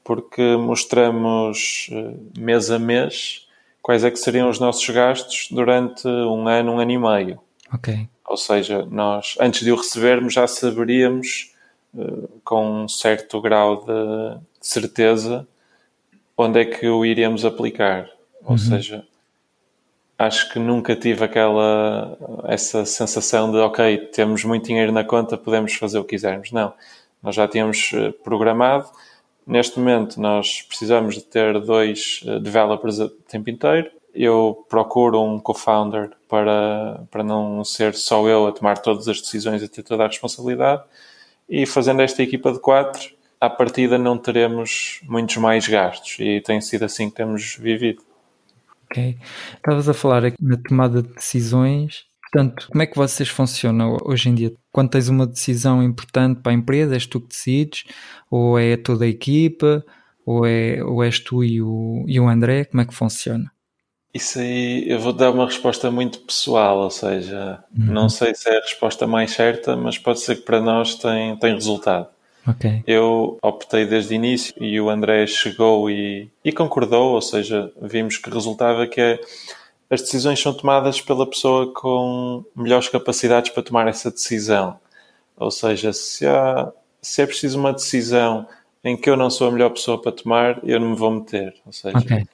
porque 0.09 0.56
mostramos 0.56 1.90
eh, 1.92 2.14
mês 2.38 2.70
a 2.70 2.78
mês 2.78 3.46
quais 3.82 4.02
é 4.02 4.11
que 4.11 4.16
seriam 4.16 4.48
os 4.48 4.59
nossos 4.59 4.88
gastos 4.88 5.48
durante 5.50 6.09
um 6.09 6.48
ano, 6.48 6.72
um 6.72 6.80
ano 6.80 6.90
e 6.90 6.98
meio. 6.98 7.40
Ok. 7.70 8.09
Ou 8.26 8.36
seja, 8.38 8.86
nós 8.86 9.36
antes 9.38 9.61
de 9.61 9.70
o 9.70 9.76
recebermos 9.76 10.32
já 10.32 10.46
saberíamos 10.46 11.52
uh, 11.92 12.26
com 12.42 12.84
um 12.84 12.88
certo 12.88 13.38
grau 13.42 13.84
de 13.84 14.40
certeza 14.62 15.46
onde 16.38 16.61
é 16.61 16.64
que 16.64 16.88
o 16.88 17.04
iríamos 17.04 17.44
aplicar. 17.44 18.09
Ou 18.44 18.52
uhum. 18.52 18.59
seja, 18.59 19.04
acho 20.18 20.50
que 20.50 20.59
nunca 20.59 20.96
tive 20.96 21.22
aquela 21.22 22.16
essa 22.44 22.86
sensação 22.86 23.52
de 23.52 23.59
ok, 23.59 23.98
temos 24.14 24.42
muito 24.42 24.68
dinheiro 24.68 24.90
na 24.90 25.04
conta, 25.04 25.36
podemos 25.36 25.74
fazer 25.74 25.98
o 25.98 26.02
que 26.02 26.16
quisermos. 26.16 26.50
Não, 26.50 26.72
nós 27.22 27.34
já 27.34 27.46
tínhamos 27.46 27.90
eh, 27.92 28.11
programado. 28.24 28.88
Neste 29.49 29.78
momento 29.78 30.20
nós 30.20 30.61
precisamos 30.61 31.14
de 31.14 31.22
ter 31.22 31.59
dois 31.59 32.20
eh, 32.26 32.38
developers 32.38 32.99
o 32.99 33.09
tempo 33.09 33.49
inteiro. 33.49 33.90
Eu 34.14 34.66
procuro 34.68 35.22
um 35.22 35.40
co-founder 35.40 36.11
para, 36.28 37.03
para 37.11 37.24
não 37.24 37.64
ser 37.64 37.94
só 37.94 38.28
eu 38.28 38.46
a 38.46 38.53
tomar 38.53 38.76
todas 38.76 39.09
as 39.09 39.22
decisões 39.22 39.62
e 39.62 39.68
ter 39.68 39.82
toda 39.82 40.05
a 40.05 40.07
responsabilidade. 40.07 40.82
E 41.49 41.64
fazendo 41.64 42.03
esta 42.03 42.22
equipa 42.22 42.53
de 42.53 42.61
quatro, 42.61 43.11
à 43.40 43.49
partida 43.49 43.96
não 43.96 44.18
teremos 44.18 45.01
muitos 45.05 45.38
mais 45.38 45.66
gastos. 45.66 46.16
E 46.18 46.42
tem 46.42 46.61
sido 46.61 46.84
assim 46.84 47.09
que 47.09 47.16
temos 47.16 47.57
vivido. 47.57 48.03
Ok. 48.90 49.16
Estavas 49.57 49.88
a 49.88 49.94
falar 49.94 50.26
aqui 50.26 50.36
na 50.42 50.59
tomada 50.59 51.03
de 51.03 51.09
decisões. 51.14 52.05
Portanto, 52.31 52.68
como 52.70 52.83
é 52.83 52.87
que 52.87 52.97
vocês 52.97 53.29
funcionam 53.29 53.97
hoje 54.05 54.29
em 54.29 54.35
dia? 54.35 54.53
Quando 54.70 54.91
tens 54.91 55.09
uma 55.09 55.26
decisão 55.26 55.83
importante 55.83 56.41
para 56.41 56.53
a 56.53 56.55
empresa, 56.55 56.95
és 56.95 57.07
tu 57.07 57.20
que 57.20 57.29
decides? 57.29 57.85
Ou 58.31 58.59
é 58.59 58.76
toda 58.76 59.05
a 59.05 59.09
equipa? 59.09 59.85
Ou, 60.26 60.45
é, 60.45 60.83
ou 60.85 61.03
és 61.03 61.18
tu 61.18 61.43
e 61.43 61.62
o, 61.62 62.05
e 62.07 62.20
o 62.20 62.29
André? 62.29 62.64
Como 62.64 62.83
é 62.83 62.85
que 62.85 62.95
funciona? 62.95 63.51
Isso 64.12 64.39
aí 64.39 64.89
eu 64.89 64.99
vou 64.99 65.12
dar 65.12 65.31
uma 65.31 65.47
resposta 65.47 65.91
muito 65.91 66.18
pessoal, 66.20 66.79
ou 66.79 66.91
seja, 66.91 67.62
uhum. 67.76 67.93
não 67.93 68.09
sei 68.09 68.35
se 68.35 68.49
é 68.49 68.59
a 68.59 68.61
resposta 68.61 69.07
mais 69.07 69.33
certa, 69.33 69.76
mas 69.76 69.99
pode 69.99 70.20
ser 70.20 70.37
que 70.37 70.43
para 70.43 70.61
nós 70.61 70.95
tem, 70.97 71.37
tem 71.37 71.55
resultado. 71.55 72.09
Okay. 72.47 72.83
Eu 72.87 73.39
optei 73.43 73.85
desde 73.85 74.14
o 74.14 74.16
início 74.16 74.55
e 74.59 74.81
o 74.81 74.89
André 74.89 75.26
chegou 75.26 75.91
e, 75.91 76.31
e 76.43 76.51
concordou, 76.51 77.12
ou 77.12 77.20
seja, 77.20 77.70
vimos 77.81 78.16
que 78.16 78.31
resultava 78.31 78.87
que 78.87 79.01
é, 79.01 79.20
as 79.91 80.03
decisões 80.03 80.41
são 80.41 80.53
tomadas 80.53 81.01
pela 81.01 81.26
pessoa 81.26 81.72
com 81.72 82.45
melhores 82.55 82.89
capacidades 82.89 83.51
para 83.51 83.62
tomar 83.62 83.89
essa 83.89 84.11
decisão. 84.11 84.78
Ou 85.36 85.51
seja, 85.51 85.93
se, 85.93 86.26
há, 86.26 86.70
se 87.01 87.22
é 87.22 87.26
preciso 87.26 87.59
uma 87.59 87.72
decisão 87.72 88.47
em 88.84 88.97
que 88.97 89.09
eu 89.09 89.16
não 89.16 89.30
sou 89.30 89.49
a 89.49 89.51
melhor 89.51 89.70
pessoa 89.70 90.01
para 90.01 90.12
tomar, 90.12 90.61
eu 90.62 90.78
não 90.78 90.91
me 90.91 90.97
vou 90.97 91.11
meter. 91.11 91.55
Ou 91.64 91.72
seja, 91.72 91.97
okay. 91.99 92.26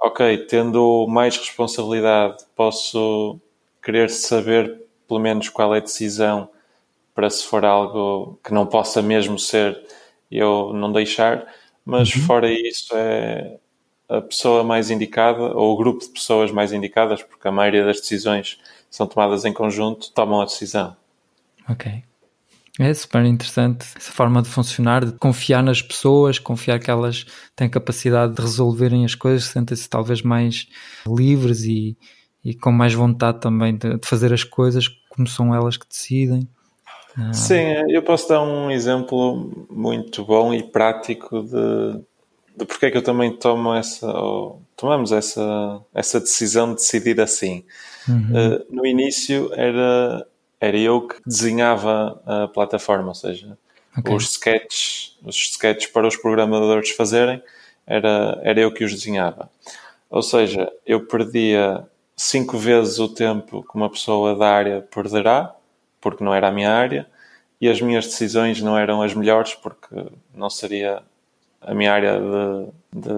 ok, 0.00 0.38
tendo 0.46 1.06
mais 1.08 1.36
responsabilidade, 1.36 2.44
posso 2.54 3.40
querer 3.82 4.10
saber 4.10 4.82
pelo 5.06 5.20
menos 5.20 5.48
qual 5.48 5.74
é 5.74 5.78
a 5.78 5.82
decisão 5.82 6.50
para 7.14 7.30
se 7.30 7.44
for 7.44 7.64
algo 7.64 8.38
que 8.44 8.52
não 8.52 8.66
possa 8.66 9.00
mesmo 9.00 9.38
ser 9.38 9.82
eu 10.30 10.72
não 10.74 10.92
deixar, 10.92 11.46
mas 11.84 12.14
uhum. 12.14 12.22
fora 12.22 12.52
isso 12.52 12.94
é 12.94 13.56
a 14.08 14.20
pessoa 14.20 14.64
mais 14.64 14.90
indicada 14.90 15.40
ou 15.56 15.74
o 15.74 15.76
grupo 15.76 16.00
de 16.00 16.10
pessoas 16.10 16.50
mais 16.50 16.72
indicadas, 16.72 17.22
porque 17.22 17.46
a 17.46 17.52
maioria 17.52 17.84
das 17.84 18.00
decisões 18.00 18.58
são 18.90 19.06
tomadas 19.06 19.44
em 19.44 19.52
conjunto, 19.52 20.10
tomam 20.12 20.40
a 20.40 20.44
decisão. 20.44 20.96
Ok. 21.68 22.02
É 22.80 22.94
super 22.94 23.24
interessante 23.24 23.84
essa 23.96 24.12
forma 24.12 24.40
de 24.40 24.48
funcionar, 24.48 25.04
de 25.04 25.12
confiar 25.18 25.62
nas 25.64 25.82
pessoas, 25.82 26.38
confiar 26.38 26.78
que 26.78 26.90
elas 26.90 27.26
têm 27.56 27.68
capacidade 27.68 28.34
de 28.34 28.40
resolverem 28.40 29.04
as 29.04 29.16
coisas, 29.16 29.44
sentem-se 29.46 29.88
talvez 29.88 30.22
mais 30.22 30.68
livres 31.04 31.64
e, 31.64 31.98
e 32.44 32.54
com 32.54 32.70
mais 32.70 32.94
vontade 32.94 33.40
também 33.40 33.76
de, 33.76 33.98
de 33.98 34.06
fazer 34.06 34.32
as 34.32 34.44
coisas 34.44 34.88
como 35.08 35.26
são 35.26 35.52
elas 35.52 35.76
que 35.76 35.88
decidem. 35.88 36.48
Ah. 37.16 37.32
Sim, 37.32 37.64
eu 37.88 38.00
posso 38.02 38.28
dar 38.28 38.42
um 38.42 38.70
exemplo 38.70 39.66
muito 39.68 40.24
bom 40.24 40.54
e 40.54 40.62
prático 40.62 41.42
de, 41.42 42.00
de 42.58 42.64
porque 42.64 42.86
é 42.86 42.90
que 42.90 42.96
eu 42.96 43.02
também 43.02 43.32
tomo 43.36 43.74
essa, 43.74 44.06
ou 44.06 44.62
tomamos 44.76 45.12
essa, 45.12 45.80
essa 45.94 46.20
decisão 46.20 46.68
de 46.68 46.76
decidir 46.76 47.20
assim. 47.20 47.64
Uhum. 48.08 48.32
Uh, 48.32 48.66
no 48.70 48.86
início 48.86 49.50
era, 49.54 50.26
era 50.60 50.76
eu 50.76 51.06
que 51.06 51.16
desenhava 51.26 52.20
a 52.26 52.48
plataforma, 52.48 53.08
ou 53.08 53.14
seja, 53.14 53.56
okay. 53.96 54.14
os 54.14 54.30
sketches, 54.30 55.16
os 55.24 55.36
sketches 55.36 55.90
para 55.90 56.06
os 56.06 56.16
programadores 56.16 56.90
fazerem, 56.90 57.42
era, 57.86 58.40
era 58.42 58.60
eu 58.60 58.72
que 58.72 58.84
os 58.84 58.92
desenhava. 58.92 59.50
Ou 60.10 60.22
seja, 60.22 60.70
eu 60.86 61.06
perdia 61.06 61.86
cinco 62.16 62.58
vezes 62.58 62.98
o 62.98 63.08
tempo 63.08 63.62
que 63.62 63.76
uma 63.76 63.90
pessoa 63.90 64.34
da 64.36 64.48
área 64.48 64.80
perderá 64.82 65.54
porque 66.00 66.24
não 66.24 66.34
era 66.34 66.48
a 66.48 66.52
minha 66.52 66.72
área, 66.72 67.06
e 67.60 67.68
as 67.68 67.80
minhas 67.80 68.06
decisões 68.06 68.62
não 68.62 68.78
eram 68.78 69.02
as 69.02 69.14
melhores 69.14 69.54
porque 69.54 70.06
não 70.34 70.48
seria 70.48 71.02
a 71.60 71.74
minha 71.74 71.92
área 71.92 72.18
de, 72.20 73.00
de, 73.00 73.08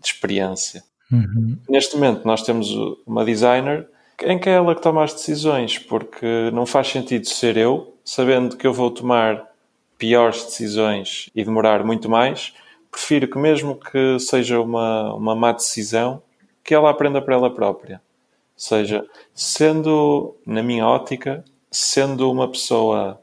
de 0.00 0.06
experiência. 0.06 0.82
Uhum. 1.10 1.56
Neste 1.68 1.94
momento 1.96 2.24
nós 2.24 2.42
temos 2.42 2.68
uma 3.06 3.24
designer 3.24 3.88
em 4.22 4.38
que 4.38 4.48
é 4.48 4.52
ela 4.52 4.74
que 4.74 4.82
toma 4.82 5.02
as 5.02 5.14
decisões, 5.14 5.78
porque 5.78 6.50
não 6.52 6.66
faz 6.66 6.88
sentido 6.88 7.26
ser 7.26 7.56
eu, 7.56 7.96
sabendo 8.04 8.56
que 8.56 8.66
eu 8.66 8.72
vou 8.72 8.90
tomar 8.90 9.50
piores 9.98 10.44
decisões 10.44 11.30
e 11.34 11.44
demorar 11.44 11.84
muito 11.84 12.08
mais, 12.08 12.54
prefiro 12.90 13.28
que 13.28 13.38
mesmo 13.38 13.76
que 13.76 14.18
seja 14.18 14.60
uma, 14.60 15.14
uma 15.14 15.34
má 15.34 15.52
decisão, 15.52 16.22
que 16.62 16.74
ela 16.74 16.90
aprenda 16.90 17.20
para 17.20 17.34
ela 17.34 17.54
própria. 17.54 17.96
Ou 17.96 18.62
seja, 18.62 19.06
sendo, 19.34 20.36
na 20.46 20.62
minha 20.62 20.86
ótica, 20.86 21.44
sendo 21.70 22.30
uma 22.30 22.48
pessoa 22.48 23.20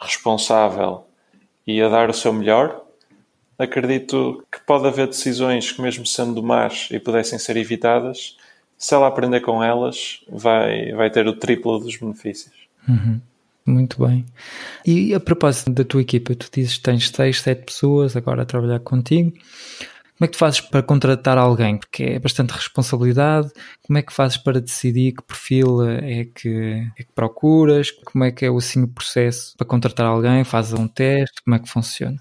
responsável 0.00 1.04
e 1.66 1.82
a 1.82 1.88
dar 1.88 2.08
o 2.08 2.14
seu 2.14 2.32
melhor, 2.32 2.82
acredito 3.60 4.44
que 4.50 4.60
pode 4.60 4.86
haver 4.86 5.06
decisões 5.06 5.70
que, 5.70 5.82
mesmo 5.82 6.06
sendo 6.06 6.42
más 6.42 6.88
e 6.90 6.98
pudessem 6.98 7.38
ser 7.38 7.56
evitadas, 7.56 8.36
se 8.76 8.94
ela 8.94 9.06
aprender 9.06 9.40
com 9.40 9.62
elas, 9.62 10.24
vai, 10.28 10.92
vai 10.92 11.10
ter 11.10 11.26
o 11.28 11.36
triplo 11.36 11.78
dos 11.78 11.96
benefícios. 11.96 12.54
Uhum. 12.88 13.20
Muito 13.66 14.04
bem. 14.04 14.24
E 14.86 15.14
a 15.14 15.20
propósito 15.20 15.70
da 15.70 15.84
tua 15.84 16.00
equipa, 16.00 16.34
tu 16.34 16.48
dizes 16.52 16.78
que 16.78 16.82
tens 16.82 17.10
6, 17.10 17.40
7 17.40 17.64
pessoas 17.66 18.16
agora 18.16 18.42
a 18.42 18.46
trabalhar 18.46 18.80
contigo. 18.80 19.32
Como 19.32 20.26
é 20.26 20.26
que 20.26 20.32
tu 20.32 20.38
fazes 20.38 20.60
para 20.60 20.82
contratar 20.82 21.38
alguém? 21.38 21.78
Porque 21.78 22.02
é 22.02 22.18
bastante 22.18 22.50
responsabilidade. 22.50 23.50
Como 23.86 23.98
é 23.98 24.02
que 24.02 24.12
fazes 24.12 24.36
para 24.36 24.60
decidir 24.60 25.12
que 25.12 25.22
perfil 25.22 25.82
é 25.82 26.24
que, 26.24 26.90
é 26.98 27.02
que 27.02 27.12
procuras? 27.14 27.90
Como 27.90 28.24
é 28.24 28.32
que 28.32 28.44
é 28.44 28.48
assim, 28.48 28.82
o 28.82 28.88
processo 28.88 29.56
para 29.56 29.66
contratar 29.66 30.06
alguém? 30.06 30.44
Fazes 30.44 30.72
um 30.72 30.88
teste? 30.88 31.42
Como 31.42 31.56
é 31.56 31.58
que 31.58 31.68
funciona? 31.68 32.18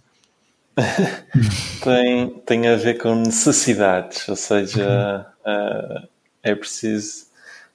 tem, 1.84 2.30
tem 2.46 2.68
a 2.68 2.76
ver 2.76 2.98
com 2.98 3.16
necessidades, 3.16 4.28
ou 4.28 4.36
seja, 4.36 5.26
uhum. 5.46 6.04
uh, 6.04 6.08
é 6.44 6.56
preciso. 6.56 7.28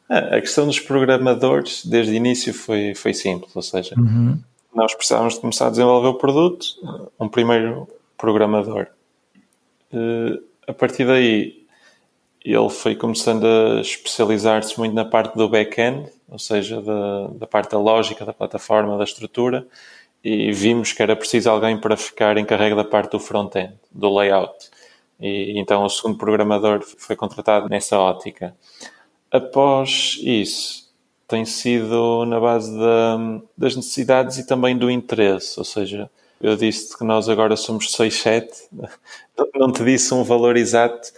A 0.08 0.40
questão 0.40 0.66
dos 0.66 0.78
programadores, 0.78 1.84
desde 1.84 2.12
o 2.12 2.14
início, 2.14 2.52
foi, 2.52 2.94
foi 2.94 3.14
simples, 3.14 3.54
ou 3.56 3.62
seja, 3.62 3.94
uhum. 3.98 4.38
nós 4.74 4.94
precisávamos 4.94 5.34
de 5.34 5.40
começar 5.40 5.68
a 5.68 5.70
desenvolver 5.70 6.08
o 6.08 6.14
produto, 6.14 6.66
um 7.18 7.28
primeiro 7.28 7.88
programador. 8.16 8.86
Uh, 9.92 10.42
a 10.66 10.72
partir 10.72 11.06
daí, 11.06 11.64
ele 12.44 12.70
foi 12.70 12.94
começando 12.94 13.46
a 13.46 13.80
especializar-se 13.80 14.78
muito 14.78 14.94
na 14.94 15.04
parte 15.04 15.36
do 15.36 15.48
back-end 15.48 16.10
ou 16.34 16.38
seja, 16.38 16.82
da, 16.82 17.28
da 17.28 17.46
parte 17.46 17.70
da 17.70 17.78
lógica, 17.78 18.24
da 18.24 18.32
plataforma, 18.32 18.98
da 18.98 19.04
estrutura, 19.04 19.66
e 20.24 20.50
vimos 20.52 20.92
que 20.92 21.02
era 21.02 21.14
preciso 21.14 21.50
alguém 21.50 21.78
para 21.78 21.96
ficar 21.96 22.38
encarregue 22.38 22.74
da 22.74 22.84
parte 22.84 23.12
do 23.12 23.20
front-end, 23.20 23.74
do 23.92 24.12
layout. 24.12 24.70
E 25.20 25.58
então 25.58 25.84
o 25.84 25.88
segundo 25.90 26.16
programador 26.16 26.82
foi 26.82 27.14
contratado 27.14 27.68
nessa 27.68 27.98
ótica. 27.98 28.54
Após 29.30 30.18
isso, 30.22 30.90
tem 31.28 31.44
sido 31.44 32.24
na 32.24 32.40
base 32.40 32.76
da, 32.76 33.18
das 33.56 33.76
necessidades 33.76 34.38
e 34.38 34.46
também 34.46 34.76
do 34.76 34.90
interesse, 34.90 35.58
ou 35.58 35.64
seja, 35.64 36.10
eu 36.40 36.56
disse 36.56 36.96
que 36.96 37.04
nós 37.04 37.28
agora 37.28 37.56
somos 37.56 37.92
6, 37.92 38.14
7, 38.14 38.68
não 39.54 39.72
te 39.72 39.84
disse 39.84 40.12
um 40.14 40.24
valor 40.24 40.56
exato, 40.56 41.12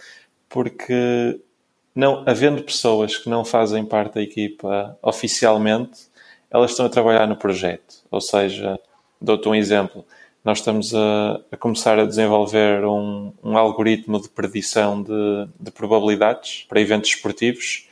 porque 0.49 1.39
não, 1.95 2.23
havendo 2.27 2.63
pessoas 2.63 3.17
que 3.17 3.29
não 3.29 3.43
fazem 3.43 3.85
parte 3.85 4.15
da 4.15 4.21
equipa 4.21 4.97
oficialmente, 5.01 6.07
elas 6.49 6.71
estão 6.71 6.85
a 6.85 6.89
trabalhar 6.89 7.27
no 7.27 7.35
projeto. 7.35 7.95
Ou 8.11 8.21
seja, 8.21 8.79
dou-te 9.21 9.47
um 9.47 9.55
exemplo. 9.55 10.05
Nós 10.43 10.59
estamos 10.59 10.93
a, 10.95 11.41
a 11.51 11.57
começar 11.57 11.99
a 11.99 12.05
desenvolver 12.05 12.85
um, 12.85 13.33
um 13.43 13.57
algoritmo 13.57 14.21
de 14.21 14.29
predição 14.29 15.01
de, 15.03 15.47
de, 15.59 15.71
probabilidades 15.71 16.65
para 16.69 16.79
eventos 16.79 17.09
esportivos, 17.09 17.87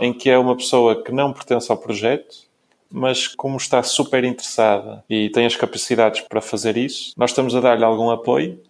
em 0.00 0.12
que 0.12 0.30
é 0.30 0.38
uma 0.38 0.56
pessoa 0.56 1.02
que 1.02 1.12
não 1.12 1.32
pertence 1.32 1.70
ao 1.70 1.76
projeto, 1.76 2.48
mas 2.90 3.26
como 3.26 3.56
está 3.56 3.82
super 3.82 4.24
interessada 4.24 5.04
e 5.10 5.28
tem 5.28 5.44
as 5.44 5.56
capacidades 5.56 6.22
para 6.22 6.40
fazer 6.40 6.76
isso, 6.76 7.12
nós 7.16 7.30
estamos 7.30 7.54
a 7.54 7.60
dar-lhe 7.60 7.84
algum 7.84 8.10
apoio 8.10 8.62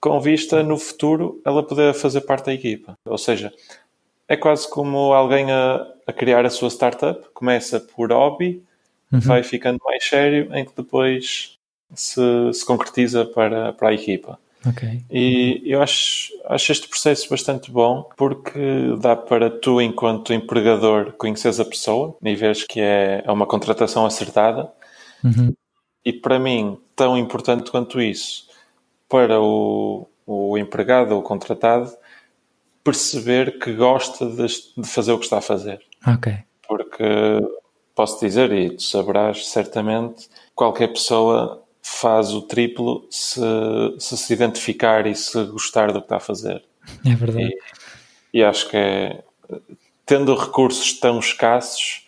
com 0.00 0.20
vista 0.20 0.62
no 0.62 0.78
futuro 0.78 1.40
ela 1.44 1.62
poder 1.62 1.94
fazer 1.94 2.20
parte 2.20 2.46
da 2.46 2.54
equipa. 2.54 2.96
Ou 3.04 3.18
seja, 3.18 3.52
é 4.28 4.36
quase 4.36 4.68
como 4.68 5.12
alguém 5.12 5.50
a, 5.50 5.86
a 6.06 6.12
criar 6.12 6.44
a 6.44 6.50
sua 6.50 6.68
startup, 6.70 7.28
começa 7.32 7.80
por 7.80 8.12
hobby, 8.12 8.62
uhum. 9.12 9.20
vai 9.20 9.42
ficando 9.42 9.78
mais 9.84 10.04
sério, 10.04 10.48
em 10.54 10.64
que 10.64 10.72
depois 10.76 11.56
se, 11.94 12.20
se 12.52 12.64
concretiza 12.64 13.24
para, 13.24 13.72
para 13.72 13.90
a 13.90 13.94
equipa. 13.94 14.38
Okay. 14.68 15.04
E 15.10 15.62
eu 15.64 15.80
acho, 15.80 16.32
acho 16.46 16.72
este 16.72 16.88
processo 16.88 17.30
bastante 17.30 17.70
bom 17.70 18.08
porque 18.16 18.96
dá 19.00 19.14
para 19.14 19.48
tu, 19.48 19.80
enquanto 19.80 20.32
empregador, 20.32 21.12
conheces 21.12 21.60
a 21.60 21.64
pessoa 21.64 22.16
e 22.20 22.34
vês 22.34 22.64
que 22.64 22.80
é, 22.80 23.22
é 23.24 23.30
uma 23.30 23.46
contratação 23.46 24.04
acertada. 24.04 24.68
Uhum. 25.22 25.54
E 26.04 26.12
para 26.12 26.38
mim, 26.38 26.78
tão 26.96 27.16
importante 27.16 27.70
quanto 27.70 28.00
isso, 28.00 28.48
para 29.08 29.40
o, 29.40 30.08
o 30.26 30.58
empregado 30.58 31.14
ou 31.14 31.22
contratado, 31.22 31.92
perceber 32.82 33.58
que 33.58 33.72
gosta 33.72 34.26
de, 34.26 34.46
de 34.76 34.88
fazer 34.88 35.12
o 35.12 35.18
que 35.18 35.24
está 35.24 35.38
a 35.38 35.42
fazer. 35.42 35.80
Ok. 36.06 36.32
Porque 36.66 37.04
posso 37.96 38.20
dizer, 38.20 38.52
e 38.52 38.70
tu 38.70 38.82
saberás 38.82 39.48
certamente, 39.48 40.28
qualquer 40.54 40.88
pessoa 40.88 41.64
faz 41.82 42.32
o 42.32 42.42
triplo 42.42 43.06
se, 43.10 43.40
se 43.98 44.16
se 44.16 44.32
identificar 44.32 45.06
e 45.06 45.14
se 45.14 45.42
gostar 45.46 45.92
do 45.92 46.00
que 46.00 46.04
está 46.04 46.16
a 46.16 46.20
fazer. 46.20 46.62
É 47.04 47.14
verdade. 47.14 47.48
E, 48.32 48.38
e 48.38 48.44
acho 48.44 48.68
que 48.68 48.76
é, 48.76 49.24
tendo 50.04 50.34
recursos 50.36 50.92
tão 50.92 51.18
escassos, 51.18 52.06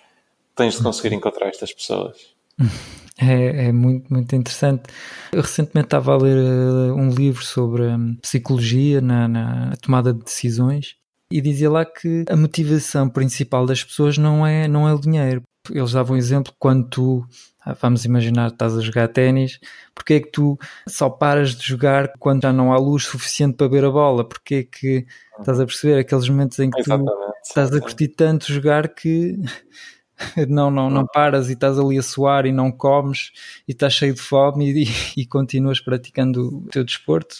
tens 0.55 0.77
de 0.77 0.83
conseguir 0.83 1.15
encontrar 1.15 1.49
estas 1.49 1.73
pessoas. 1.73 2.17
É, 3.21 3.67
é, 3.67 3.73
muito, 3.73 4.15
muito 4.15 4.37
interessante. 4.37 4.85
Eu 5.33 5.43
recentemente 5.43 5.87
estava 5.87 6.15
a 6.15 6.17
ler 6.17 6.37
uh, 6.37 6.95
um 6.95 7.11
livro 7.11 7.45
sobre 7.45 7.83
um, 7.83 8.15
psicologia 8.15 9.01
na, 9.01 9.27
na, 9.27 9.77
tomada 9.83 10.15
de 10.15 10.23
decisões 10.23 10.95
e 11.29 11.41
dizia 11.41 11.69
lá 11.69 11.85
que 11.85 12.25
a 12.31 12.37
motivação 12.37 13.09
principal 13.09 13.67
das 13.67 13.83
pessoas 13.83 14.17
não 14.17 14.47
é, 14.47 14.69
não 14.69 14.87
é 14.89 14.95
o 14.95 15.01
dinheiro. 15.01 15.43
Eles 15.71 15.93
davam 15.93 16.15
um 16.15 16.19
exemplo 16.19 16.53
quando 16.59 16.89
tu, 16.89 17.27
ah, 17.61 17.75
vamos 17.81 18.05
imaginar, 18.05 18.49
estás 18.49 18.77
a 18.77 18.81
jogar 18.81 19.09
ténis, 19.09 19.59
porque 19.95 20.15
é 20.15 20.21
que 20.21 20.31
tu 20.31 20.59
só 20.87 21.09
paras 21.11 21.55
de 21.55 21.67
jogar 21.67 22.13
quando 22.19 22.43
já 22.43 22.53
não 22.53 22.73
há 22.73 22.79
luz 22.79 23.05
suficiente 23.05 23.57
para 23.57 23.69
ver 23.69 23.85
a 23.85 23.91
bola? 23.91 24.27
Porque 24.27 24.55
é 24.55 24.63
que 24.65 25.07
estás 25.39 25.61
a 25.61 25.67
perceber 25.67 25.99
aqueles 25.99 26.29
momentos 26.29 26.59
em 26.59 26.71
que 26.71 26.83
tu 26.83 27.05
estás 27.45 27.73
a 27.73 27.81
curtir 27.81 28.09
tanto 28.09 28.53
jogar 28.53 28.89
que 28.89 29.39
não, 30.49 30.71
não, 30.71 30.91
não 30.91 31.07
paras 31.07 31.49
e 31.49 31.53
estás 31.53 31.79
ali 31.79 31.99
a 31.99 32.03
suar 32.03 32.47
e 32.47 32.53
não 32.53 32.71
comes 32.71 33.31
e 33.67 33.73
estás 33.73 33.95
cheio 33.95 34.15
de 34.15 34.21
fome 34.21 34.85
e, 34.85 34.87
e, 35.17 35.27
continuas 35.27 35.81
praticando 35.81 36.59
o 36.59 36.69
teu 36.71 36.85
desporto. 36.85 37.37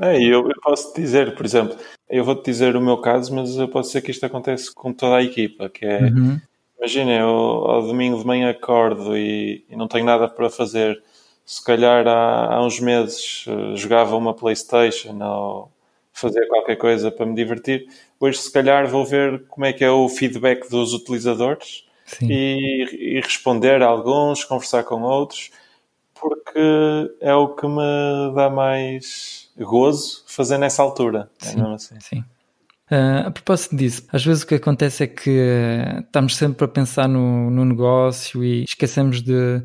É, 0.00 0.16
eu, 0.16 0.48
eu 0.48 0.60
posso 0.62 0.92
te 0.92 1.00
dizer, 1.00 1.34
por 1.36 1.44
exemplo, 1.44 1.76
eu 2.08 2.24
vou-te 2.24 2.44
dizer 2.44 2.74
o 2.76 2.80
meu 2.80 2.98
caso, 2.98 3.34
mas 3.34 3.56
eu 3.56 3.68
posso 3.68 3.90
dizer 3.90 4.02
que 4.02 4.10
isto 4.10 4.26
acontece 4.26 4.74
com 4.74 4.92
toda 4.92 5.16
a 5.16 5.22
equipa, 5.22 5.68
que 5.68 5.84
é, 5.84 6.02
uhum. 6.02 6.40
Imagina, 6.84 7.12
eu 7.12 7.28
ao 7.28 7.82
domingo 7.82 8.18
de 8.18 8.26
manhã 8.26 8.50
acordo 8.50 9.16
e, 9.16 9.64
e, 9.70 9.74
não 9.74 9.88
tenho 9.88 10.04
nada 10.04 10.28
para 10.28 10.50
fazer, 10.50 11.02
se 11.44 11.64
calhar 11.64 12.06
há, 12.06 12.54
há 12.54 12.64
uns 12.64 12.78
meses 12.78 13.46
uh, 13.46 13.74
jogava 13.74 14.14
uma 14.16 14.34
Playstation 14.34 15.18
ou 15.22 15.72
fazia 16.12 16.46
qualquer 16.46 16.76
coisa 16.76 17.10
para 17.10 17.24
me 17.24 17.34
divertir, 17.34 17.86
hoje 18.20 18.38
se 18.38 18.52
calhar 18.52 18.86
vou 18.86 19.04
ver 19.04 19.46
como 19.48 19.64
é 19.64 19.72
que 19.72 19.82
é 19.82 19.90
o 19.90 20.08
feedback 20.10 20.68
dos 20.68 20.92
utilizadores 20.92 21.86
e, 22.20 23.16
e, 23.16 23.20
responder 23.20 23.82
a 23.82 23.86
alguns, 23.86 24.44
conversar 24.44 24.84
com 24.84 25.00
outros, 25.00 25.50
porque 26.14 26.60
é 27.20 27.34
o 27.34 27.48
que 27.48 27.66
me 27.66 28.34
dá 28.34 28.50
mais 28.50 29.50
gozo 29.58 30.22
fazer 30.26 30.58
nessa 30.58 30.82
altura. 30.82 31.30
É 31.42 31.46
sim, 31.46 31.60
é 31.60 31.74
assim. 31.74 32.00
sim. 32.00 32.24
Uh, 32.94 33.26
a 33.26 33.30
propósito 33.32 33.74
disso, 33.74 34.06
às 34.12 34.24
vezes 34.24 34.44
o 34.44 34.46
que 34.46 34.54
acontece 34.54 35.02
é 35.02 35.06
que 35.08 35.30
uh, 35.30 35.98
estamos 35.98 36.36
sempre 36.36 36.64
a 36.64 36.68
pensar 36.68 37.08
no, 37.08 37.50
no 37.50 37.64
negócio 37.64 38.44
e 38.44 38.62
esquecemos 38.62 39.20
de 39.20 39.64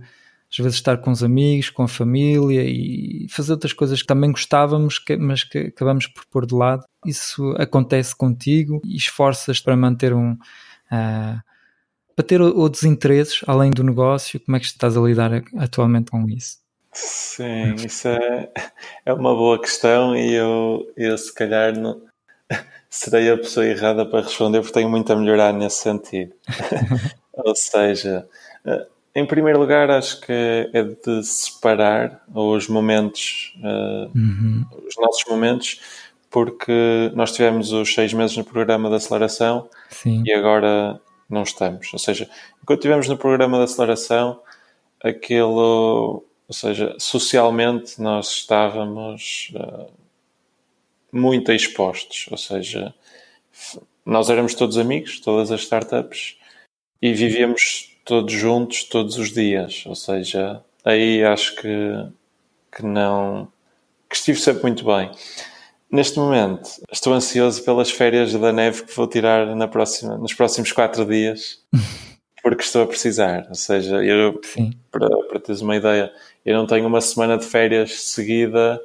às 0.51 0.57
vezes 0.57 0.75
estar 0.75 0.97
com 0.97 1.11
os 1.11 1.23
amigos, 1.23 1.69
com 1.69 1.83
a 1.83 1.87
família 1.87 2.63
e 2.63 3.27
fazer 3.29 3.51
outras 3.51 3.71
coisas 3.71 4.01
que 4.01 4.07
também 4.07 4.31
gostávamos, 4.31 4.99
mas 5.19 5.43
que 5.43 5.59
acabamos 5.59 6.07
por 6.07 6.25
pôr 6.25 6.47
de 6.47 6.55
lado. 6.55 6.83
Isso 7.05 7.53
acontece 7.59 8.15
contigo 8.15 8.81
e 8.83 8.95
esforças 8.95 9.59
para 9.59 9.77
manter 9.77 10.11
um, 10.11 10.31
uh, 10.31 11.39
para 12.15 12.25
ter 12.25 12.41
outros 12.41 12.83
interesses 12.83 13.41
além 13.45 13.69
do 13.69 13.83
negócio, 13.83 14.39
como 14.39 14.57
é 14.57 14.59
que 14.59 14.65
estás 14.65 14.97
a 14.97 15.01
lidar 15.01 15.43
atualmente 15.55 16.09
com 16.09 16.27
isso? 16.27 16.57
Sim, 16.91 17.75
isso 17.75 18.07
é, 18.07 18.49
é 19.05 19.13
uma 19.13 19.35
boa 19.35 19.61
questão 19.61 20.15
e 20.15 20.33
eu, 20.33 20.91
eu 20.97 21.15
se 21.15 21.31
calhar 21.31 21.77
não, 21.77 22.08
serei 22.89 23.29
a 23.29 23.37
pessoa 23.37 23.65
errada 23.65 24.05
para 24.05 24.21
responder 24.21 24.59
porque 24.61 24.73
tenho 24.73 24.89
muito 24.89 25.11
a 25.11 25.15
melhorar 25.15 25.53
nesse 25.53 25.77
sentido. 25.77 26.33
Ou 27.33 27.55
seja, 27.55 28.27
em 29.15 29.25
primeiro 29.25 29.59
lugar, 29.59 29.89
acho 29.89 30.21
que 30.21 30.69
é 30.73 30.83
de 30.83 31.23
separar 31.23 32.21
os 32.33 32.67
momentos, 32.67 33.53
uhum. 33.63 34.65
os 34.87 34.95
nossos 34.97 35.23
momentos, 35.27 35.79
porque 36.29 37.11
nós 37.15 37.31
tivemos 37.31 37.71
os 37.71 37.93
seis 37.93 38.13
meses 38.13 38.37
no 38.37 38.43
programa 38.43 38.89
de 38.89 38.95
aceleração 38.95 39.69
Sim. 39.89 40.23
e 40.25 40.31
agora 40.31 40.99
não 41.29 41.43
estamos. 41.43 41.91
Ou 41.91 41.99
seja, 41.99 42.29
enquanto 42.61 42.79
estivemos 42.79 43.07
no 43.07 43.17
programa 43.17 43.57
de 43.57 43.63
aceleração, 43.63 44.39
aquilo, 45.03 46.23
ou 46.47 46.53
seja, 46.53 46.95
socialmente 46.99 48.01
nós 48.01 48.29
estávamos 48.29 49.51
uh, 49.55 49.91
muito 51.11 51.51
expostos. 51.51 52.27
Ou 52.31 52.37
seja, 52.37 52.93
nós 54.05 54.29
éramos 54.29 54.53
todos 54.55 54.77
amigos, 54.77 55.19
todas 55.19 55.51
as 55.51 55.61
startups, 55.61 56.37
e 57.01 57.13
vivíamos 57.13 57.95
todos 58.03 58.33
juntos 58.33 58.83
todos 58.83 59.17
os 59.17 59.31
dias. 59.31 59.83
Ou 59.85 59.95
seja, 59.95 60.63
aí 60.83 61.23
acho 61.23 61.55
que, 61.55 62.07
que 62.75 62.83
não. 62.83 63.51
que 64.09 64.15
estive 64.15 64.39
sempre 64.39 64.63
muito 64.63 64.85
bem. 64.85 65.11
Neste 65.91 66.19
momento, 66.19 66.69
estou 66.91 67.13
ansioso 67.13 67.63
pelas 67.63 67.89
férias 67.89 68.33
da 68.33 68.53
neve 68.53 68.83
que 68.83 68.95
vou 68.95 69.07
tirar 69.07 69.55
na 69.55 69.67
próxima, 69.67 70.17
nos 70.17 70.33
próximos 70.33 70.71
quatro 70.71 71.03
dias, 71.03 71.63
porque 72.43 72.63
estou 72.63 72.83
a 72.83 72.87
precisar. 72.87 73.47
Ou 73.49 73.55
seja, 73.55 74.03
eu, 74.03 74.39
para, 74.91 75.09
para 75.27 75.39
teres 75.39 75.61
uma 75.61 75.75
ideia, 75.75 76.11
eu 76.45 76.55
não 76.55 76.67
tenho 76.67 76.85
uma 76.87 77.01
semana 77.01 77.37
de 77.37 77.45
férias 77.45 78.01
seguida 78.01 78.79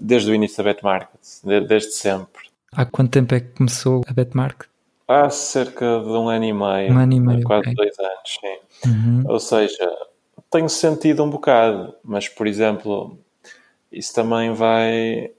desde 0.00 0.30
o 0.30 0.34
início 0.34 0.62
da 0.62 0.70
Betmarket, 0.70 1.20
de, 1.44 1.60
desde 1.60 1.92
sempre. 1.92 2.48
Há 2.72 2.84
quanto 2.84 3.10
tempo 3.10 3.34
é 3.34 3.40
que 3.40 3.48
começou 3.56 4.02
a 4.06 4.12
Betmarket? 4.12 4.68
Há 5.06 5.30
cerca 5.30 6.00
de 6.00 6.10
um 6.10 6.28
ano 6.28 6.44
e 6.44 6.52
meio. 6.52 6.92
Um 6.92 6.98
ano 6.98 7.12
e 7.12 7.20
meio. 7.20 7.42
Quase 7.42 7.60
okay. 7.60 7.74
dois 7.74 7.98
anos, 7.98 8.38
sim. 8.40 8.88
Uhum. 8.88 9.24
Ou 9.26 9.40
seja, 9.40 9.90
tenho 10.50 10.68
sentido 10.68 11.24
um 11.24 11.30
bocado, 11.30 11.94
mas, 12.04 12.28
por 12.28 12.46
exemplo, 12.46 13.18
isso 13.90 14.14
também 14.14 14.52
vai 14.52 15.30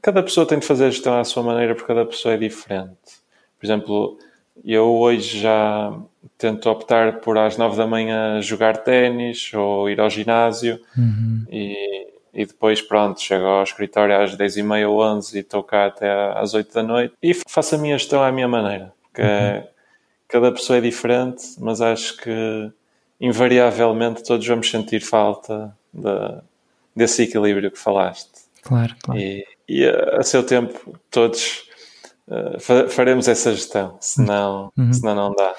cada 0.00 0.22
pessoa 0.22 0.46
tem 0.46 0.58
de 0.58 0.66
fazer 0.66 0.86
a 0.86 0.90
gestão 0.90 1.18
à 1.18 1.24
sua 1.24 1.42
maneira, 1.42 1.74
porque 1.74 1.88
cada 1.88 2.06
pessoa 2.06 2.34
é 2.34 2.38
diferente. 2.38 3.20
Por 3.58 3.66
exemplo, 3.66 4.18
eu 4.64 4.88
hoje 4.96 5.40
já 5.40 5.92
tento 6.38 6.68
optar 6.70 7.20
por 7.20 7.36
às 7.36 7.56
nove 7.56 7.76
da 7.76 7.86
manhã 7.86 8.40
jogar 8.40 8.78
ténis 8.78 9.52
ou 9.54 9.90
ir 9.90 10.00
ao 10.00 10.08
ginásio 10.08 10.80
uhum. 10.96 11.44
e, 11.50 12.11
e 12.34 12.46
depois, 12.46 12.80
pronto, 12.80 13.20
chego 13.20 13.44
ao 13.44 13.62
escritório 13.62 14.18
às 14.18 14.34
dez 14.36 14.56
e 14.56 14.62
meia 14.62 14.88
ou 14.88 15.02
onze 15.02 15.36
e 15.36 15.40
estou 15.40 15.62
cá 15.62 15.86
até 15.86 16.10
às 16.34 16.54
oito 16.54 16.72
da 16.72 16.82
noite 16.82 17.14
e 17.22 17.34
faço 17.48 17.74
a 17.74 17.78
minha 17.78 17.98
gestão 17.98 18.22
à 18.22 18.32
minha 18.32 18.48
maneira, 18.48 18.92
que, 19.12 19.20
é, 19.20 19.58
uhum. 19.58 19.68
cada 20.28 20.52
pessoa 20.52 20.78
é 20.78 20.80
diferente, 20.80 21.44
mas 21.58 21.80
acho 21.80 22.16
que 22.16 22.72
invariavelmente 23.20 24.24
todos 24.24 24.46
vamos 24.46 24.70
sentir 24.70 25.00
falta 25.00 25.76
de, 25.92 26.42
desse 26.96 27.22
equilíbrio 27.22 27.70
que 27.70 27.78
falaste. 27.78 28.30
Claro, 28.62 28.94
claro. 29.02 29.20
E, 29.20 29.44
e 29.68 29.84
a, 29.86 30.20
a, 30.20 30.22
seu 30.22 30.42
tempo 30.42 30.98
todos 31.10 31.64
uh, 32.28 32.88
faremos 32.88 33.28
essa 33.28 33.52
gestão, 33.52 33.96
senão, 34.00 34.72
uhum. 34.76 34.92
senão 34.92 35.14
não 35.14 35.34
dá. 35.34 35.54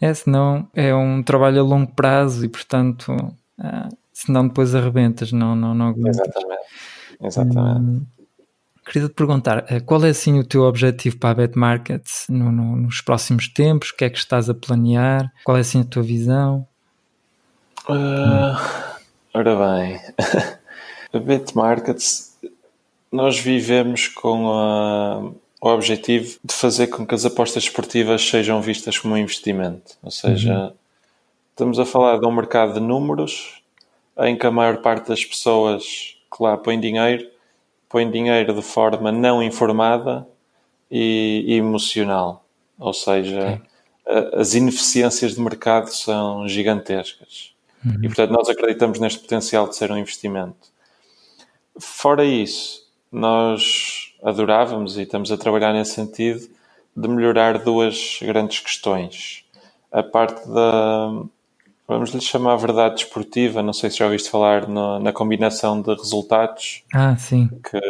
É, 0.00 0.12
senão 0.14 0.68
é 0.74 0.94
um 0.94 1.22
trabalho 1.22 1.60
a 1.60 1.64
longo 1.64 1.92
prazo 1.92 2.44
e 2.44 2.48
portanto, 2.48 3.12
uh, 3.58 3.96
senão 4.14 4.48
depois 4.48 4.74
arrebentas, 4.74 5.30
não, 5.32 5.54
não, 5.54 5.74
não 5.74 5.94
Exatamente. 6.06 6.62
Exatamente. 7.20 7.80
Hum, 7.80 8.06
Queria 8.86 9.08
te 9.08 9.14
perguntar, 9.14 9.64
eh, 9.68 9.80
qual 9.80 10.04
é 10.04 10.10
assim 10.10 10.38
o 10.38 10.44
teu 10.44 10.62
objetivo 10.62 11.16
para 11.16 11.30
a 11.30 11.34
Bet 11.34 11.58
Market 11.58 12.04
no, 12.28 12.52
no, 12.52 12.76
nos 12.76 13.00
próximos 13.00 13.48
tempos? 13.48 13.90
O 13.90 13.96
que 13.96 14.04
é 14.04 14.10
que 14.10 14.18
estás 14.18 14.50
a 14.50 14.54
planear? 14.54 15.32
Qual 15.42 15.56
é 15.56 15.60
assim 15.60 15.80
a 15.80 15.84
tua 15.84 16.02
visão? 16.02 16.66
Uh, 17.88 18.54
ora 19.32 19.56
bem, 19.56 20.00
a 21.12 21.18
Bet 21.18 21.56
Markets, 21.56 22.36
nós 23.10 23.38
vivemos 23.38 24.08
com 24.08 24.52
a, 24.52 25.18
o 25.62 25.68
objetivo 25.68 26.38
de 26.44 26.54
fazer 26.54 26.88
com 26.88 27.06
que 27.06 27.14
as 27.14 27.24
apostas 27.24 27.64
esportivas 27.64 28.22
sejam 28.22 28.60
vistas 28.60 28.98
como 28.98 29.14
um 29.14 29.18
investimento. 29.18 29.96
Ou 30.02 30.10
seja, 30.10 30.54
uhum. 30.54 30.72
estamos 31.50 31.78
a 31.78 31.86
falar 31.86 32.18
de 32.18 32.26
um 32.26 32.32
mercado 32.32 32.74
de 32.74 32.80
números 32.80 33.62
em 34.18 34.36
que 34.36 34.46
a 34.46 34.50
maior 34.50 34.78
parte 34.78 35.08
das 35.08 35.24
pessoas 35.24 36.16
que 36.30 36.42
lá 36.42 36.56
põem 36.56 36.80
dinheiro 36.80 37.34
põe 37.94 38.10
dinheiro 38.10 38.52
de 38.52 38.60
forma 38.60 39.12
não 39.12 39.40
informada 39.40 40.26
e, 40.90 41.44
e 41.46 41.54
emocional. 41.54 42.44
Ou 42.76 42.92
seja, 42.92 43.62
a, 44.04 44.40
as 44.40 44.52
ineficiências 44.52 45.36
de 45.36 45.40
mercado 45.40 45.86
são 45.90 46.48
gigantescas. 46.48 47.54
Uhum. 47.86 48.00
E, 48.02 48.08
portanto, 48.08 48.32
nós 48.32 48.48
acreditamos 48.48 48.98
neste 48.98 49.20
potencial 49.20 49.68
de 49.68 49.76
ser 49.76 49.92
um 49.92 49.96
investimento. 49.96 50.72
Fora 51.78 52.24
isso, 52.24 52.84
nós 53.12 54.12
adorávamos 54.24 54.98
e 54.98 55.02
estamos 55.02 55.30
a 55.30 55.36
trabalhar 55.36 55.72
nesse 55.72 55.92
sentido 55.92 56.50
de 56.96 57.08
melhorar 57.08 57.58
duas 57.58 58.18
grandes 58.20 58.58
questões. 58.58 59.44
A 59.92 60.02
parte 60.02 60.48
da, 60.48 61.22
vamos 61.86 62.10
lhe 62.10 62.20
chamar 62.20 62.56
verdade 62.56 62.96
desportiva, 62.96 63.62
não 63.62 63.72
sei 63.72 63.90
se 63.90 63.98
já 63.98 64.06
ouviste 64.06 64.30
falar 64.30 64.66
no, 64.66 64.98
na 64.98 65.12
combinação 65.12 65.80
de 65.80 65.94
resultados. 65.94 66.82
Ah, 66.92 67.16
sim. 67.16 67.48
Que 67.70 67.80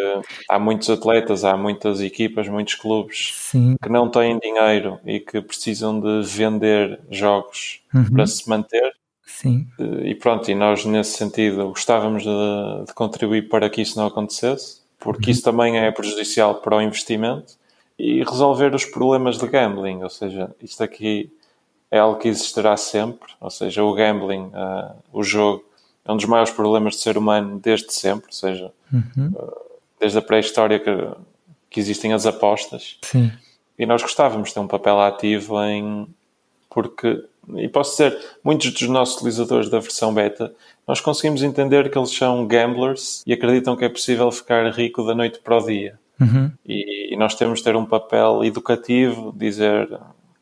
há 0.48 0.58
muitos 0.58 0.90
atletas, 0.90 1.44
há 1.44 1.56
muitas 1.56 2.00
equipas, 2.00 2.48
muitos 2.48 2.74
clubes 2.74 3.32
sim. 3.34 3.76
que 3.82 3.88
não 3.88 4.08
têm 4.08 4.38
dinheiro 4.38 4.98
e 5.04 5.20
que 5.20 5.40
precisam 5.40 5.98
de 6.00 6.22
vender 6.26 7.00
jogos 7.10 7.82
uhum. 7.94 8.10
para 8.10 8.26
se 8.26 8.48
manter. 8.48 8.92
Sim. 9.24 9.66
E 10.02 10.14
pronto, 10.14 10.50
e 10.50 10.54
nós 10.54 10.84
nesse 10.84 11.16
sentido 11.16 11.68
gostávamos 11.68 12.22
de, 12.22 12.86
de 12.86 12.94
contribuir 12.94 13.48
para 13.48 13.68
que 13.68 13.82
isso 13.82 13.98
não 13.98 14.06
acontecesse, 14.06 14.82
porque 14.98 15.26
uhum. 15.26 15.32
isso 15.32 15.42
também 15.42 15.78
é 15.78 15.90
prejudicial 15.90 16.56
para 16.56 16.76
o 16.76 16.80
investimento 16.82 17.54
e 17.98 18.22
resolver 18.24 18.74
os 18.74 18.84
problemas 18.84 19.38
de 19.38 19.46
gambling, 19.46 20.02
ou 20.02 20.10
seja, 20.10 20.50
isto 20.60 20.82
aqui 20.82 21.30
é 21.94 22.00
algo 22.00 22.18
que 22.18 22.26
existirá 22.26 22.76
sempre, 22.76 23.32
ou 23.40 23.48
seja, 23.48 23.84
o 23.84 23.94
gambling, 23.94 24.46
uh, 24.46 24.96
o 25.12 25.22
jogo, 25.22 25.64
é 26.04 26.10
um 26.10 26.16
dos 26.16 26.24
maiores 26.24 26.52
problemas 26.52 26.96
do 26.96 27.00
ser 27.00 27.16
humano 27.16 27.60
desde 27.62 27.92
sempre, 27.92 28.26
ou 28.26 28.32
seja, 28.32 28.72
uhum. 28.92 29.28
uh, 29.32 29.52
desde 30.00 30.18
a 30.18 30.22
pré-história 30.22 30.80
que, 30.80 30.90
que, 31.70 31.78
existem 31.78 32.12
as 32.12 32.26
apostas. 32.26 32.98
Sim. 33.02 33.30
E 33.78 33.86
nós 33.86 34.02
gostávamos 34.02 34.48
de 34.48 34.54
ter 34.54 34.60
um 34.60 34.66
papel 34.66 35.00
ativo 35.00 35.62
em. 35.62 36.08
Porque, 36.68 37.24
e 37.54 37.68
posso 37.68 37.92
dizer, 37.92 38.18
muitos 38.42 38.72
dos 38.72 38.88
nossos 38.88 39.14
utilizadores 39.14 39.70
da 39.70 39.78
versão 39.78 40.12
beta, 40.12 40.52
nós 40.88 41.00
conseguimos 41.00 41.44
entender 41.44 41.88
que 41.88 41.96
eles 41.96 42.10
são 42.10 42.44
gamblers 42.44 43.22
e 43.24 43.32
acreditam 43.32 43.76
que 43.76 43.84
é 43.84 43.88
possível 43.88 44.32
ficar 44.32 44.68
rico 44.72 45.06
da 45.06 45.14
noite 45.14 45.38
para 45.38 45.58
o 45.58 45.64
dia. 45.64 45.96
Uhum. 46.20 46.50
E, 46.66 47.14
e, 47.14 47.16
nós 47.16 47.36
temos 47.36 47.60
de 47.60 47.64
ter 47.64 47.76
um 47.76 47.86
papel 47.86 48.42
educativo, 48.42 49.32
dizer 49.36 49.88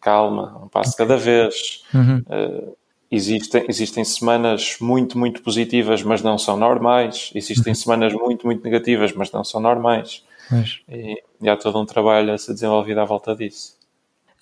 calma, 0.03 0.61
um 0.63 0.69
passo 0.69 0.97
cada 0.97 1.17
vez. 1.17 1.85
Uhum. 1.95 2.19
Uh, 2.19 2.77
existem, 3.11 3.65
existem 3.69 4.05
semanas 4.05 4.77
muito, 4.81 5.17
muito 5.17 5.43
positivas, 5.43 6.03
mas 6.03 6.23
não 6.23 6.37
são 6.37 6.57
normais. 6.57 7.31
Existem 7.35 7.71
uhum. 7.71 7.75
semanas 7.75 8.13
muito, 8.13 8.45
muito 8.45 8.63
negativas, 8.65 9.13
mas 9.13 9.31
não 9.31 9.45
são 9.45 9.61
normais. 9.61 10.25
Mas... 10.51 10.81
E, 10.89 11.23
e 11.41 11.49
há 11.49 11.57
todo 11.57 11.81
um 11.81 11.87
trabalho 11.87 12.33
a 12.33 12.39
ser 12.39 12.53
desenvolvido 12.53 13.01
à 13.01 13.05
volta 13.05 13.35
disso. 13.35 13.81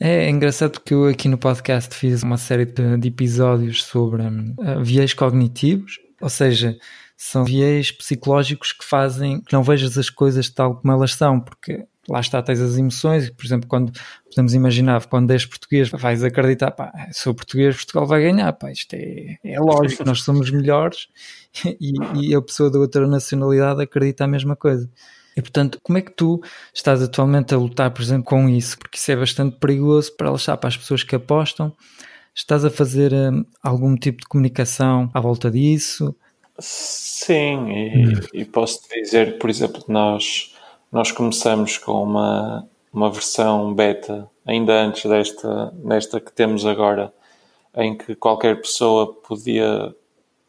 É 0.03 0.31
engraçado 0.31 0.73
porque 0.73 0.95
eu 0.95 1.07
aqui 1.07 1.29
no 1.29 1.37
podcast 1.37 1.95
fiz 1.95 2.23
uma 2.23 2.39
série 2.39 2.65
de, 2.65 2.97
de 2.97 3.09
episódios 3.09 3.85
sobre 3.85 4.23
uh, 4.23 4.83
viés 4.83 5.13
cognitivos, 5.13 5.99
ou 6.23 6.31
seja, 6.31 6.75
são 7.19 7.45
viés 7.45 7.93
psicológicos 7.93 8.73
que 8.73 8.83
fazem 8.83 9.43
que 9.43 9.53
não 9.53 9.63
vejas 9.63 9.99
as 9.99 10.09
coisas 10.09 10.49
tal 10.49 10.77
como 10.77 10.91
elas 10.91 11.13
são, 11.13 11.39
porque 11.39 11.85
lá 12.11 12.21
está, 12.21 12.43
tens 12.43 12.61
as 12.61 12.77
emoções, 12.77 13.31
por 13.31 13.47
exemplo, 13.47 13.69
quando 13.69 13.93
podemos 14.29 14.53
imaginar, 14.53 15.07
quando 15.07 15.31
és 15.31 15.47
português, 15.47 15.89
vais 15.91 16.25
acreditar, 16.25 16.73
pá, 16.73 16.93
sou 17.13 17.33
português, 17.33 17.77
Portugal 17.77 18.07
vai 18.07 18.23
ganhar, 18.23 18.53
pá, 18.53 18.73
isto 18.73 18.95
é, 18.95 19.39
é 19.45 19.61
lógico, 19.61 20.05
nós 20.05 20.23
somos 20.23 20.51
melhores 20.51 21.07
e, 21.81 21.93
e, 22.21 22.35
a 22.35 22.43
pessoa 22.43 22.71
da 22.71 22.79
outra 22.79 23.07
nacionalidade 23.07 23.81
acredita 23.81 24.25
a 24.25 24.29
mesma 24.29 24.57
coisa. 24.57 24.91
E 25.37 25.41
portanto, 25.41 25.79
como 25.83 25.99
é 25.99 26.03
que 26.03 26.11
tu 26.11 26.43
estás 26.75 27.01
atualmente 27.01 27.55
a 27.55 27.57
lutar, 27.57 27.93
por 27.93 28.03
exemplo, 28.03 28.25
com 28.25 28.49
isso? 28.49 28.77
Porque 28.77 28.99
isso 28.99 29.13
é 29.13 29.17
bastante 29.17 29.57
perigoso 29.59 30.15
para, 30.17 30.31
lá 30.31 30.57
para 30.57 30.69
as 30.69 30.77
pessoas 30.77 31.05
que 31.05 31.15
apostam. 31.15 31.73
Estás 32.35 32.65
a 32.65 32.71
fazer 32.71 33.13
um, 33.13 33.45
algum 33.63 33.97
tipo 33.97 34.23
de 34.23 34.27
comunicação 34.27 35.09
à 35.15 35.21
volta 35.21 35.51
disso? 35.51 36.15
Sim, 36.59 37.71
e, 37.71 38.07
hum. 38.07 38.21
e 38.35 38.45
posso 38.45 38.83
te 38.83 39.01
dizer, 39.01 39.39
por 39.39 39.49
exemplo, 39.49 39.85
nós 39.89 40.50
nós 40.91 41.13
começamos 41.13 41.79
com 41.79 42.03
uma, 42.03 42.69
uma 42.93 43.11
versão 43.11 43.73
beta, 43.73 44.29
ainda 44.47 44.73
antes 44.73 45.09
desta, 45.09 45.73
desta 45.75 46.21
que 46.21 46.33
temos 46.33 46.67
agora, 46.67 47.13
em 47.77 47.97
que 47.97 48.15
qualquer 48.15 48.61
pessoa 48.61 49.15
podia 49.15 49.95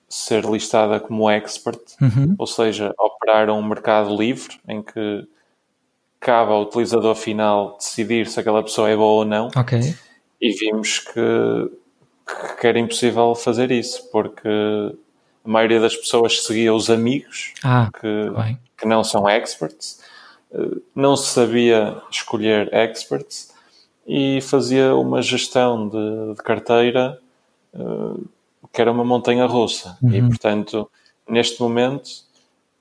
ser 0.10 0.44
listada 0.44 1.00
como 1.00 1.30
expert, 1.30 1.80
uhum. 2.02 2.36
ou 2.38 2.48
seja, 2.48 2.94
operar 2.98 3.50
um 3.50 3.64
mercado 3.64 4.16
livre 4.16 4.60
em 4.68 4.82
que 4.82 5.28
cabe 6.20 6.52
ao 6.52 6.64
utilizador 6.64 7.16
final 7.16 7.78
decidir 7.78 8.28
se 8.28 8.40
aquela 8.40 8.62
pessoa 8.62 8.90
é 8.90 8.96
boa 8.96 9.24
ou 9.24 9.26
não. 9.26 9.50
Ok. 9.56 9.80
E 10.42 10.52
vimos 10.52 11.00
que, 11.00 11.72
que 12.60 12.68
era 12.68 12.80
impossível 12.80 13.34
fazer 13.36 13.72
isso, 13.72 14.10
porque 14.12 14.50
a 15.46 15.50
maioria 15.50 15.80
das 15.80 15.96
pessoas 15.96 16.44
seguia 16.44 16.74
os 16.74 16.90
amigos 16.90 17.54
ah, 17.64 17.90
que, 18.00 18.08
que 18.78 18.88
não 18.88 19.04
são 19.04 19.30
experts 19.30 20.02
não 20.96 21.16
se 21.16 21.28
sabia 21.28 22.02
escolher 22.10 22.74
experts 22.74 23.54
e 24.06 24.42
fazia 24.42 24.96
uma 24.96 25.22
gestão 25.22 25.88
de, 25.88 26.36
de 26.36 26.44
carteira 26.44 27.20
uh, 27.74 28.28
que 28.72 28.82
era 28.82 28.92
uma 28.92 29.04
montanha 29.04 29.46
russa. 29.46 29.98
Uhum. 30.02 30.14
E, 30.14 30.22
portanto, 30.22 30.90
neste 31.28 31.62
momento, 31.62 32.10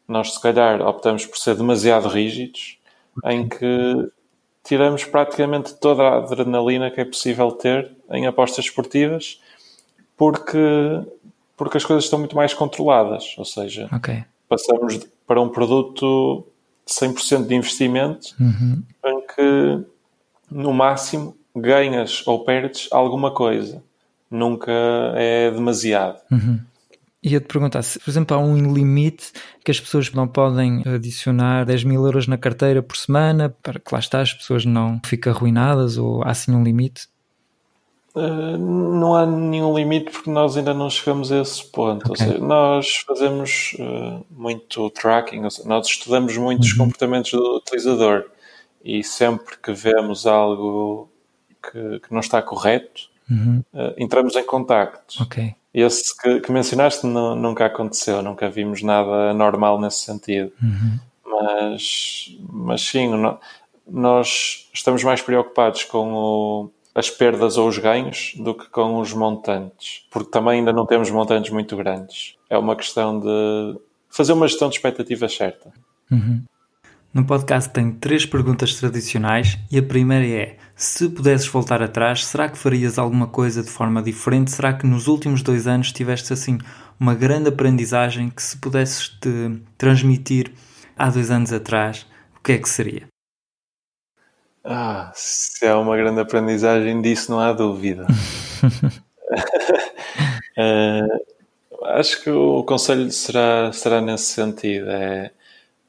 nós 0.07 0.35
se 0.35 0.41
calhar 0.41 0.81
optamos 0.83 1.27
por 1.27 1.39
ser 1.39 1.57
demasiado 1.57 2.09
rígidos, 2.09 2.79
em 3.25 3.49
que 3.49 4.11
tiramos 4.64 5.05
praticamente 5.05 5.75
toda 5.75 6.03
a 6.03 6.18
adrenalina 6.18 6.91
que 6.91 7.01
é 7.01 7.05
possível 7.05 7.51
ter 7.53 7.91
em 8.11 8.27
apostas 8.27 8.66
esportivas, 8.66 9.41
porque, 10.16 10.59
porque 11.57 11.77
as 11.77 11.85
coisas 11.85 12.05
estão 12.05 12.18
muito 12.18 12.37
mais 12.37 12.55
controladas. 12.55 13.35
Ou 13.39 13.45
seja, 13.45 13.89
okay. 13.93 14.25
passamos 14.49 15.01
para 15.27 15.41
um 15.41 15.49
produto 15.49 16.45
100% 16.91 17.47
de 17.47 17.55
investimento 17.55 18.34
uhum. 18.41 18.82
em 19.05 19.20
que 19.26 19.84
no 20.51 20.72
máximo 20.72 21.36
ganhas 21.55 22.26
ou 22.26 22.45
perdes 22.45 22.88
alguma 22.91 23.32
coisa. 23.32 23.82
Nunca 24.30 24.72
é 25.16 25.51
demasiado. 25.51 26.20
Uhum. 26.30 26.61
Ia-te 27.22 27.47
perguntar 27.47 27.82
se, 27.82 27.99
por 27.99 28.09
exemplo, 28.09 28.34
há 28.34 28.41
um 28.41 28.72
limite 28.72 29.32
que 29.62 29.70
as 29.70 29.78
pessoas 29.78 30.11
não 30.12 30.26
podem 30.26 30.82
adicionar 30.86 31.66
10 31.66 31.84
mil 31.84 32.05
euros 32.05 32.26
na 32.26 32.38
carteira 32.38 32.82
por 32.82 32.97
semana 32.97 33.55
para 33.62 33.78
que 33.78 33.93
lá 33.93 33.99
está 33.99 34.20
as 34.20 34.32
pessoas 34.32 34.64
não 34.64 35.01
fiquem 35.05 35.30
arruinadas 35.30 35.99
ou 35.99 36.22
há 36.22 36.30
assim 36.30 36.55
um 36.55 36.62
limite? 36.62 37.09
Uh, 38.15 38.59
não 38.59 39.15
há 39.15 39.25
nenhum 39.25 39.77
limite 39.77 40.11
porque 40.11 40.31
nós 40.31 40.57
ainda 40.57 40.75
não 40.75 40.91
chegamos 40.91 41.31
a 41.31 41.41
esse 41.41 41.65
ponto. 41.65 42.11
Okay. 42.11 42.27
Ou 42.27 42.33
seja, 42.33 42.45
nós 42.45 43.05
fazemos 43.07 43.77
uh, 43.79 44.25
muito 44.31 44.91
tracking, 44.91 45.49
seja, 45.49 45.69
nós 45.69 45.87
estudamos 45.87 46.37
muito 46.37 46.63
os 46.63 46.73
uhum. 46.73 46.79
comportamentos 46.79 47.31
do 47.31 47.57
utilizador 47.57 48.25
e 48.85 49.05
sempre 49.05 49.57
que 49.59 49.73
vemos 49.73 50.27
algo 50.27 51.09
que, 51.63 52.01
que 52.01 52.13
não 52.13 52.21
está 52.21 52.43
correto, 52.43 53.03
uhum. 53.31 53.63
uh, 53.73 53.95
entramos 53.97 54.35
em 54.35 54.45
contacto. 54.45 55.23
Okay. 55.23 55.55
Esse 55.73 56.17
que, 56.21 56.41
que 56.41 56.51
mencionaste 56.51 57.07
não, 57.07 57.37
nunca 57.37 57.67
aconteceu, 57.67 58.23
nunca 58.23 58.51
vimos 58.51 58.83
nada 58.83 59.33
normal 59.33 59.81
nesse 59.81 60.01
sentido. 60.01 60.51
Uhum. 60.61 60.99
Mas, 61.25 62.37
mas 62.49 62.81
sim, 62.81 63.09
nós 63.87 64.69
estamos 64.73 65.05
mais 65.05 65.23
preocupados 65.23 65.85
com 65.85 66.13
o 66.13 66.71
as 67.01 67.09
perdas 67.09 67.57
ou 67.57 67.66
os 67.66 67.78
ganhos 67.78 68.34
do 68.36 68.55
que 68.55 68.68
com 68.68 69.01
os 69.01 69.12
montantes, 69.14 70.07
porque 70.11 70.30
também 70.30 70.59
ainda 70.59 70.72
não 70.72 70.86
temos 70.86 71.11
montantes 71.11 71.51
muito 71.51 71.74
grandes. 71.74 72.36
É 72.48 72.59
uma 72.59 72.76
questão 72.76 73.18
de 73.18 73.80
fazer 74.11 74.34
uma 74.34 74.46
gestão 74.46 74.68
de 74.68 74.76
expectativas 74.76 75.34
certa. 75.34 75.72
Uhum. 76.11 76.44
No 77.12 77.24
podcast 77.24 77.72
tenho 77.72 77.94
três 77.94 78.24
perguntas 78.26 78.74
tradicionais 78.74 79.59
e 79.72 79.78
a 79.78 79.82
primeira 79.82 80.26
é: 80.26 80.59
se 80.76 81.09
pudesses 81.09 81.48
voltar 81.48 81.82
atrás, 81.82 82.26
será 82.26 82.48
que 82.48 82.59
farias 82.59 82.98
alguma 82.98 83.26
coisa 83.26 83.62
de 83.62 83.70
forma 83.70 84.03
diferente? 84.03 84.51
Será 84.51 84.74
que 84.74 84.86
nos 84.86 85.09
últimos 85.09 85.42
dois 85.42 85.66
anos 85.66 85.90
tiveste 85.90 86.32
assim 86.32 86.59
uma 87.01 87.14
grande 87.14 87.48
aprendizagem 87.48 88.28
que 88.28 88.42
se 88.42 88.59
pudesses 88.59 89.09
te 89.09 89.61
transmitir 89.78 90.53
há 90.96 91.09
dois 91.09 91.30
anos 91.30 91.53
atrás, 91.53 92.07
o 92.36 92.42
que 92.42 92.53
é 92.53 92.59
que 92.59 92.68
seria? 92.68 93.09
Ah, 94.65 95.11
se 95.15 95.65
é 95.65 95.75
uma 95.75 95.97
grande 95.97 96.21
aprendizagem 96.21 97.01
disso, 97.01 97.31
não 97.31 97.41
há 97.41 97.53
dúvida. 97.53 98.07
uh, 100.59 101.87
acho 101.99 102.23
que 102.23 102.31
o 102.31 102.63
conselho 102.65 103.11
será, 103.11 103.73
será 103.73 104.01
nesse 104.01 104.27
sentido. 104.27 104.91
É, 104.91 105.31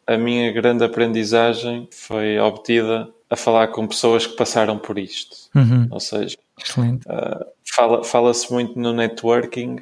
a 0.07 0.17
minha 0.17 0.51
grande 0.51 0.83
aprendizagem 0.83 1.87
foi 1.91 2.39
obtida 2.39 3.09
a 3.29 3.35
falar 3.35 3.67
com 3.67 3.87
pessoas 3.87 4.25
que 4.25 4.35
passaram 4.35 4.77
por 4.77 4.97
isto. 4.97 5.35
Uhum. 5.53 5.87
Ou 5.91 5.99
seja, 5.99 6.37
uh, 6.77 7.45
fala-se 7.65 8.09
fala 8.09 8.31
muito 8.51 8.79
no 8.79 8.93
networking, 8.93 9.79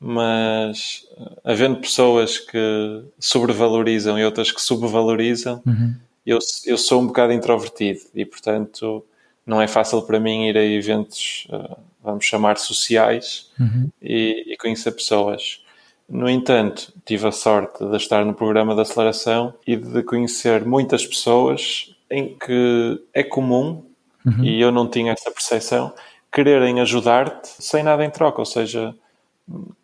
mas 0.00 1.06
uh, 1.18 1.36
havendo 1.44 1.80
pessoas 1.80 2.38
que 2.38 3.04
sobrevalorizam 3.18 4.18
e 4.18 4.24
outras 4.24 4.50
que 4.50 4.60
subvalorizam, 4.60 5.62
uhum 5.66 6.05
eu, 6.26 6.38
eu 6.64 6.76
sou 6.76 7.00
um 7.00 7.06
bocado 7.06 7.32
introvertido 7.32 8.00
e, 8.14 8.24
portanto, 8.24 9.04
não 9.46 9.62
é 9.62 9.68
fácil 9.68 10.02
para 10.02 10.18
mim 10.18 10.48
ir 10.48 10.58
a 10.58 10.64
eventos, 10.64 11.46
uh, 11.50 11.76
vamos 12.02 12.24
chamar 12.24 12.58
sociais, 12.58 13.50
uhum. 13.58 13.88
e, 14.02 14.52
e, 14.52 14.56
conhecer 14.56 14.90
pessoas. 14.90 15.62
No 16.08 16.28
entanto, 16.28 16.92
tive 17.04 17.28
a 17.28 17.32
sorte 17.32 17.84
de 17.84 17.96
estar 17.96 18.24
no 18.24 18.34
programa 18.34 18.74
de 18.74 18.80
aceleração 18.80 19.54
e 19.66 19.76
de 19.76 20.02
conhecer 20.02 20.64
muitas 20.64 21.06
pessoas 21.06 21.96
em 22.10 22.36
que 22.36 23.00
é 23.14 23.22
comum, 23.22 23.84
uhum. 24.24 24.44
e 24.44 24.60
eu 24.60 24.72
não 24.72 24.88
tinha 24.88 25.12
essa 25.12 25.30
percepção, 25.30 25.92
quererem 26.32 26.80
ajudar-te 26.80 27.48
sem 27.60 27.82
nada 27.82 28.04
em 28.04 28.10
troca. 28.10 28.40
Ou 28.40 28.46
seja, 28.46 28.94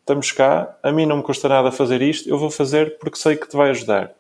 estamos 0.01 0.33
cá, 0.33 0.77
a 0.83 0.91
mim 0.93 1.07
não 1.07 1.19
me 1.19 1.23
custa 1.23 1.49
nada 1.49 1.71
fazer 1.71 2.03
isto, 2.03 2.29
eu 2.29 2.39
vou 2.39 2.51
fazer 2.51 2.99
porque 2.99 3.17
sei 3.17 3.37
que 3.37 3.49
te 3.49 3.57
vai 3.57 3.71
ajudar. 3.71 4.13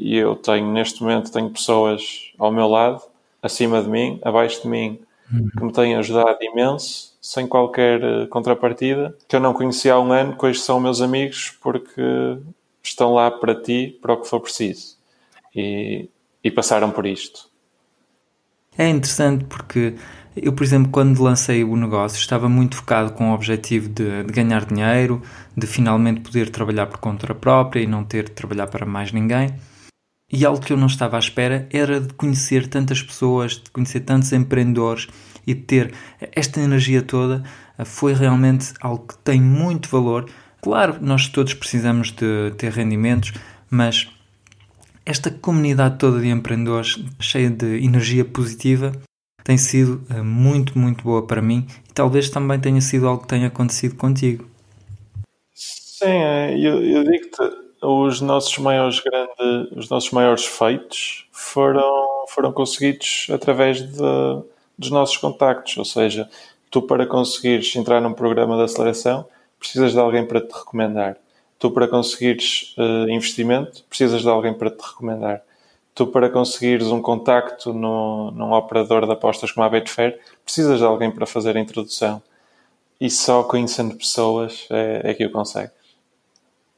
E 0.00 0.16
eu 0.16 0.36
tenho, 0.36 0.70
neste 0.72 1.02
momento, 1.02 1.32
tenho 1.32 1.50
pessoas 1.50 2.32
ao 2.38 2.52
meu 2.52 2.68
lado, 2.68 3.02
acima 3.42 3.82
de 3.82 3.88
mim, 3.88 4.20
abaixo 4.22 4.62
de 4.62 4.68
mim, 4.68 5.00
uhum. 5.32 5.50
que 5.56 5.64
me 5.64 5.72
têm 5.72 5.96
ajudado 5.96 6.38
imenso, 6.40 7.16
sem 7.20 7.46
qualquer 7.46 8.02
eh, 8.02 8.26
contrapartida, 8.26 9.16
que 9.26 9.34
eu 9.34 9.40
não 9.40 9.52
conhecia 9.52 9.94
há 9.94 10.00
um 10.00 10.12
ano, 10.12 10.36
que 10.36 10.46
hoje 10.46 10.60
são 10.60 10.78
meus 10.78 11.00
amigos, 11.00 11.56
porque 11.60 12.38
estão 12.82 13.14
lá 13.14 13.30
para 13.30 13.54
ti, 13.54 13.98
para 14.00 14.12
o 14.12 14.20
que 14.20 14.28
for 14.28 14.40
preciso. 14.40 14.96
E, 15.54 16.08
e 16.44 16.50
passaram 16.50 16.90
por 16.90 17.06
isto. 17.06 17.48
É 18.78 18.88
interessante 18.88 19.44
porque 19.44 19.94
eu, 20.36 20.52
por 20.52 20.62
exemplo, 20.62 20.90
quando 20.92 21.22
lancei 21.22 21.64
o 21.64 21.74
negócio, 21.76 22.18
estava 22.18 22.46
muito 22.46 22.76
focado 22.76 23.12
com 23.14 23.30
o 23.30 23.34
objetivo 23.34 23.88
de, 23.88 24.22
de, 24.22 24.32
ganhar 24.32 24.66
dinheiro, 24.66 25.22
de 25.56 25.66
finalmente 25.66 26.20
poder 26.20 26.50
trabalhar 26.50 26.86
por 26.86 26.98
conta 26.98 27.34
própria 27.34 27.80
e 27.80 27.86
não 27.86 28.04
ter 28.04 28.24
de 28.24 28.32
trabalhar 28.32 28.66
para 28.66 28.84
mais 28.84 29.10
ninguém. 29.12 29.54
E 30.38 30.44
algo 30.44 30.60
que 30.60 30.70
eu 30.70 30.76
não 30.76 30.86
estava 30.86 31.16
à 31.16 31.18
espera 31.18 31.66
era 31.72 31.98
de 31.98 32.12
conhecer 32.12 32.66
tantas 32.66 33.02
pessoas, 33.02 33.52
de 33.52 33.70
conhecer 33.70 34.00
tantos 34.00 34.30
empreendedores 34.34 35.08
e 35.46 35.54
de 35.54 35.62
ter 35.62 35.94
esta 36.20 36.60
energia 36.60 37.00
toda. 37.00 37.42
Eh, 37.78 37.86
foi 37.86 38.12
realmente 38.12 38.74
algo 38.82 39.06
que 39.06 39.16
tem 39.16 39.40
muito 39.40 39.88
valor. 39.88 40.28
Claro, 40.60 40.98
nós 41.00 41.26
todos 41.28 41.54
precisamos 41.54 42.12
de 42.12 42.52
ter 42.58 42.70
rendimentos, 42.70 43.32
mas 43.70 44.08
esta 45.06 45.30
comunidade 45.30 45.96
toda 45.96 46.20
de 46.20 46.28
empreendedores 46.28 47.02
cheia 47.18 47.48
de 47.48 47.82
energia 47.82 48.22
positiva 48.22 48.92
tem 49.42 49.56
sido 49.56 50.04
eh, 50.10 50.20
muito, 50.20 50.78
muito 50.78 51.02
boa 51.02 51.26
para 51.26 51.40
mim 51.40 51.66
e 51.88 51.94
talvez 51.94 52.28
também 52.28 52.60
tenha 52.60 52.82
sido 52.82 53.08
algo 53.08 53.22
que 53.22 53.28
tenha 53.28 53.46
acontecido 53.46 53.94
contigo. 53.94 54.46
Sim, 55.54 56.04
é, 56.04 56.58
eu, 56.58 56.84
eu 56.84 57.04
digo-te, 57.04 57.55
os 57.82 58.20
nossos 58.20 58.56
maiores 58.58 59.00
grandes, 59.00 59.72
os 59.76 59.88
nossos 59.88 60.10
maiores 60.10 60.44
feitos 60.44 61.26
foram, 61.30 62.26
foram 62.28 62.52
conseguidos 62.52 63.28
através 63.30 63.80
de, 63.80 63.98
dos 64.78 64.90
nossos 64.90 65.16
contactos, 65.16 65.76
ou 65.76 65.84
seja, 65.84 66.28
tu 66.70 66.82
para 66.82 67.06
conseguires 67.06 67.74
entrar 67.76 68.00
num 68.00 68.12
programa 68.12 68.56
de 68.56 68.62
aceleração 68.62 69.26
precisas 69.58 69.92
de 69.92 69.98
alguém 69.98 70.26
para 70.26 70.40
te 70.40 70.52
recomendar. 70.52 71.16
Tu 71.58 71.70
para 71.70 71.88
conseguires 71.88 72.74
uh, 72.76 73.08
investimento 73.08 73.82
precisas 73.84 74.22
de 74.22 74.28
alguém 74.28 74.52
para 74.52 74.70
te 74.70 74.82
recomendar. 74.82 75.42
Tu 75.94 76.06
para 76.06 76.28
conseguires 76.28 76.88
um 76.88 77.00
contacto 77.00 77.72
no, 77.72 78.30
num 78.32 78.52
operador 78.52 79.06
de 79.06 79.12
apostas 79.12 79.50
como 79.50 79.64
a 79.64 79.70
Betfair 79.70 80.20
precisas 80.44 80.78
de 80.78 80.84
alguém 80.84 81.10
para 81.10 81.24
fazer 81.24 81.56
a 81.56 81.60
introdução. 81.60 82.22
E 83.00 83.08
só 83.10 83.42
conhecendo 83.42 83.96
pessoas 83.96 84.66
é, 84.70 85.10
é 85.10 85.14
que 85.14 85.24
o 85.24 85.30
consegues. 85.30 85.72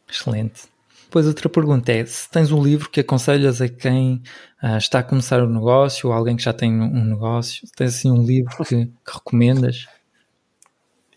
Excelente. 0.09 0.78
Depois 1.09 1.26
outra 1.26 1.48
pergunta 1.48 1.90
é, 1.90 2.04
se 2.04 2.28
tens 2.28 2.52
um 2.52 2.62
livro 2.62 2.90
que 2.90 3.00
aconselhas 3.00 3.62
a 3.62 3.68
quem 3.68 4.22
uh, 4.62 4.76
está 4.76 4.98
a 4.98 5.02
começar 5.02 5.42
um 5.42 5.48
negócio 5.48 6.11
ou 6.11 6.14
alguém 6.14 6.36
que 6.36 6.42
já 6.42 6.52
tem 6.52 6.70
um 6.70 7.02
negócio, 7.02 7.66
tens 7.74 7.96
assim 7.96 8.11
um 8.11 8.22
livro 8.22 8.62
que, 8.62 8.84
que 8.84 9.12
recomendas? 9.14 9.86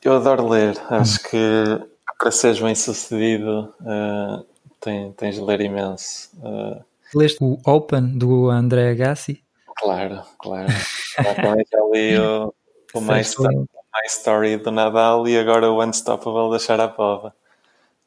Eu 0.02 0.16
adoro 0.16 0.48
ler. 0.48 0.78
Acho 0.90 1.20
hum. 1.20 1.24
que 1.30 1.92
para 2.18 2.32
seres 2.32 2.62
bem 2.62 2.74
sucedido 2.74 3.74
uh, 3.82 4.46
tens, 4.80 5.14
tens 5.18 5.36
de 5.36 5.42
ler 5.42 5.60
imenso. 5.60 6.30
Uh, 6.38 6.82
Leste 7.14 7.44
o 7.44 7.60
Open 7.66 8.18
do 8.18 8.50
André 8.50 8.92
Agassi? 8.92 9.44
Claro, 9.78 10.22
claro. 10.40 10.70
já 10.70 11.80
li 11.92 12.18
o, 12.18 12.54
o 12.94 13.02
My, 13.04 13.20
Story, 13.20 13.58
My 13.58 14.08
Story 14.08 14.56
do 14.56 14.72
Nadal 14.72 15.28
e 15.28 15.38
agora 15.38 15.70
o 15.70 15.84
Unstoppable 15.84 16.50
da 16.50 16.60
Sharapova. 16.60 17.36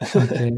Okay. 0.00 0.52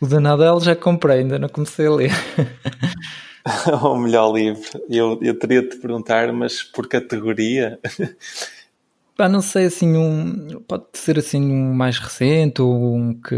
O 0.00 0.06
da 0.06 0.20
Nadal 0.20 0.60
já 0.60 0.76
comprei, 0.76 1.20
ainda 1.20 1.38
não 1.38 1.48
comecei 1.48 1.86
a 1.86 1.90
ler. 1.90 2.12
o 3.82 3.96
melhor 3.96 4.32
livro. 4.32 4.82
Eu, 4.88 5.18
eu 5.22 5.38
teria 5.38 5.62
de 5.62 5.70
te 5.70 5.76
perguntar, 5.78 6.32
mas 6.32 6.62
por 6.62 6.88
categoria? 6.88 7.78
Pá, 9.16 9.28
não 9.28 9.42
sei 9.42 9.66
assim, 9.66 9.96
um, 9.96 10.60
pode 10.66 10.84
ser 10.94 11.18
assim 11.18 11.42
um 11.42 11.74
mais 11.74 11.98
recente 11.98 12.62
ou 12.62 12.94
um 12.94 13.14
que. 13.14 13.36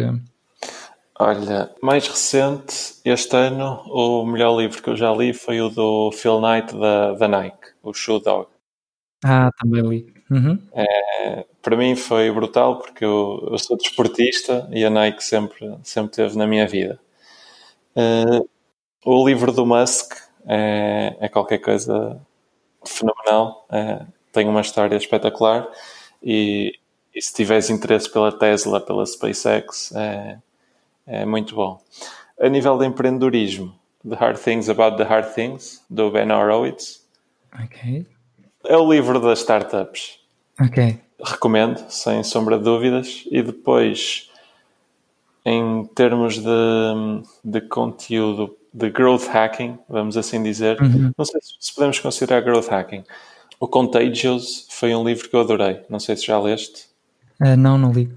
Olha, 1.19 1.71
mais 1.81 2.09
recente, 2.09 2.97
este 3.05 3.37
ano, 3.37 3.83
o 3.87 4.27
melhor 4.27 4.59
livro 4.59 4.83
que 4.83 4.91
eu 4.91 4.97
já 4.97 5.13
li 5.13 5.33
foi 5.33 5.61
o 5.61 5.69
do 5.69 6.11
Phil 6.13 6.41
Knight 6.41 6.77
da, 6.77 7.13
da 7.13 7.29
Nike, 7.29 7.69
o 7.83 7.93
Shoe 7.93 8.23
Dog. 8.23 8.49
Ah, 9.25 9.51
também 9.61 9.83
li. 9.83 10.15
Uhum. 10.31 10.59
É, 10.73 11.47
para 11.65 11.79
mim 11.79 11.97
foi 11.97 12.31
brutal 12.31 12.79
porque 12.79 13.05
eu, 13.05 13.49
eu, 13.51 13.59
sou 13.59 13.77
desportista 13.77 14.69
e 14.71 14.85
a 14.85 14.91
Nike 14.91 15.25
sempre, 15.25 15.75
sempre 15.83 16.15
teve 16.15 16.37
na 16.37 16.47
minha 16.47 16.69
vida. 16.69 17.01
Uh, 17.97 18.47
o 19.03 19.27
livro 19.27 19.51
do 19.51 19.65
Musk 19.65 20.13
é, 20.47 21.17
é 21.19 21.29
qualquer 21.29 21.59
coisa 21.59 22.21
fenomenal, 22.87 23.67
é, 23.71 24.05
tem 24.31 24.47
uma 24.47 24.61
história 24.61 24.95
espetacular 24.95 25.67
e, 26.23 26.79
e, 27.15 27.23
se 27.23 27.33
tiveres 27.33 27.71
interesse 27.71 28.13
pela 28.13 28.31
Tesla, 28.31 28.79
pela 28.79 29.07
SpaceX, 29.07 29.91
é, 29.97 30.39
é 31.07 31.25
muito 31.25 31.55
bom. 31.55 31.81
A 32.39 32.49
nível 32.49 32.77
de 32.77 32.87
empreendedorismo, 32.87 33.75
The 34.07 34.17
Hard 34.17 34.39
Things 34.39 34.69
About 34.69 34.99
the 34.99 35.05
Hard 35.05 35.33
Things, 35.35 35.83
do 35.89 36.11
Ben 36.11 36.31
Horowitz. 36.31 37.09
É 38.67 38.77
o 38.77 38.93
livro 38.93 39.19
das 39.19 39.39
startups. 39.39 40.24
Ok. 40.61 40.99
Recomendo, 41.23 41.85
sem 41.89 42.23
sombra 42.23 42.59
de 42.59 42.65
dúvidas. 42.65 43.25
E 43.31 43.43
depois, 43.43 44.31
em 45.45 45.85
termos 45.95 46.39
de, 46.39 47.23
de 47.45 47.61
conteúdo 47.63 48.57
de 48.73 48.91
growth 48.91 49.27
hacking, 49.29 49.79
vamos 49.89 50.17
assim 50.17 50.43
dizer, 50.43 50.81
uhum. 50.81 51.13
não 51.17 51.25
sei 51.25 51.41
se 51.61 51.75
podemos 51.75 51.99
considerar 52.01 52.41
growth 52.41 52.69
hacking. 52.69 53.05
O 53.61 53.69
Contagious 53.69 54.67
foi 54.71 54.95
um 54.95 55.05
livro 55.05 55.29
que 55.29 55.35
eu 55.35 55.41
adorei. 55.41 55.83
Não 55.89 56.01
sei 56.01 56.17
se 56.17 56.27
já 56.27 56.39
leste. 56.39 56.87
Uh, 57.41 57.57
não, 57.57 57.79
não 57.79 57.93
li. 57.93 58.11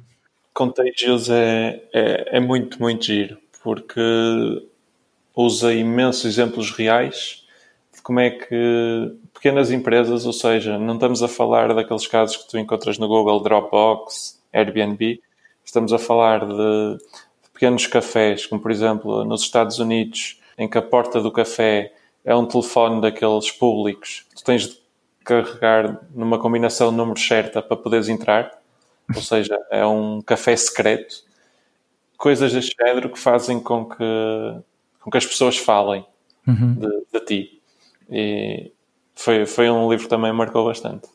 Contagious 0.53 1.29
é, 1.29 1.83
é, 1.93 2.37
é 2.37 2.39
muito, 2.39 2.81
muito 2.81 3.05
giro, 3.05 3.37
porque 3.63 4.01
usa 5.35 5.71
imensos 5.71 6.25
exemplos 6.25 6.71
reais 6.71 7.45
de 7.93 8.01
como 8.01 8.19
é 8.19 8.31
que 8.31 9.15
pequenas 9.37 9.69
empresas, 9.69 10.25
ou 10.25 10.33
seja, 10.33 10.79
não 10.79 10.95
estamos 10.95 11.21
a 11.21 11.27
falar 11.27 11.71
daqueles 11.71 12.07
casos 12.07 12.37
que 12.37 12.49
tu 12.49 12.57
encontras 12.57 12.97
no 12.97 13.07
Google 13.07 13.39
Dropbox, 13.39 14.41
Airbnb, 14.51 15.21
estamos 15.63 15.93
a 15.93 15.99
falar 15.99 16.43
de, 16.43 16.97
de 16.97 17.49
pequenos 17.53 17.85
cafés, 17.85 18.47
como 18.47 18.59
por 18.59 18.71
exemplo 18.71 19.23
nos 19.23 19.41
Estados 19.41 19.77
Unidos, 19.77 20.41
em 20.57 20.67
que 20.67 20.79
a 20.79 20.81
porta 20.81 21.21
do 21.21 21.31
café 21.31 21.93
é 22.25 22.35
um 22.35 22.47
telefone 22.47 22.99
daqueles 22.99 23.51
públicos, 23.51 24.25
tu 24.35 24.43
tens 24.43 24.69
de 24.69 24.81
carregar 25.23 26.01
numa 26.15 26.39
combinação 26.39 26.89
de 26.89 26.97
números 26.97 27.25
certa 27.25 27.61
para 27.61 27.77
poderes 27.77 28.09
entrar, 28.09 28.59
ou 29.15 29.21
seja, 29.21 29.55
é 29.69 29.85
um 29.85 30.19
café 30.19 30.55
secreto, 30.55 31.23
coisas 32.17 32.51
deste 32.51 32.75
género 32.83 33.11
que 33.11 33.19
fazem 33.19 33.59
com 33.59 33.85
que, 33.85 34.03
com 34.99 35.11
que 35.11 35.17
as 35.17 35.25
pessoas 35.27 35.57
falem 35.57 36.03
uhum. 36.47 36.73
de, 36.73 37.03
de, 37.13 37.25
ti. 37.25 37.61
E 38.09 38.71
foi, 39.17 39.45
foi 39.45 39.69
um 39.69 39.89
livro 39.89 40.05
que 40.05 40.09
também 40.09 40.31
marcou 40.31 40.65
bastante. 40.65 41.07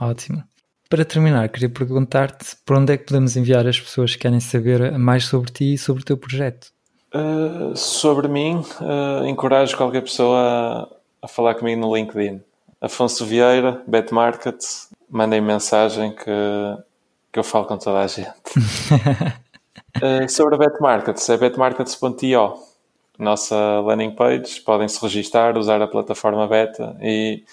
Ótimo. 0.00 0.42
Para 0.88 1.04
terminar, 1.04 1.48
queria 1.48 1.68
perguntar-te 1.68 2.56
por 2.64 2.76
onde 2.76 2.92
é 2.92 2.96
que 2.96 3.04
podemos 3.04 3.36
enviar 3.36 3.66
as 3.66 3.80
pessoas 3.80 4.14
que 4.14 4.22
querem 4.22 4.40
saber 4.40 4.92
mais 4.98 5.24
sobre 5.24 5.50
ti 5.50 5.74
e 5.74 5.78
sobre 5.78 6.02
o 6.02 6.04
teu 6.04 6.16
projeto? 6.16 6.68
Uh, 7.14 7.76
sobre 7.76 8.28
mim, 8.28 8.64
uh, 8.80 9.26
encorajo 9.26 9.76
qualquer 9.76 10.02
pessoa 10.02 10.38
a, 11.20 11.26
a, 11.26 11.28
falar 11.28 11.54
comigo 11.56 11.80
no 11.80 11.94
LinkedIn. 11.94 12.40
Afonso 12.80 13.24
Vieira, 13.26 13.82
Betmarket, 13.86 14.58
mandem 15.10 15.40
mensagem 15.40 16.14
que, 16.14 16.24
que 17.32 17.38
eu 17.38 17.44
falo 17.44 17.66
com 17.66 17.76
toda 17.76 18.00
a 18.00 18.06
gente. 18.06 18.28
uh, 19.96 20.28
sobre 20.30 20.54
a 20.54 20.58
Betmarkets, 20.58 21.28
é 21.28 21.36
betmarkets.io. 21.36 22.71
Nossa 23.18 23.80
landing 23.80 24.14
page, 24.14 24.60
podem 24.60 24.88
se 24.88 25.00
registar, 25.00 25.56
usar 25.56 25.80
a 25.82 25.86
plataforma 25.86 26.46
beta 26.48 26.96
e 27.00 27.44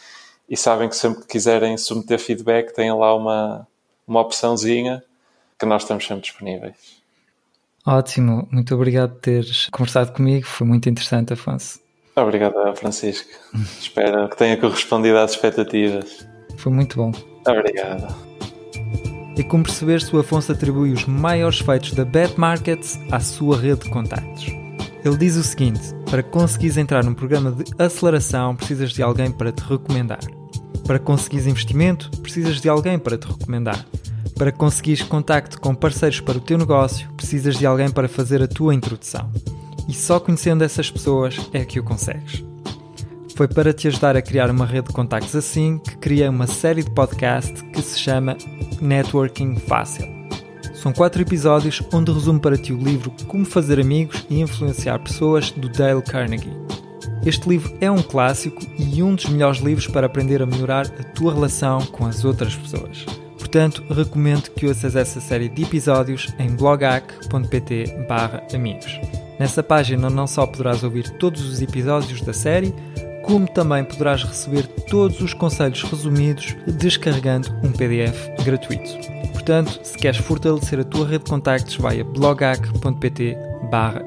e 0.50 0.58
sabem 0.58 0.90
que 0.90 0.96
sempre 0.96 1.22
que 1.22 1.28
quiserem 1.28 1.78
submeter 1.78 2.18
feedback 2.18 2.74
têm 2.74 2.92
lá 2.92 3.16
uma, 3.16 3.68
uma 4.08 4.22
opçãozinha 4.22 5.04
que 5.60 5.66
nós 5.66 5.84
estamos 5.84 6.08
sempre 6.08 6.24
disponíveis. 6.24 7.00
Ótimo, 7.86 8.48
muito 8.52 8.74
obrigado 8.74 9.14
por 9.14 9.22
teres 9.22 9.68
conversado 9.70 10.12
comigo, 10.12 10.46
foi 10.46 10.66
muito 10.66 10.90
interessante, 10.90 11.34
Afonso. 11.34 11.80
Obrigado, 12.16 12.76
Francisco. 12.76 13.30
Espero 13.80 14.28
que 14.28 14.38
tenha 14.38 14.58
correspondido 14.58 15.18
às 15.20 15.32
expectativas. 15.32 16.28
Foi 16.58 16.72
muito 16.72 16.98
bom. 16.98 17.12
Obrigado. 17.48 18.14
E 19.38 19.44
como 19.44 19.64
percebeste, 19.64 20.14
o 20.14 20.20
Afonso 20.20 20.52
atribui 20.52 20.92
os 20.92 21.06
maiores 21.06 21.60
feitos 21.60 21.94
da 21.94 22.04
Bet 22.04 22.38
Markets 22.38 23.00
à 23.10 23.22
sua 23.22 23.58
rede 23.58 23.86
de 23.86 23.90
contactos. 23.90 24.48
Ele 25.04 25.18
diz 25.18 25.36
o 25.36 25.44
seguinte: 25.44 25.94
para 26.10 26.24
conseguires 26.24 26.78
entrar 26.78 27.04
num 27.04 27.14
programa 27.14 27.52
de 27.52 27.64
aceleração, 27.78 28.56
precisas 28.56 28.92
de 28.92 29.02
alguém 29.02 29.32
para 29.32 29.52
te 29.52 29.64
recomendar. 29.64 30.20
Para 30.86 31.00
conseguires 31.00 31.48
investimento, 31.48 32.10
precisas 32.22 32.60
de 32.60 32.68
alguém 32.68 32.98
para 32.98 33.18
te 33.18 33.28
recomendar. 33.28 33.86
Para 34.36 34.52
conseguires 34.52 35.04
contacto 35.04 35.60
com 35.60 35.76
parceiros 35.76 36.20
para 36.20 36.38
o 36.38 36.42
teu 36.42 36.58
negócio, 36.58 37.10
precisas 37.18 37.58
de 37.58 37.66
alguém 37.66 37.90
para 37.90 38.08
fazer 38.08 38.42
a 38.42 38.48
tua 38.48 38.74
introdução. 38.74 39.30
E 39.88 39.94
só 39.94 40.20
conhecendo 40.20 40.64
essas 40.64 40.90
pessoas 40.90 41.50
é 41.54 41.66
que 41.66 41.80
o 41.80 41.84
consegues. 41.84 42.44
Foi 43.36 43.48
para 43.48 43.74
te 43.74 43.88
ajudar 43.88 44.18
a 44.18 44.22
criar 44.22 44.50
uma 44.50 44.66
rede 44.66 44.88
de 44.88 44.94
contactos 44.94 45.36
assim 45.36 45.78
que 45.78 45.98
criei 45.98 46.28
uma 46.28 46.48
série 46.48 46.84
de 46.84 46.92
podcast 46.92 47.54
que 47.66 47.82
se 47.82 47.98
chama 47.98 48.38
Networking 48.82 49.56
Fácil. 49.56 50.19
São 50.82 50.94
quatro 50.94 51.22
episódios 51.22 51.84
onde 51.92 52.10
resumo 52.10 52.40
para 52.40 52.58
ti 52.58 52.72
o 52.72 52.78
livro 52.78 53.12
Como 53.28 53.44
Fazer 53.44 53.82
Amigos 53.82 54.26
e 54.30 54.40
Influenciar 54.40 54.98
Pessoas 55.00 55.52
do 55.52 55.68
Dale 55.68 56.02
Carnegie. 56.02 56.56
Este 57.26 57.50
livro 57.50 57.76
é 57.82 57.92
um 57.92 58.02
clássico 58.02 58.62
e 58.78 59.04
um 59.04 59.14
dos 59.14 59.26
melhores 59.26 59.60
livros 59.60 59.88
para 59.88 60.08
aprender 60.08 60.42
a 60.42 60.46
melhorar 60.46 60.86
a 60.86 61.04
tua 61.04 61.34
relação 61.34 61.86
com 61.88 62.06
as 62.06 62.24
outras 62.24 62.56
pessoas. 62.56 63.06
Portanto, 63.38 63.84
recomendo 63.90 64.52
que 64.52 64.68
ouças 64.68 64.96
essa 64.96 65.20
série 65.20 65.50
de 65.50 65.64
episódios 65.64 66.34
em 66.40 66.56
blogac.pt 66.56 67.98
amigos. 68.56 69.02
Nessa 69.38 69.62
página 69.62 70.10
não 70.10 70.28
só 70.28 70.48
poderás 70.48 70.82
ouvir 70.82 71.10
todos 71.18 71.44
os 71.46 71.62
episódios 71.62 72.22
da 72.22 72.32
série, 72.32 72.74
como 73.26 73.50
também 73.50 73.84
poderás 73.84 74.24
receber 74.24 74.66
todos 74.90 75.20
os 75.20 75.34
conselhos 75.34 75.84
resumidos 75.84 76.56
descarregando 76.66 77.54
um 77.64 77.72
PDF 77.74 78.30
gratuito. 78.46 79.19
Portanto, 79.40 79.80
se 79.84 79.98
queres 79.98 80.18
fortalecer 80.18 80.82
a 80.82 80.84
tua 80.84 81.08
rede 81.08 81.24
de 81.24 81.30
contactos, 81.30 81.78
vai 81.78 82.02
a 82.02 82.04
blogac.pt 82.04 83.38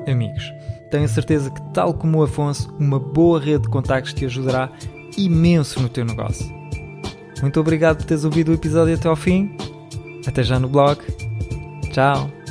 amigos. 0.07 0.53
Tenho 0.91 1.09
certeza 1.09 1.51
que, 1.51 1.61
tal 1.73 1.95
como 1.95 2.19
o 2.19 2.23
Afonso, 2.23 2.71
uma 2.79 2.99
boa 2.99 3.41
rede 3.41 3.63
de 3.63 3.69
contactos 3.71 4.13
te 4.13 4.27
ajudará 4.27 4.71
imenso 5.17 5.81
no 5.81 5.89
teu 5.89 6.05
negócio. 6.05 6.47
Muito 7.41 7.59
obrigado 7.59 7.97
por 7.97 8.05
teres 8.05 8.27
ouvido 8.27 8.51
o 8.51 8.55
episódio 8.55 8.95
até 8.95 9.09
ao 9.09 9.17
fim. 9.17 9.57
Até 10.27 10.43
já 10.43 10.59
no 10.59 10.69
blog. 10.69 10.99
Tchau! 11.91 12.42